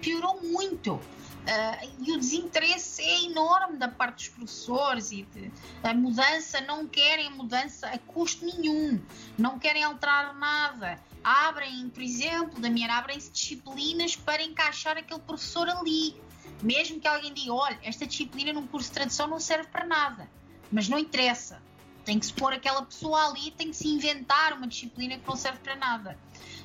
Piorou 0.00 0.42
muito. 0.42 1.00
Uh, 1.42 1.90
e 2.06 2.12
o 2.12 2.18
desinteresse 2.18 3.02
é 3.02 3.24
enorme 3.24 3.76
da 3.76 3.88
parte 3.88 4.28
dos 4.28 4.28
professores 4.28 5.10
e 5.10 5.22
de, 5.22 5.50
a 5.82 5.92
mudança, 5.92 6.60
não 6.60 6.86
querem 6.86 7.30
mudança 7.30 7.88
a 7.88 7.98
custo 7.98 8.44
nenhum, 8.46 9.00
não 9.36 9.58
querem 9.58 9.82
alterar 9.82 10.36
nada. 10.36 11.00
Abrem, 11.24 11.88
por 11.88 12.00
exemplo, 12.00 12.60
da 12.60 12.70
minha 12.70 12.96
abrem-se 12.96 13.30
disciplinas 13.30 14.14
para 14.14 14.42
encaixar 14.42 14.96
aquele 14.96 15.20
professor 15.20 15.68
ali. 15.68 16.14
Mesmo 16.62 17.00
que 17.00 17.08
alguém 17.08 17.32
diga, 17.32 17.52
olha, 17.52 17.78
esta 17.82 18.06
disciplina 18.06 18.52
num 18.52 18.66
curso 18.66 18.88
de 18.88 18.94
tradução 18.94 19.26
não 19.26 19.40
serve 19.40 19.66
para 19.68 19.84
nada, 19.84 20.30
mas 20.70 20.88
não 20.88 20.98
interessa. 20.98 21.60
Tem 22.04 22.20
que 22.20 22.26
se 22.26 22.32
pôr 22.32 22.52
aquela 22.52 22.82
pessoa 22.82 23.28
ali, 23.28 23.50
tem 23.52 23.70
que 23.70 23.76
se 23.76 23.88
inventar 23.88 24.52
uma 24.52 24.68
disciplina 24.68 25.18
que 25.18 25.26
não 25.26 25.36
serve 25.36 25.58
para 25.58 25.74
nada. 25.74 26.18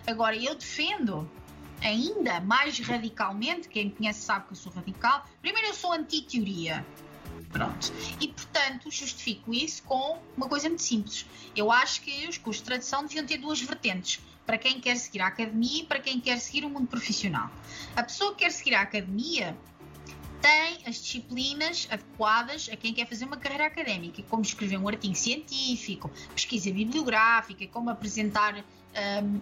Agora, 0.05 0.35
eu 0.35 0.53
defendo 0.55 1.29
ainda 1.81 2.39
mais 2.41 2.79
radicalmente, 2.79 3.67
quem 3.67 3.85
me 3.85 3.91
conhece 3.91 4.21
sabe 4.21 4.47
que 4.47 4.53
eu 4.53 4.57
sou 4.57 4.71
radical. 4.71 5.25
Primeiro, 5.41 5.67
eu 5.67 5.73
sou 5.73 5.91
anti-teoria. 5.91 6.85
Pronto. 7.51 7.91
E, 8.19 8.27
portanto, 8.27 8.91
justifico 8.91 9.53
isso 9.53 9.83
com 9.83 10.19
uma 10.35 10.47
coisa 10.47 10.67
muito 10.67 10.81
simples. 10.81 11.25
Eu 11.55 11.71
acho 11.71 12.01
que 12.01 12.27
os 12.27 12.37
cursos 12.37 12.61
de 12.61 12.69
tradução 12.69 13.03
deviam 13.03 13.25
ter 13.25 13.37
duas 13.37 13.61
vertentes. 13.61 14.19
Para 14.45 14.57
quem 14.57 14.79
quer 14.79 14.95
seguir 14.95 15.21
a 15.21 15.27
academia 15.27 15.81
e 15.81 15.85
para 15.85 15.99
quem 15.99 16.19
quer 16.19 16.39
seguir 16.39 16.65
o 16.65 16.69
mundo 16.69 16.87
profissional. 16.87 17.49
A 17.95 18.03
pessoa 18.03 18.33
que 18.33 18.39
quer 18.45 18.51
seguir 18.51 18.75
a 18.75 18.81
academia 18.81 19.57
tem 20.41 20.87
as 20.87 20.95
disciplinas 21.01 21.87
adequadas 21.91 22.69
a 22.71 22.75
quem 22.77 22.93
quer 22.93 23.07
fazer 23.07 23.25
uma 23.25 23.37
carreira 23.37 23.65
académica, 23.65 24.21
como 24.23 24.41
escrever 24.43 24.77
um 24.77 24.87
artigo 24.87 25.15
científico, 25.15 26.09
pesquisa 26.33 26.71
bibliográfica, 26.71 27.67
como 27.67 27.89
apresentar 27.89 28.63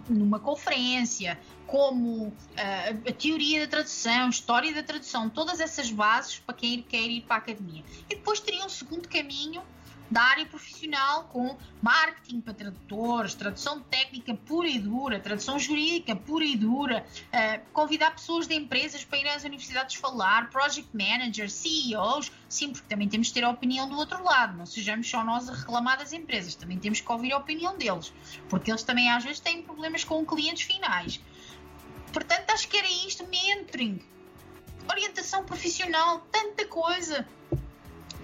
numa 0.08 0.38
conferência, 0.38 1.38
como 1.66 2.28
uh, 2.28 2.32
a 3.08 3.12
teoria 3.12 3.60
da 3.60 3.66
tradução, 3.66 4.28
história 4.28 4.72
da 4.72 4.82
tradução, 4.82 5.28
todas 5.28 5.60
essas 5.60 5.90
bases 5.90 6.38
para 6.38 6.54
quem 6.54 6.82
quer 6.82 7.02
ir 7.02 7.22
para 7.22 7.36
a 7.36 7.38
academia. 7.38 7.82
E 8.08 8.14
depois 8.14 8.40
teria 8.40 8.64
um 8.64 8.68
segundo 8.68 9.08
caminho 9.08 9.62
da 10.10 10.22
área 10.22 10.46
profissional 10.46 11.24
com 11.24 11.56
marketing 11.82 12.40
para 12.40 12.54
tradutores, 12.54 13.34
tradução 13.34 13.80
técnica 13.80 14.34
pura 14.34 14.68
e 14.68 14.78
dura, 14.78 15.20
tradução 15.20 15.58
jurídica 15.58 16.14
pura 16.14 16.44
e 16.44 16.56
dura, 16.56 17.04
uh, 17.04 17.72
convidar 17.72 18.12
pessoas 18.12 18.46
de 18.46 18.54
empresas 18.54 19.04
para 19.04 19.18
ir 19.18 19.28
às 19.28 19.44
universidades 19.44 19.96
falar, 19.96 20.50
project 20.50 20.88
managers, 20.92 21.52
CEOs, 21.52 22.32
sim, 22.48 22.72
porque 22.72 22.88
também 22.88 23.08
temos 23.08 23.28
de 23.28 23.34
ter 23.34 23.44
a 23.44 23.50
opinião 23.50 23.88
do 23.88 23.96
outro 23.96 24.22
lado, 24.22 24.56
não 24.56 24.66
sejamos 24.66 25.08
só 25.08 25.24
nós 25.24 25.48
a 25.48 25.54
reclamar 25.54 25.98
das 25.98 26.12
empresas, 26.12 26.54
também 26.54 26.78
temos 26.78 27.00
que 27.00 27.12
ouvir 27.12 27.32
a 27.32 27.38
opinião 27.38 27.76
deles, 27.76 28.12
porque 28.48 28.70
eles 28.70 28.82
também 28.82 29.10
às 29.10 29.24
vezes 29.24 29.40
têm 29.40 29.62
problemas 29.62 30.04
com 30.04 30.24
clientes 30.24 30.62
finais. 30.62 31.20
Portanto, 32.12 32.50
acho 32.50 32.68
que 32.68 32.76
era 32.76 32.88
isto, 32.88 33.26
mentoring, 33.26 34.00
orientação 34.88 35.44
profissional, 35.44 36.26
tanta 36.30 36.64
coisa 36.66 37.26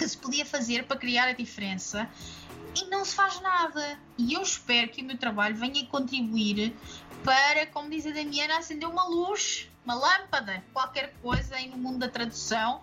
que 0.03 0.09
se 0.09 0.19
podia 0.19 0.45
fazer 0.45 0.85
para 0.85 0.97
criar 0.97 1.29
a 1.29 1.33
diferença 1.33 2.09
e 2.75 2.87
não 2.87 3.05
se 3.05 3.15
faz 3.15 3.41
nada. 3.41 3.99
E 4.19 4.35
eu 4.35 4.43
espero 4.43 4.89
que 4.89 5.01
o 5.01 5.05
meu 5.05 5.17
trabalho 5.17 5.55
venha 5.55 5.87
contribuir 5.87 6.75
para, 7.23 7.67
como 7.67 7.89
diz 7.89 8.05
a 8.07 8.11
Damiana, 8.11 8.59
acender 8.59 8.89
uma 8.89 9.05
luz, 9.07 9.69
uma 9.85 9.95
lâmpada, 9.95 10.65
qualquer 10.73 11.15
coisa 11.23 11.55
aí 11.55 11.69
no 11.69 11.77
mundo 11.77 11.99
da 11.99 12.09
tradução. 12.09 12.83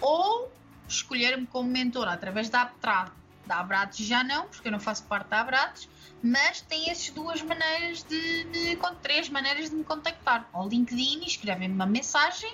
ou 0.00 0.50
escolher-me 0.88 1.46
como 1.46 1.68
mentora 1.68 2.12
através 2.12 2.48
da 2.48 2.62
Aptrad. 2.62 3.10
Da 3.46 3.60
Abrates 3.60 4.04
já 4.04 4.24
não, 4.24 4.48
porque 4.48 4.66
eu 4.66 4.72
não 4.72 4.80
faço 4.80 5.04
parte 5.04 5.28
da 5.28 5.40
Abrates, 5.40 5.88
mas 6.22 6.62
tem 6.62 6.88
essas 6.90 7.10
duas 7.10 7.42
maneiras 7.42 8.02
de, 8.02 8.44
de, 8.44 8.76
três 9.00 9.28
maneiras 9.28 9.70
de 9.70 9.76
me 9.76 9.84
contactar. 9.84 10.48
Ao 10.52 10.68
LinkedIn 10.68 11.22
escrevem-me 11.24 11.72
uma 11.72 11.86
mensagem 11.86 12.52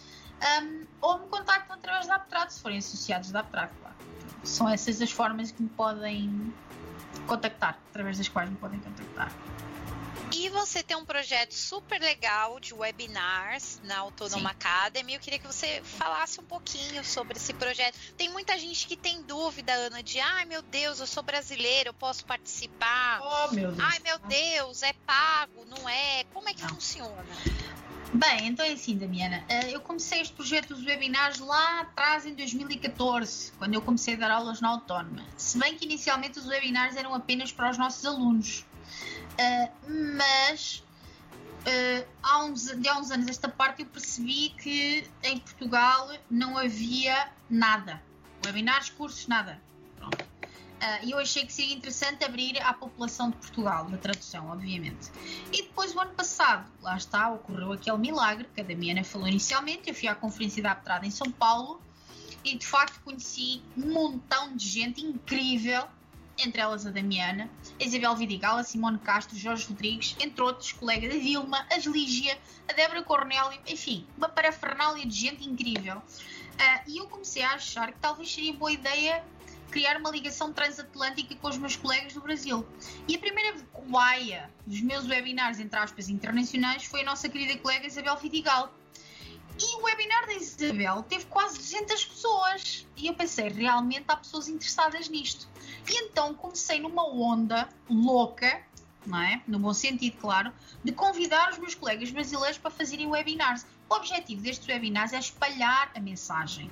um, 0.41 0.87
ou 1.03 1.19
me 1.19 1.27
contactam 1.27 1.77
através 1.77 2.07
da 2.07 2.15
Aptrad, 2.15 2.49
se 2.49 2.63
forem 2.63 2.79
associados 2.79 3.31
da 3.31 3.41
Aptrad, 3.41 3.69
claro. 3.79 3.95
são 4.43 4.67
essas 4.67 5.03
as 5.03 5.13
formas 5.13 5.53
que 5.53 5.63
me 5.63 5.69
podem 5.69 6.55
contactar, 7.27 7.79
através 7.91 8.17
das 8.17 8.29
quais 8.29 8.49
me 8.49 8.57
podem 8.57 8.81
contactar. 8.81 9.31
E 10.33 10.49
você 10.49 10.83
tem 10.83 10.97
um 10.97 11.05
projeto 11.05 11.53
super 11.53 12.01
legal 12.01 12.61
de 12.61 12.73
webinars 12.73 13.81
na 13.83 13.99
Autônoma 13.99 14.51
Academy. 14.51 15.15
Eu 15.15 15.21
queria 15.21 15.39
que 15.39 15.47
você 15.47 15.83
falasse 15.83 16.41
um 16.41 16.45
pouquinho 16.45 17.05
sobre 17.05 17.37
esse 17.37 17.53
projeto. 17.53 17.99
Tem 18.17 18.29
muita 18.29 18.57
gente 18.59 18.87
que 18.87 18.97
tem 18.97 19.23
dúvida, 19.23 19.73
Ana, 19.73 20.03
de 20.03 20.21
ai 20.21 20.45
meu 20.45 20.63
Deus, 20.63 21.01
eu 21.01 21.07
sou 21.07 21.23
brasileira, 21.23 21.89
eu 21.89 21.95
posso 21.95 22.25
participar. 22.25 23.21
Oh, 23.21 23.55
meu 23.55 23.73
Deus. 23.73 23.85
Ai 23.85 23.99
meu 24.05 24.19
Deus, 24.21 24.83
é 24.83 24.93
pago, 25.07 25.65
não 25.67 25.89
é? 25.89 26.25
Como 26.33 26.49
é 26.49 26.55
que 26.55 26.63
não. 26.63 26.71
funciona? 26.71 27.27
Bem, 28.13 28.49
então 28.49 28.67
é 28.67 28.73
assim, 28.73 28.97
Damiana. 28.97 29.45
Eh, 29.49 29.73
eu 29.73 29.81
comecei 29.81 30.21
este 30.21 30.35
projeto 30.35 30.75
dos 30.75 30.85
webinars 30.85 31.39
lá 31.39 31.81
atrás, 31.81 32.27
em 32.27 32.35
2014, 32.35 33.53
quando 33.53 33.75
eu 33.75 33.83
comecei 33.83 34.15
a 34.15 34.17
dar 34.17 34.31
aulas 34.33 34.61
na 34.61 34.69
Autónoma. 34.69 35.25
Se 35.37 35.57
bem 35.59 35.77
que 35.77 35.85
inicialmente 35.85 36.39
os 36.39 36.47
webinars 36.47 36.97
eram 36.97 37.15
apenas 37.15 37.53
para 37.53 37.71
os 37.71 37.79
nossos 37.79 38.05
alunos. 38.05 38.65
Uh, 39.41 39.71
mas 40.19 40.85
uh, 41.61 42.07
há, 42.23 42.45
uns, 42.45 42.65
de 42.65 42.87
há 42.87 42.99
uns 42.99 43.11
anos 43.11 43.27
esta 43.27 43.49
parte 43.49 43.81
eu 43.81 43.87
percebi 43.87 44.51
que 44.51 45.09
em 45.23 45.39
Portugal 45.39 46.11
não 46.31 46.59
havia 46.59 47.31
nada. 47.49 48.03
Webinars, 48.45 48.91
cursos, 48.91 49.27
nada. 49.27 49.59
Uh, 50.03 51.05
e 51.05 51.11
eu 51.11 51.19
achei 51.19 51.47
que 51.47 51.53
seria 51.53 51.75
interessante 51.75 52.23
abrir 52.23 52.61
à 52.63 52.75
população 52.75 53.31
de 53.31 53.37
Portugal, 53.37 53.87
da 53.87 53.97
tradução, 53.97 54.51
obviamente. 54.51 55.11
E 55.53 55.63
depois, 55.63 55.95
o 55.95 56.01
ano 56.01 56.13
passado, 56.13 56.71
lá 56.83 56.97
está, 56.97 57.31
ocorreu 57.31 57.73
aquele 57.73 57.99
milagre 57.99 58.49
que 58.55 58.61
a 58.61 58.65
Damiana 58.65 59.05
falou 59.05 59.29
inicialmente. 59.29 59.89
Eu 59.89 59.95
fui 59.95 60.09
à 60.09 60.15
Conferência 60.15 60.63
da 60.63 60.73
Aptrada 60.73 61.07
em 61.07 61.11
São 61.11 61.31
Paulo 61.31 61.81
e, 62.43 62.57
de 62.57 62.67
facto, 62.67 62.99
conheci 63.05 63.63
um 63.77 63.93
montão 63.93 64.57
de 64.57 64.67
gente 64.67 65.05
incrível 65.05 65.87
entre 66.45 66.61
elas 66.61 66.87
a 66.87 66.91
Damiana, 66.91 67.49
a 67.81 67.85
Isabel 67.85 68.15
Vidigal, 68.17 68.59
a 68.59 68.65
Simone 68.65 68.99
Castro, 68.99 69.37
Jorge 69.37 69.67
Rodrigues, 69.69 70.17
entre 70.21 70.43
outros 70.43 70.73
colegas, 70.73 71.15
a 71.15 71.19
Dilma, 71.19 71.67
a 71.71 71.77
Lígia, 71.89 72.39
a 72.69 72.73
Débora 72.73 73.03
Cornélio, 73.03 73.59
enfim, 73.67 74.07
uma 74.17 74.29
parafernália 74.29 75.05
de 75.07 75.15
gente 75.15 75.49
incrível. 75.49 75.97
Uh, 75.99 76.91
e 76.91 76.99
eu 76.99 77.07
comecei 77.07 77.43
a 77.43 77.55
achar 77.55 77.93
que 77.93 77.99
talvez 77.99 78.33
seria 78.33 78.53
boa 78.53 78.71
ideia 78.71 79.25
criar 79.71 79.97
uma 79.97 80.11
ligação 80.11 80.53
transatlântica 80.53 81.35
com 81.37 81.49
os 81.49 81.57
meus 81.57 81.77
colegas 81.77 82.13
do 82.13 82.21
Brasil. 82.21 82.67
E 83.09 83.15
a 83.15 83.19
primeira 83.19 83.57
coaia 83.73 84.51
dos 84.67 84.81
meus 84.81 85.07
webinars, 85.07 85.61
entre 85.61 85.79
aspas, 85.79 86.09
internacionais, 86.09 86.85
foi 86.85 87.03
a 87.03 87.05
nossa 87.05 87.29
querida 87.29 87.59
colega 87.59 87.87
Isabel 87.87 88.17
Vidigal. 88.17 88.75
E 89.63 89.77
o 89.77 89.83
webinar 89.83 90.27
da 90.27 90.33
Isabel 90.33 91.03
teve 91.03 91.27
quase 91.27 91.59
200 91.59 92.05
pessoas. 92.07 92.87
E 92.97 93.09
eu 93.09 93.15
pensei, 93.15 93.49
realmente 93.51 94.07
há 94.09 94.17
pessoas 94.17 94.49
interessadas 94.49 95.09
nisto. 95.09 95.47
E 95.87 96.05
então 96.05 96.35
comecei 96.35 96.81
numa 96.81 97.07
onda 97.07 97.69
louca, 97.89 98.63
não 99.07 99.21
é? 99.21 99.43
No 99.47 99.59
bom 99.59 99.75
sentido, 99.75 100.17
claro, 100.17 100.51
de 100.83 100.93
convidar 100.93 101.51
os 101.53 101.59
meus 101.59 101.75
colegas 101.75 102.11
brasileiros 102.11 102.57
para 102.57 102.71
fazerem 102.71 103.07
webinars. 103.07 103.67
O 103.89 103.95
objetivo 103.95 104.41
destes 104.41 104.67
webinars 104.67 105.13
é 105.13 105.19
espalhar 105.19 105.91
a 105.95 106.01
mensagem. 106.01 106.71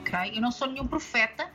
Okay? 0.00 0.36
Eu 0.36 0.40
não 0.40 0.50
sou 0.50 0.66
nenhum 0.66 0.86
profeta, 0.86 1.50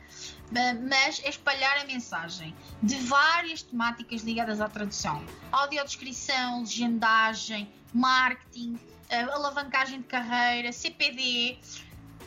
mas 0.88 1.20
é 1.24 1.28
espalhar 1.28 1.78
a 1.78 1.84
mensagem 1.84 2.54
de 2.80 2.94
várias 2.96 3.62
temáticas 3.62 4.22
ligadas 4.22 4.60
à 4.60 4.68
tradução: 4.68 5.24
audiodescrição, 5.50 6.60
legendagem, 6.60 7.72
marketing, 7.92 8.78
alavancagem 9.10 10.00
de 10.00 10.06
carreira, 10.06 10.72
CPD. 10.72 11.58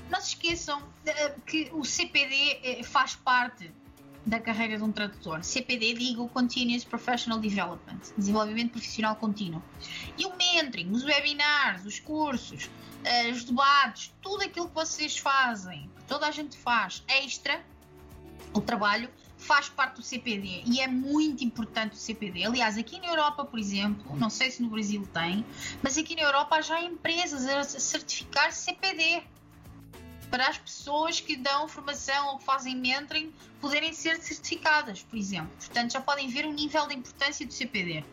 Não 0.09 0.19
se 0.21 0.29
esqueçam 0.29 0.81
eh, 1.05 1.35
que 1.45 1.69
o 1.73 1.83
CPD 1.83 2.59
eh, 2.63 2.83
faz 2.83 3.15
parte 3.15 3.71
da 4.25 4.39
carreira 4.39 4.77
de 4.77 4.83
um 4.83 4.91
tradutor. 4.91 5.43
CPD, 5.43 5.93
digo 5.93 6.27
Continuous 6.29 6.83
Professional 6.83 7.39
Development, 7.39 7.99
desenvolvimento 8.17 8.71
profissional 8.71 9.15
contínuo. 9.15 9.61
E 10.17 10.25
o 10.25 10.35
mentoring, 10.35 10.91
os 10.91 11.03
webinars, 11.03 11.85
os 11.85 11.99
cursos, 11.99 12.69
eh, 13.03 13.29
os 13.29 13.43
debates, 13.43 14.13
tudo 14.21 14.43
aquilo 14.43 14.67
que 14.67 14.75
vocês 14.75 15.17
fazem, 15.17 15.89
que 15.97 16.03
toda 16.03 16.27
a 16.27 16.31
gente 16.31 16.57
faz 16.57 17.03
extra, 17.07 17.63
o 18.53 18.61
trabalho, 18.61 19.09
faz 19.49 19.67
parte 19.67 19.95
do 19.95 20.03
CPD 20.03 20.61
e 20.67 20.79
é 20.79 20.87
muito 20.87 21.43
importante 21.43 21.93
o 21.93 21.95
CPD. 21.95 22.45
Aliás, 22.45 22.77
aqui 22.77 22.99
na 22.99 23.07
Europa, 23.07 23.43
por 23.43 23.57
exemplo, 23.57 24.15
não 24.15 24.29
sei 24.29 24.51
se 24.51 24.61
no 24.61 24.69
Brasil 24.69 25.09
tem, 25.11 25.43
mas 25.81 25.97
aqui 25.97 26.15
na 26.15 26.21
Europa 26.21 26.61
já 26.61 26.75
há 26.75 26.83
empresas 26.83 27.47
a 27.47 27.63
certificar 27.63 28.53
CPD 28.53 29.23
para 30.29 30.47
as 30.49 30.59
pessoas 30.59 31.19
que 31.19 31.35
dão 31.35 31.67
formação 31.67 32.27
ou 32.27 32.37
que 32.37 32.43
fazem 32.43 32.75
mentoring 32.75 33.33
poderem 33.59 33.91
ser 33.91 34.17
certificadas, 34.17 35.01
por 35.01 35.17
exemplo. 35.17 35.49
Portanto, 35.57 35.93
já 35.93 36.01
podem 36.01 36.27
ver 36.27 36.45
o 36.45 36.53
nível 36.53 36.85
de 36.85 36.93
importância 36.93 37.43
do 37.43 37.51
CPD. 37.51 38.03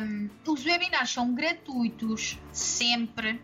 Um, 0.00 0.30
os 0.46 0.64
webinars 0.64 1.10
são 1.10 1.34
gratuitos, 1.34 2.38
sempre. 2.52 3.42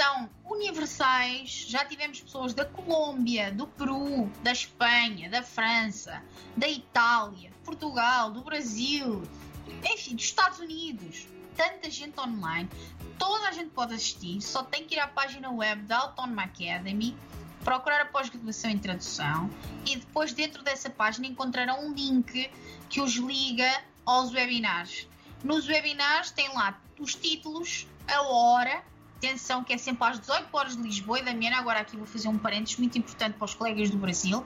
São 0.00 0.30
universais. 0.46 1.66
Já 1.68 1.84
tivemos 1.84 2.22
pessoas 2.22 2.54
da 2.54 2.64
Colômbia, 2.64 3.52
do 3.52 3.66
Peru, 3.66 4.30
da 4.42 4.50
Espanha, 4.50 5.28
da 5.28 5.42
França, 5.42 6.22
da 6.56 6.66
Itália, 6.66 7.50
Portugal, 7.62 8.30
do 8.30 8.40
Brasil, 8.40 9.22
enfim, 9.92 10.14
dos 10.14 10.24
Estados 10.24 10.58
Unidos. 10.58 11.28
Tanta 11.54 11.90
gente 11.90 12.18
online 12.18 12.70
toda 13.18 13.48
a 13.48 13.52
gente 13.52 13.68
pode 13.72 13.92
assistir, 13.92 14.40
só 14.40 14.62
tem 14.62 14.86
que 14.86 14.94
ir 14.94 15.00
à 15.00 15.06
página 15.06 15.50
web 15.50 15.82
da 15.82 15.98
Autónoma 15.98 16.44
Academy, 16.44 17.14
procurar 17.62 18.00
a 18.00 18.06
pós-graduação 18.06 18.70
em 18.70 18.78
tradução 18.78 19.50
e 19.86 19.96
depois 19.96 20.32
dentro 20.32 20.62
dessa 20.62 20.88
página 20.88 21.26
encontrarão 21.26 21.86
um 21.86 21.92
link 21.92 22.50
que 22.88 23.02
os 23.02 23.16
liga 23.16 23.70
aos 24.06 24.32
webinars. 24.32 25.06
Nos 25.44 25.68
webinars 25.68 26.30
tem 26.30 26.48
lá 26.54 26.80
os 26.98 27.14
títulos, 27.14 27.86
a 28.08 28.22
hora, 28.22 28.82
atenção 29.20 29.62
que 29.62 29.74
é 29.74 29.78
sempre 29.78 30.08
às 30.08 30.18
18 30.18 30.48
horas 30.56 30.76
de 30.76 30.82
Lisboa 30.82 31.18
e 31.18 31.22
da 31.22 31.34
minha 31.34 31.56
agora 31.56 31.80
aqui 31.80 31.96
vou 31.96 32.06
fazer 32.06 32.28
um 32.28 32.38
parênteses 32.38 32.78
muito 32.78 32.96
importante 32.96 33.34
para 33.34 33.44
os 33.44 33.54
colegas 33.54 33.90
do 33.90 33.98
Brasil. 33.98 34.44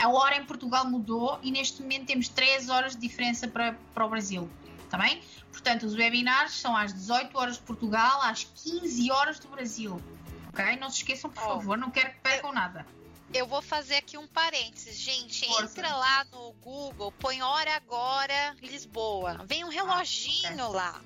A 0.00 0.08
hora 0.08 0.36
em 0.36 0.44
Portugal 0.44 0.86
mudou 0.86 1.38
e 1.42 1.50
neste 1.50 1.82
momento 1.82 2.06
temos 2.06 2.28
3 2.28 2.70
horas 2.70 2.96
de 2.96 3.02
diferença 3.02 3.46
para, 3.46 3.74
para 3.94 4.06
o 4.06 4.08
Brasil. 4.08 4.48
Está 4.82 4.96
bem? 4.96 5.20
Portanto, 5.52 5.84
os 5.84 5.94
webinars 5.94 6.52
são 6.52 6.74
às 6.76 6.92
18 6.94 7.36
horas 7.36 7.56
de 7.56 7.62
Portugal, 7.62 8.22
às 8.22 8.44
15 8.44 9.10
horas 9.10 9.38
do 9.38 9.48
Brasil. 9.48 10.00
Ok? 10.48 10.76
Não 10.76 10.88
se 10.88 10.98
esqueçam, 10.98 11.28
por 11.28 11.42
oh, 11.42 11.46
favor, 11.48 11.76
não 11.76 11.90
quero 11.90 12.10
que 12.10 12.20
percam 12.20 12.52
nada. 12.52 12.86
Eu 13.34 13.46
vou 13.46 13.60
fazer 13.60 13.96
aqui 13.96 14.16
um 14.16 14.26
parênteses, 14.26 14.96
gente. 14.96 15.46
Força. 15.46 15.64
Entra 15.64 15.94
lá 15.94 16.24
no 16.32 16.52
Google, 16.62 17.12
põe 17.12 17.42
hora 17.42 17.74
agora 17.74 18.56
Lisboa. 18.62 19.44
Vem 19.44 19.64
um 19.64 19.68
reloginho 19.68 20.62
ah, 20.62 20.68
okay. 20.68 20.76
lá. 20.76 21.00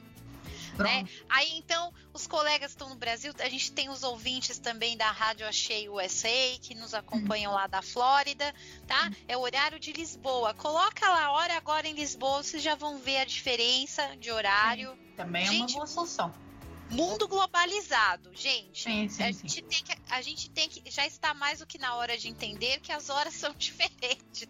Né? 0.85 1.09
Aí 1.29 1.59
então, 1.59 1.93
os 2.13 2.27
colegas 2.27 2.73
estão 2.73 2.89
no 2.89 2.95
Brasil, 2.95 3.33
a 3.39 3.49
gente 3.49 3.73
tem 3.73 3.89
os 3.89 4.03
ouvintes 4.03 4.59
também 4.59 4.97
da 4.97 5.11
Rádio 5.11 5.47
Achei 5.47 5.89
USA, 5.89 6.29
que 6.61 6.75
nos 6.75 6.95
acompanham 6.95 7.53
uhum. 7.53 7.59
lá 7.59 7.67
da 7.67 7.83
Flórida, 7.83 8.55
tá? 8.87 9.07
Uhum. 9.07 9.15
É 9.29 9.37
o 9.37 9.41
horário 9.41 9.79
de 9.79 9.93
Lisboa. 9.93 10.55
Coloca 10.55 11.09
lá, 11.09 11.31
hora 11.33 11.57
agora 11.57 11.87
em 11.87 11.95
Lisboa, 11.95 12.43
vocês 12.43 12.63
já 12.63 12.75
vão 12.75 12.99
ver 12.99 13.19
a 13.19 13.25
diferença 13.25 14.17
de 14.17 14.31
horário. 14.31 14.97
Também 15.17 15.47
é 15.47 15.51
uma 15.51 15.67
boa 15.67 15.87
solução 15.87 16.50
mundo 16.91 17.29
globalizado, 17.29 18.31
gente. 18.35 18.83
Sim, 18.83 19.09
sim, 19.09 19.23
a, 19.23 19.33
gente 19.33 19.63
tem 19.63 19.83
que, 19.83 19.99
a 20.11 20.23
gente 20.23 20.51
tem 20.51 20.69
que. 20.69 20.91
Já 20.91 21.07
está 21.07 21.33
mais 21.35 21.61
do 21.61 21.67
que 21.67 21.79
na 21.79 21.95
hora 21.95 22.17
de 22.17 22.29
entender 22.29 22.81
que 22.81 22.93
as 22.93 23.09
horas 23.09 23.35
são 23.35 23.53
diferentes. 23.59 24.49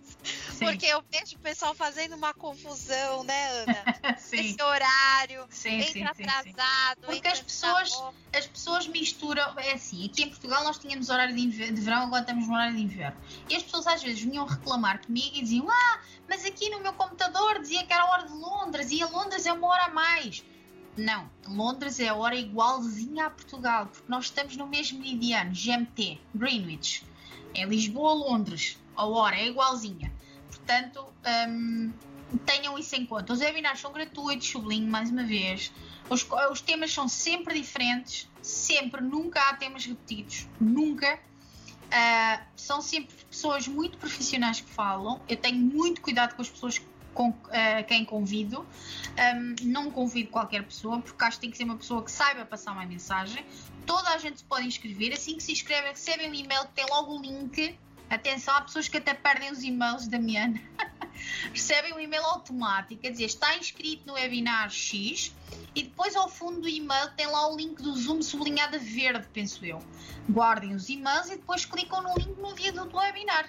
Sim. 0.53 0.64
Porque 0.64 0.86
eu 0.86 1.03
vejo 1.11 1.36
o 1.36 1.38
pessoal 1.38 1.74
fazendo 1.74 2.16
uma 2.16 2.32
confusão, 2.34 3.24
né, 3.24 3.51
Ana? 3.51 4.16
sim. 4.18 4.38
Esse 4.38 4.62
horário, 4.62 5.47
sim, 5.51 5.80
entra 5.80 6.11
atrasado. 6.11 7.01
Porque 7.07 7.28
as 7.28 7.41
pessoas, 7.41 7.93
as 8.32 8.47
pessoas 8.47 8.86
misturam. 8.86 9.59
É 9.59 9.72
assim, 9.72 10.07
aqui 10.07 10.22
em 10.22 10.28
Portugal 10.28 10.64
nós 10.64 10.78
tínhamos 10.78 11.09
horário 11.09 11.34
de, 11.34 11.43
inverno, 11.43 11.74
de 11.74 11.80
verão, 11.80 12.03
agora 12.05 12.22
estamos 12.22 12.47
no 12.47 12.55
horário 12.55 12.76
de 12.76 12.82
inverno. 12.82 13.20
E 13.49 13.57
as 13.57 13.62
pessoas 13.62 13.86
às 13.86 14.03
vezes 14.03 14.20
vinham 14.20 14.47
reclamar 14.47 15.05
comigo 15.05 15.36
e 15.36 15.43
diziam: 15.43 15.70
Ah, 15.70 16.01
mas 16.28 16.45
aqui 16.45 16.70
no 16.70 16.80
meu 16.80 16.93
computador 16.93 17.61
dizia 17.61 17.84
que 17.84 17.93
era 17.93 18.05
a 18.05 18.11
hora 18.11 18.26
de 18.26 18.32
Londres 18.32 18.91
e 18.91 19.03
a 19.03 19.07
Londres 19.07 19.47
é 19.47 19.53
uma 19.53 19.66
hora 19.66 19.84
a 19.84 19.91
mais. 19.91 20.45
Não, 21.01 21.31
Londres 21.49 21.99
é 21.99 22.09
a 22.09 22.15
hora 22.15 22.37
igualzinha 22.37 23.27
a 23.27 23.31
Portugal, 23.31 23.87
porque 23.87 24.05
nós 24.07 24.27
estamos 24.27 24.55
no 24.55 24.67
mesmo 24.67 24.99
meridiano, 24.99 25.51
GMT, 25.51 26.21
Greenwich. 26.35 27.03
É 27.55 27.65
Lisboa-Londres, 27.65 28.79
a 28.95 29.07
hora 29.07 29.35
é 29.35 29.47
igualzinha. 29.47 30.13
Portanto, 30.49 31.03
um, 31.49 31.91
tenham 32.45 32.79
isso 32.79 32.95
em 32.97 33.07
conta. 33.07 33.33
Os 33.33 33.41
webinars 33.41 33.81
são 33.81 33.91
gratuitos, 33.95 34.47
sublinho 34.47 34.91
mais 34.91 35.11
uma 35.11 35.25
vez. 35.25 35.73
Os, 36.11 36.27
os, 36.51 36.61
temas 36.61 36.93
são 36.93 37.09
sempre 37.09 37.59
diferentes, 37.59 38.29
sempre, 38.43 39.01
nunca 39.01 39.41
há 39.49 39.55
temas 39.55 39.87
repetidos, 39.87 40.47
nunca. 40.61 41.19
Uh, 41.87 42.45
são 42.55 42.83
sempre 42.83 43.17
pessoas 43.25 43.67
muito 43.67 43.97
profissionais 43.97 44.61
que 44.61 44.71
falam. 44.71 45.19
Eu 45.27 45.39
tenho 45.39 45.57
muito 45.57 46.03
cuidado 46.03 46.37
com 46.37 46.43
as 46.43 46.51
pessoas 46.51 46.79
que 46.79 46.89
com 47.15 47.31
uh, 47.31 47.85
quem 47.87 48.05
convido. 48.05 48.67
Um, 49.19 49.55
não 49.63 49.91
convido 49.91 50.31
qualquer 50.31 50.65
pessoa, 50.65 51.01
porque 51.01 51.25
acho 51.25 51.37
que 51.37 51.43
tem 51.43 51.51
que 51.51 51.57
ser 51.57 51.65
uma 51.65 51.77
pessoa 51.77 52.03
que 52.03 52.11
saiba 52.11 52.45
passar 52.45 52.73
uma 52.73 52.87
mensagem. 52.87 53.45
Toda 53.87 54.11
a 54.11 54.19
gente 54.19 54.39
se 54.39 54.45
pode 54.45 54.67
inscrever. 54.67 55.13
Assim 55.13 55.37
que 55.37 55.43
se 55.43 55.53
inscreve, 55.53 55.89
recebem 55.89 56.31
um 56.31 56.35
e-mail 56.35 56.63
que 56.67 56.73
tem 56.73 56.87
logo 56.89 57.17
o 57.17 57.23
link 57.23 57.77
Atenção, 58.11 58.57
há 58.57 58.63
pessoas 58.63 58.89
que 58.89 58.97
até 58.97 59.15
perdem 59.15 59.53
os 59.53 59.63
e-mails 59.63 60.09
da 60.09 60.19
Miana. 60.19 60.61
Recebem 61.55 61.95
um 61.95 62.01
e-mail 62.01 62.25
automático, 62.25 63.01
quer 63.01 63.13
dizer, 63.13 63.27
está 63.27 63.57
inscrito 63.57 64.05
no 64.05 64.15
webinar 64.15 64.69
X 64.69 65.33
e 65.77 65.85
depois 65.85 66.17
ao 66.17 66.29
fundo 66.29 66.63
do 66.63 66.69
e-mail 66.69 67.09
tem 67.17 67.29
lá 67.29 67.49
o 67.49 67.57
link 67.57 67.81
do 67.81 67.95
Zoom 67.95 68.21
sublinhado 68.21 68.75
a 68.75 68.79
verde, 68.81 69.29
penso 69.33 69.65
eu. 69.65 69.81
Guardem 70.29 70.75
os 70.75 70.89
e-mails 70.89 71.29
e 71.29 71.37
depois 71.37 71.65
clicam 71.65 72.03
no 72.03 72.13
link 72.17 72.37
no 72.37 72.53
dia 72.53 72.73
do 72.73 72.97
webinar. 72.97 73.49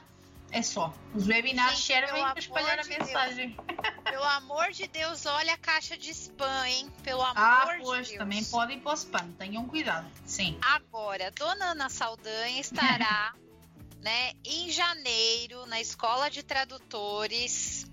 É 0.51 0.61
só. 0.61 0.93
Os 1.13 1.27
webinars 1.27 1.77
Sim, 1.77 1.93
servem 1.93 2.21
para 2.21 2.39
espalhar 2.39 2.79
a 2.79 2.81
de 2.81 2.89
mensagem. 2.89 3.57
Pelo 4.03 4.23
amor 4.23 4.71
de 4.71 4.85
Deus, 4.87 5.25
olha 5.25 5.53
a 5.53 5.57
caixa 5.57 5.97
de 5.97 6.11
spam, 6.11 6.65
hein? 6.67 6.91
Pelo 7.03 7.21
amor 7.21 7.37
ah, 7.37 7.75
de 7.77 7.83
pois, 7.83 8.07
Deus. 8.09 8.19
também 8.19 8.43
podem 8.43 8.81
o 8.83 8.93
spam. 8.93 9.31
Tenham 9.37 9.65
cuidado. 9.65 10.11
Sim. 10.25 10.57
Agora, 10.61 11.31
Dona 11.31 11.71
Ana 11.71 11.89
Saldanha 11.89 12.59
estará 12.59 13.33
né, 14.01 14.33
em 14.43 14.69
janeiro 14.69 15.65
na 15.67 15.79
Escola 15.79 16.29
de 16.29 16.43
Tradutores. 16.43 17.85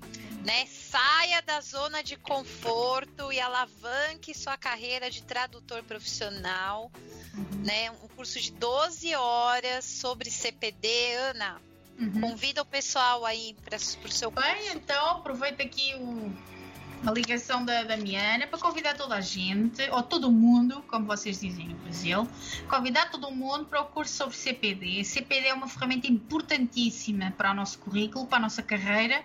Né, 0.44 0.66
saia 0.66 1.42
da 1.42 1.60
zona 1.60 2.02
de 2.02 2.16
conforto 2.16 3.30
e 3.32 3.40
alavanque 3.40 4.32
sua 4.32 4.56
carreira 4.56 5.10
de 5.10 5.22
tradutor 5.22 5.82
profissional. 5.82 6.90
Uhum. 7.34 7.62
Né, 7.64 7.90
um 7.90 8.08
curso 8.08 8.40
de 8.40 8.52
12 8.52 9.14
horas 9.14 9.84
sobre 9.84 10.30
CPD. 10.30 11.14
Ana, 11.16 11.60
Uhum. 11.98 12.20
Convida 12.20 12.62
o 12.62 12.64
pessoal 12.64 13.26
aí 13.26 13.56
para 13.64 13.76
o 13.76 13.80
seu 13.80 14.30
curso. 14.30 14.30
Bem, 14.30 14.72
então 14.76 15.10
aproveita 15.10 15.64
aqui 15.64 15.94
o, 15.96 16.32
a 17.04 17.10
ligação 17.10 17.64
da 17.64 17.82
Damiana 17.82 18.46
para 18.46 18.56
convidar 18.56 18.96
toda 18.96 19.16
a 19.16 19.20
gente, 19.20 19.82
ou 19.90 20.00
todo 20.04 20.30
mundo, 20.30 20.80
como 20.88 21.06
vocês 21.06 21.40
dizem 21.40 21.66
no 21.68 21.74
Brasil, 21.74 22.28
convidar 22.68 23.10
todo 23.10 23.28
mundo 23.32 23.64
para 23.64 23.80
o 23.80 23.86
curso 23.86 24.14
sobre 24.14 24.36
CPD. 24.36 25.02
CPD 25.02 25.48
é 25.48 25.54
uma 25.54 25.66
ferramenta 25.66 26.06
importantíssima 26.06 27.32
para 27.32 27.50
o 27.50 27.54
nosso 27.54 27.80
currículo, 27.80 28.26
para 28.26 28.38
a 28.38 28.42
nossa 28.42 28.62
carreira, 28.62 29.24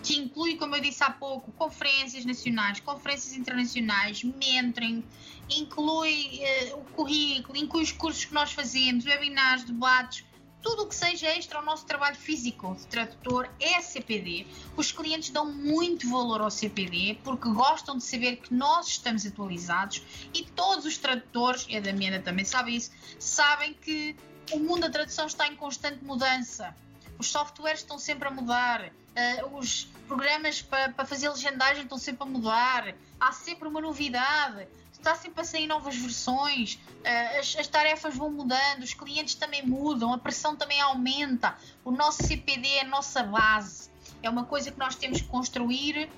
que 0.00 0.16
inclui, 0.16 0.56
como 0.56 0.76
eu 0.76 0.80
disse 0.80 1.02
há 1.02 1.10
pouco, 1.10 1.50
conferências 1.52 2.24
nacionais, 2.24 2.78
conferências 2.78 3.34
internacionais, 3.34 4.22
mentoring, 4.22 5.04
inclui 5.50 6.40
uh, 6.72 6.78
o 6.78 6.84
currículo, 6.92 7.58
inclui 7.58 7.82
os 7.82 7.90
cursos 7.92 8.24
que 8.24 8.32
nós 8.32 8.52
fazemos, 8.52 9.04
webinars, 9.04 9.64
debates 9.64 10.24
tudo 10.62 10.82
o 10.82 10.86
que 10.86 10.94
seja 10.94 11.28
extra 11.28 11.58
ao 11.58 11.64
nosso 11.64 11.86
trabalho 11.86 12.16
físico 12.16 12.74
de 12.74 12.86
tradutor 12.86 13.48
é 13.58 13.80
CPD. 13.80 14.46
Os 14.76 14.92
clientes 14.92 15.30
dão 15.30 15.46
muito 15.46 16.08
valor 16.08 16.40
ao 16.40 16.50
CPD 16.50 17.18
porque 17.24 17.48
gostam 17.50 17.96
de 17.96 18.04
saber 18.04 18.36
que 18.36 18.52
nós 18.52 18.88
estamos 18.88 19.26
atualizados 19.26 20.02
e 20.34 20.44
todos 20.44 20.84
os 20.84 20.96
tradutores, 20.98 21.66
e 21.68 21.76
a 21.76 21.80
Damiana 21.80 22.20
também 22.20 22.44
sabe 22.44 22.76
isso, 22.76 22.90
sabem 23.18 23.74
que 23.74 24.14
o 24.52 24.58
mundo 24.58 24.82
da 24.82 24.90
tradução 24.90 25.26
está 25.26 25.46
em 25.46 25.56
constante 25.56 26.04
mudança. 26.04 26.74
Os 27.18 27.30
softwares 27.30 27.80
estão 27.80 27.98
sempre 27.98 28.28
a 28.28 28.30
mudar, 28.30 28.86
uh, 28.86 29.56
os 29.58 29.84
programas 30.06 30.62
para, 30.62 30.90
para 30.90 31.04
fazer 31.04 31.28
legendagem 31.28 31.82
estão 31.82 31.98
sempre 31.98 32.22
a 32.22 32.26
mudar, 32.26 32.94
há 33.20 33.32
sempre 33.32 33.68
uma 33.68 33.80
novidade 33.80 34.66
está 35.00 35.14
sempre 35.14 35.40
a 35.40 35.44
sair 35.44 35.66
novas 35.66 35.96
versões, 35.96 36.74
uh, 36.74 37.38
as, 37.38 37.56
as, 37.56 37.66
tarefas 37.66 38.14
vão 38.14 38.30
mudando, 38.30 38.82
os 38.82 38.94
clientes 38.94 39.34
também 39.34 39.66
mudam, 39.66 40.12
a 40.12 40.18
pressão 40.18 40.54
também 40.54 40.80
aumenta. 40.80 41.56
O 41.84 41.90
nosso 41.90 42.22
CPD 42.22 42.68
é 42.68 42.80
a 42.82 42.88
nossa 42.88 43.22
base, 43.22 43.90
é 44.22 44.30
uma 44.30 44.44
coisa 44.44 44.70
que 44.70 44.78
nós 44.78 44.94
temos 44.94 45.20
que 45.20 45.28
construir 45.28 46.08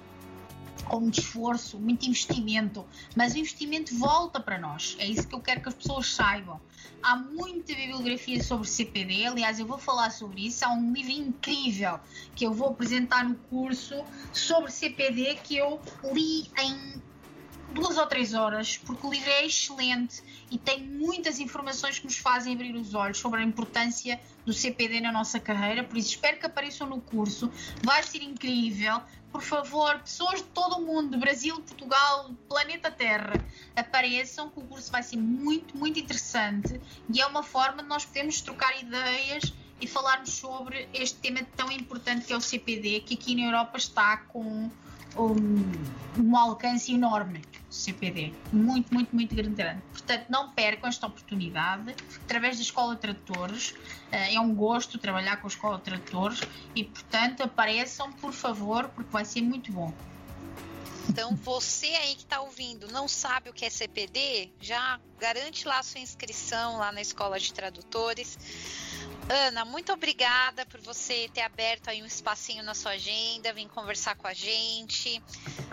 com 0.85 1.01
muito 1.01 1.21
esforço, 1.21 1.79
muito 1.79 2.07
investimento, 2.07 2.85
mas 3.17 3.35
o 3.35 3.39
investimento 3.39 3.97
volta 3.97 4.41
para 4.41 4.59
nós. 4.59 4.97
É 4.99 5.07
isso 5.07 5.27
que 5.27 5.35
eu 5.35 5.41
quero 5.41 5.61
que 5.61 5.69
as 5.69 5.75
pessoas 5.75 6.13
saibam. 6.13 6.61
Há 7.03 7.17
muita 7.17 7.75
bibliografia 7.75 8.43
sobre 8.43 8.69
CPD, 8.69 9.27
aliás, 9.27 9.59
eu 9.59 9.67
vou 9.67 9.79
falar 9.79 10.11
sobre 10.11 10.47
isso. 10.47 10.65
Há 10.65 10.73
um 10.73 10.93
livro 10.93 11.13
incrível 11.13 12.01
que 12.35 12.45
eu 12.45 12.53
vou 12.53 12.69
apresentar 12.69 13.25
no 13.25 13.35
curso 13.35 14.05
sobre 14.33 14.71
CPD 14.71 15.37
que 15.37 15.57
eu 15.57 15.81
li 16.13 16.51
em 16.59 17.03
duas 17.73 17.97
ou 17.97 18.07
três 18.07 18.35
horas, 18.35 18.77
porque 18.77 19.07
o 19.07 19.11
livro 19.11 19.31
é 19.31 19.47
excelente 19.47 20.23
e 20.51 20.59
tem 20.59 20.83
muitas 20.83 21.41
informações 21.41 21.99
que 21.99 22.05
nos 22.05 22.19
fazem 22.19 22.55
abrir 22.55 22.75
os 22.75 22.95
olhos 22.95 23.19
sobre 23.19 23.41
a 23.41 23.43
importância 23.43 24.21
do 24.45 24.53
CPD 24.53 25.01
na 25.01 25.11
nossa 25.11 25.41
carreira. 25.41 25.83
Por 25.83 25.97
isso, 25.97 26.11
espero 26.11 26.39
que 26.39 26.47
apareçam 26.47 26.87
no 26.87 27.01
curso. 27.01 27.51
Vai 27.83 28.03
ser 28.03 28.23
incrível. 28.23 29.01
Por 29.31 29.41
favor, 29.41 29.99
pessoas 30.01 30.41
de 30.41 30.49
todo 30.49 30.77
o 30.77 30.83
mundo, 30.83 31.17
Brasil, 31.17 31.55
Portugal, 31.55 32.31
planeta 32.47 32.91
Terra, 32.91 33.33
apareçam, 33.75 34.51
que 34.51 34.61
o 34.61 34.63
curso 34.63 34.93
vai 34.93 35.03
ser 35.03 35.17
muito, 35.17 35.75
muito 35.75 35.99
interessante 35.99 36.79
e 37.09 37.19
é 37.19 37.27
uma 37.27 37.43
forma 37.43 37.83
de 37.83 37.89
nós 37.89 38.05
podermos 38.05 38.43
trocar 38.43 38.79
ideias 38.79 39.55
e 39.81 39.87
falarmos 39.87 40.35
sobre 40.35 40.87
este 40.93 41.19
tema 41.19 41.41
tão 41.57 41.73
importante 41.73 42.27
que 42.27 42.33
é 42.33 42.37
o 42.37 42.41
CPD, 42.43 43.01
que 43.01 43.15
aqui 43.15 43.35
na 43.35 43.47
Europa 43.47 43.79
está 43.79 44.19
com 44.19 44.71
um, 45.17 46.23
um 46.23 46.37
alcance 46.37 46.93
enorme. 46.93 47.43
CPD, 47.71 48.35
muito, 48.53 48.93
muito, 48.93 49.17
muito 49.17 49.35
grande. 49.35 49.81
Portanto, 49.93 50.27
não 50.29 50.51
percam 50.51 50.89
esta 50.89 51.07
oportunidade 51.07 51.95
através 52.23 52.57
da 52.57 52.63
Escola 52.63 52.95
de 52.95 53.01
Tradutores. 53.01 53.75
Eh, 54.11 54.35
é 54.35 54.41
um 54.41 54.55
gosto 54.55 54.99
trabalhar 54.99 55.39
com 55.39 55.47
a 55.47 55.49
Escola 55.49 55.79
de 55.79 55.85
Tradutores 55.85 56.41
e, 56.75 56.85
portanto, 56.85 57.43
apareçam, 57.43 58.13
por 58.13 58.33
favor, 58.33 58.89
porque 58.91 59.11
vai 59.11 59.25
ser 59.25 59.41
muito 59.41 59.73
bom. 59.73 59.93
Então, 61.09 61.35
você 61.35 61.87
aí 61.87 62.15
que 62.15 62.23
está 62.23 62.41
ouvindo, 62.41 62.89
não 62.89 63.09
sabe 63.09 63.51
o 63.51 63.53
que 63.53 63.65
é 63.65 63.71
CPD? 63.71 64.51
Já 64.61 65.01
garante 65.19 65.67
lá 65.67 65.79
a 65.79 65.83
sua 65.83 66.01
inscrição 66.01 66.77
lá 66.77 66.93
na 66.93 67.01
Escola 67.01 67.39
de 67.39 67.53
Tradutores. 67.53 68.39
Ana, 69.33 69.65
muito 69.65 69.91
obrigada 69.91 70.67
por 70.67 70.79
você 70.83 71.27
ter 71.33 71.41
aberto 71.41 71.89
aí 71.89 72.03
um 72.03 72.07
espacinho 72.07 72.63
na 72.63 72.75
sua 72.75 72.93
agenda, 72.93 73.51
vir 73.55 73.67
conversar 73.67 74.15
com 74.15 74.27
a 74.27 74.35
gente. 74.35 75.23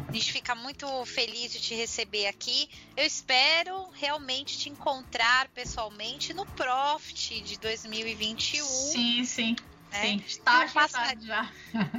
A 0.08 0.14
gente 0.14 0.32
fica 0.32 0.56
muito 0.56 0.88
feliz 1.06 1.52
de 1.52 1.60
te 1.60 1.76
receber 1.76 2.28
aqui. 2.28 2.70
Eu 2.96 3.06
espero 3.06 3.90
realmente 3.90 4.58
te 4.58 4.70
encontrar 4.70 5.50
pessoalmente 5.50 6.34
no 6.34 6.46
Profit 6.46 7.42
de 7.42 7.60
2021. 7.60 8.66
Sim, 8.66 9.26
sim. 9.26 9.56
Né? 9.92 10.02
Sim, 10.04 10.24
está 10.26 10.64
um, 10.64 10.70
passarinho, 10.70 11.28
já. 11.28 11.52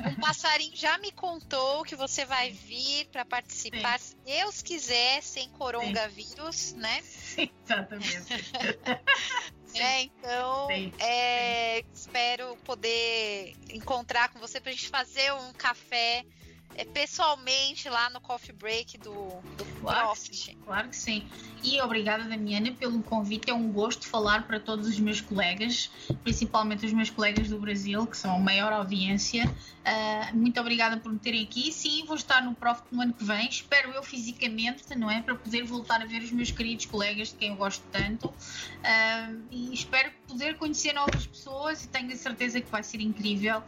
um 0.08 0.14
passarinho 0.14 0.76
já 0.76 0.96
me 0.96 1.12
contou 1.12 1.82
que 1.84 1.94
você 1.94 2.24
vai 2.24 2.52
vir 2.52 3.06
para 3.08 3.26
participar, 3.26 3.98
sim. 3.98 4.12
se 4.12 4.16
Deus 4.24 4.62
quiser, 4.62 5.22
sem 5.22 5.50
coronavírus, 5.50 6.56
sim. 6.56 6.76
né? 6.78 7.02
Sim, 7.02 7.50
exatamente. 7.66 8.32
É, 9.74 10.02
então, 10.02 10.66
sim, 10.68 10.92
é, 10.98 11.76
sim. 11.76 11.88
espero 11.92 12.56
poder 12.64 13.52
encontrar 13.70 14.28
com 14.30 14.38
você 14.38 14.60
para 14.60 14.70
a 14.70 14.74
gente 14.74 14.88
fazer 14.88 15.32
um 15.32 15.52
café 15.54 16.24
é, 16.74 16.84
pessoalmente 16.84 17.88
lá 17.88 18.10
no 18.10 18.20
coffee 18.20 18.54
break 18.54 18.98
do, 18.98 19.42
do 19.56 19.64
claro 19.80 20.12
claro 20.64 20.88
que 20.88 20.96
sim. 20.96 21.26
E 21.64 21.80
obrigada, 21.82 22.24
Damiana, 22.24 22.72
pelo 22.72 23.02
convite. 23.02 23.50
É 23.50 23.54
um 23.54 23.72
gosto 23.72 24.06
falar 24.06 24.46
para 24.46 24.60
todos 24.60 24.86
os 24.86 24.98
meus 25.00 25.20
colegas, 25.20 25.90
principalmente 26.22 26.86
os 26.86 26.92
meus 26.92 27.10
colegas 27.10 27.48
do 27.48 27.58
Brasil, 27.58 28.06
que 28.06 28.16
são 28.16 28.36
a 28.36 28.38
maior 28.38 28.72
audiência. 28.72 29.44
Uh, 29.80 30.36
muito 30.36 30.60
obrigada 30.60 30.96
por 30.96 31.12
me 31.12 31.18
terem 31.18 31.42
aqui. 31.42 31.72
Sim, 31.72 32.04
vou 32.06 32.14
estar 32.14 32.40
no 32.42 32.54
Profit 32.54 32.86
no 32.92 33.02
ano 33.02 33.12
que 33.12 33.24
vem. 33.24 33.48
Espero 33.48 33.90
eu 33.90 34.02
fisicamente, 34.02 34.82
não 34.96 35.10
é? 35.10 35.20
Para 35.20 35.34
poder 35.34 35.64
voltar 35.64 36.00
a 36.00 36.06
ver 36.06 36.22
os 36.22 36.30
meus 36.30 36.50
queridos 36.50 36.86
colegas 36.86 37.28
de 37.28 37.34
quem 37.34 37.50
eu 37.50 37.56
gosto 37.56 37.82
tanto. 37.90 38.28
Uh, 38.28 39.42
e 39.50 39.74
espero 39.74 40.10
poder 40.28 40.56
conhecer 40.56 40.92
novas 40.92 41.26
pessoas 41.26 41.84
e 41.84 41.88
tenho 41.88 42.12
a 42.12 42.16
certeza 42.16 42.60
que 42.60 42.70
vai 42.70 42.82
ser 42.82 43.00
incrível 43.00 43.62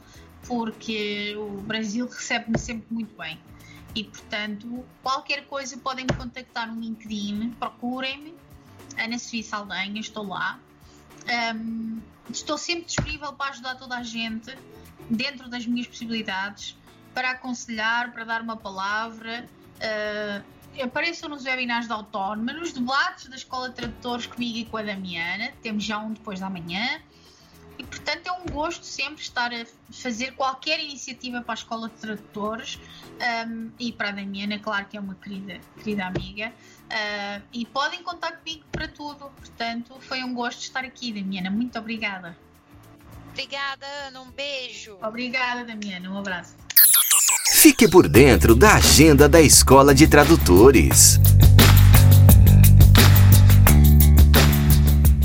porque 0.46 1.34
o 1.36 1.60
Brasil 1.60 2.06
recebe-me 2.06 2.58
sempre 2.58 2.86
muito 2.90 3.16
bem. 3.16 3.38
E, 3.94 4.04
portanto, 4.04 4.84
qualquer 5.02 5.46
coisa 5.46 5.76
podem 5.76 6.06
me 6.06 6.14
contactar 6.14 6.72
no 6.72 6.80
LinkedIn, 6.80 7.50
procurem-me, 7.58 8.34
Ana 8.96 9.18
Sofia 9.18 9.42
Saldanha, 9.42 10.00
estou 10.00 10.26
lá. 10.26 10.58
Um, 11.54 12.00
estou 12.30 12.56
sempre 12.56 12.84
disponível 12.84 13.32
para 13.32 13.50
ajudar 13.50 13.74
toda 13.76 13.96
a 13.96 14.02
gente, 14.02 14.56
dentro 15.10 15.48
das 15.48 15.66
minhas 15.66 15.86
possibilidades, 15.86 16.76
para 17.12 17.32
aconselhar, 17.32 18.12
para 18.12 18.24
dar 18.24 18.40
uma 18.40 18.56
palavra. 18.56 19.46
Uh, 19.76 20.82
apareçam 20.82 21.28
nos 21.28 21.44
webinars 21.44 21.86
da 21.86 21.94
Autónoma, 21.94 22.52
nos 22.54 22.72
debates 22.72 23.28
da 23.28 23.36
Escola 23.36 23.68
de 23.68 23.74
Tradutores 23.74 24.26
comigo 24.26 24.58
e 24.58 24.64
com 24.64 24.78
a 24.78 24.82
Damiana, 24.82 25.52
temos 25.62 25.84
já 25.84 25.98
um 25.98 26.12
depois 26.12 26.40
da 26.40 26.48
manhã 26.48 27.00
e 27.82 27.86
portanto 27.86 28.28
é 28.28 28.32
um 28.32 28.46
gosto 28.46 28.86
sempre 28.86 29.22
estar 29.22 29.52
a 29.52 29.66
fazer 29.90 30.32
qualquer 30.32 30.78
iniciativa 30.80 31.42
para 31.42 31.54
a 31.54 31.56
Escola 31.56 31.88
de 31.88 31.94
Tradutores 31.96 32.78
um, 33.48 33.70
e 33.78 33.92
para 33.92 34.10
a 34.10 34.12
Damiana, 34.12 34.58
claro 34.58 34.86
que 34.88 34.96
é 34.96 35.00
uma 35.00 35.16
querida, 35.16 35.60
querida 35.82 36.06
amiga. 36.06 36.52
Uh, 36.84 37.42
e 37.52 37.66
podem 37.66 38.02
contar 38.02 38.32
comigo 38.32 38.64
para 38.70 38.86
tudo. 38.86 39.30
Portanto, 39.36 39.96
foi 40.00 40.22
um 40.22 40.34
gosto 40.34 40.60
estar 40.60 40.84
aqui, 40.84 41.12
Damiana. 41.12 41.50
Muito 41.50 41.78
obrigada. 41.78 42.36
Obrigada, 43.30 43.86
Ana. 44.06 44.20
Um 44.20 44.30
beijo. 44.30 44.96
Obrigada, 45.02 45.64
Damiana. 45.64 46.10
Um 46.10 46.18
abraço. 46.18 46.54
Fique 47.54 47.88
por 47.88 48.08
dentro 48.08 48.54
da 48.54 48.74
agenda 48.74 49.28
da 49.28 49.40
Escola 49.40 49.94
de 49.94 50.06
Tradutores. 50.06 51.18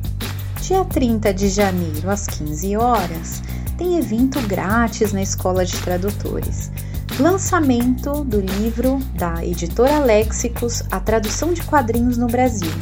Dia 0.60 0.84
30 0.84 1.34
de 1.34 1.48
janeiro, 1.48 2.10
às 2.10 2.26
15 2.26 2.76
horas, 2.76 3.42
tem 3.76 3.98
evento 3.98 4.40
grátis 4.42 5.12
na 5.12 5.22
Escola 5.22 5.64
de 5.64 5.76
Tradutores. 5.78 6.70
Lançamento 7.18 8.22
do 8.24 8.40
livro 8.40 8.98
da 9.14 9.44
editora 9.44 9.98
Léxicos, 9.98 10.84
A 10.90 11.00
Tradução 11.00 11.52
de 11.52 11.62
Quadrinhos 11.62 12.18
no 12.18 12.26
Brasil. 12.26 12.72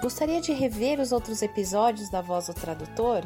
Gostaria 0.00 0.40
de 0.40 0.52
rever 0.52 1.00
os 1.00 1.12
outros 1.12 1.42
episódios 1.42 2.10
da 2.10 2.20
Voz 2.20 2.46
do 2.46 2.54
Tradutor? 2.54 3.22